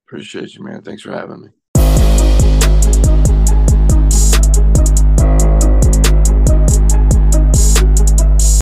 Appreciate 0.07 0.55
you, 0.55 0.63
man. 0.63 0.81
Thanks 0.81 1.03
for 1.03 1.11
having 1.11 1.41
me. 1.41 1.49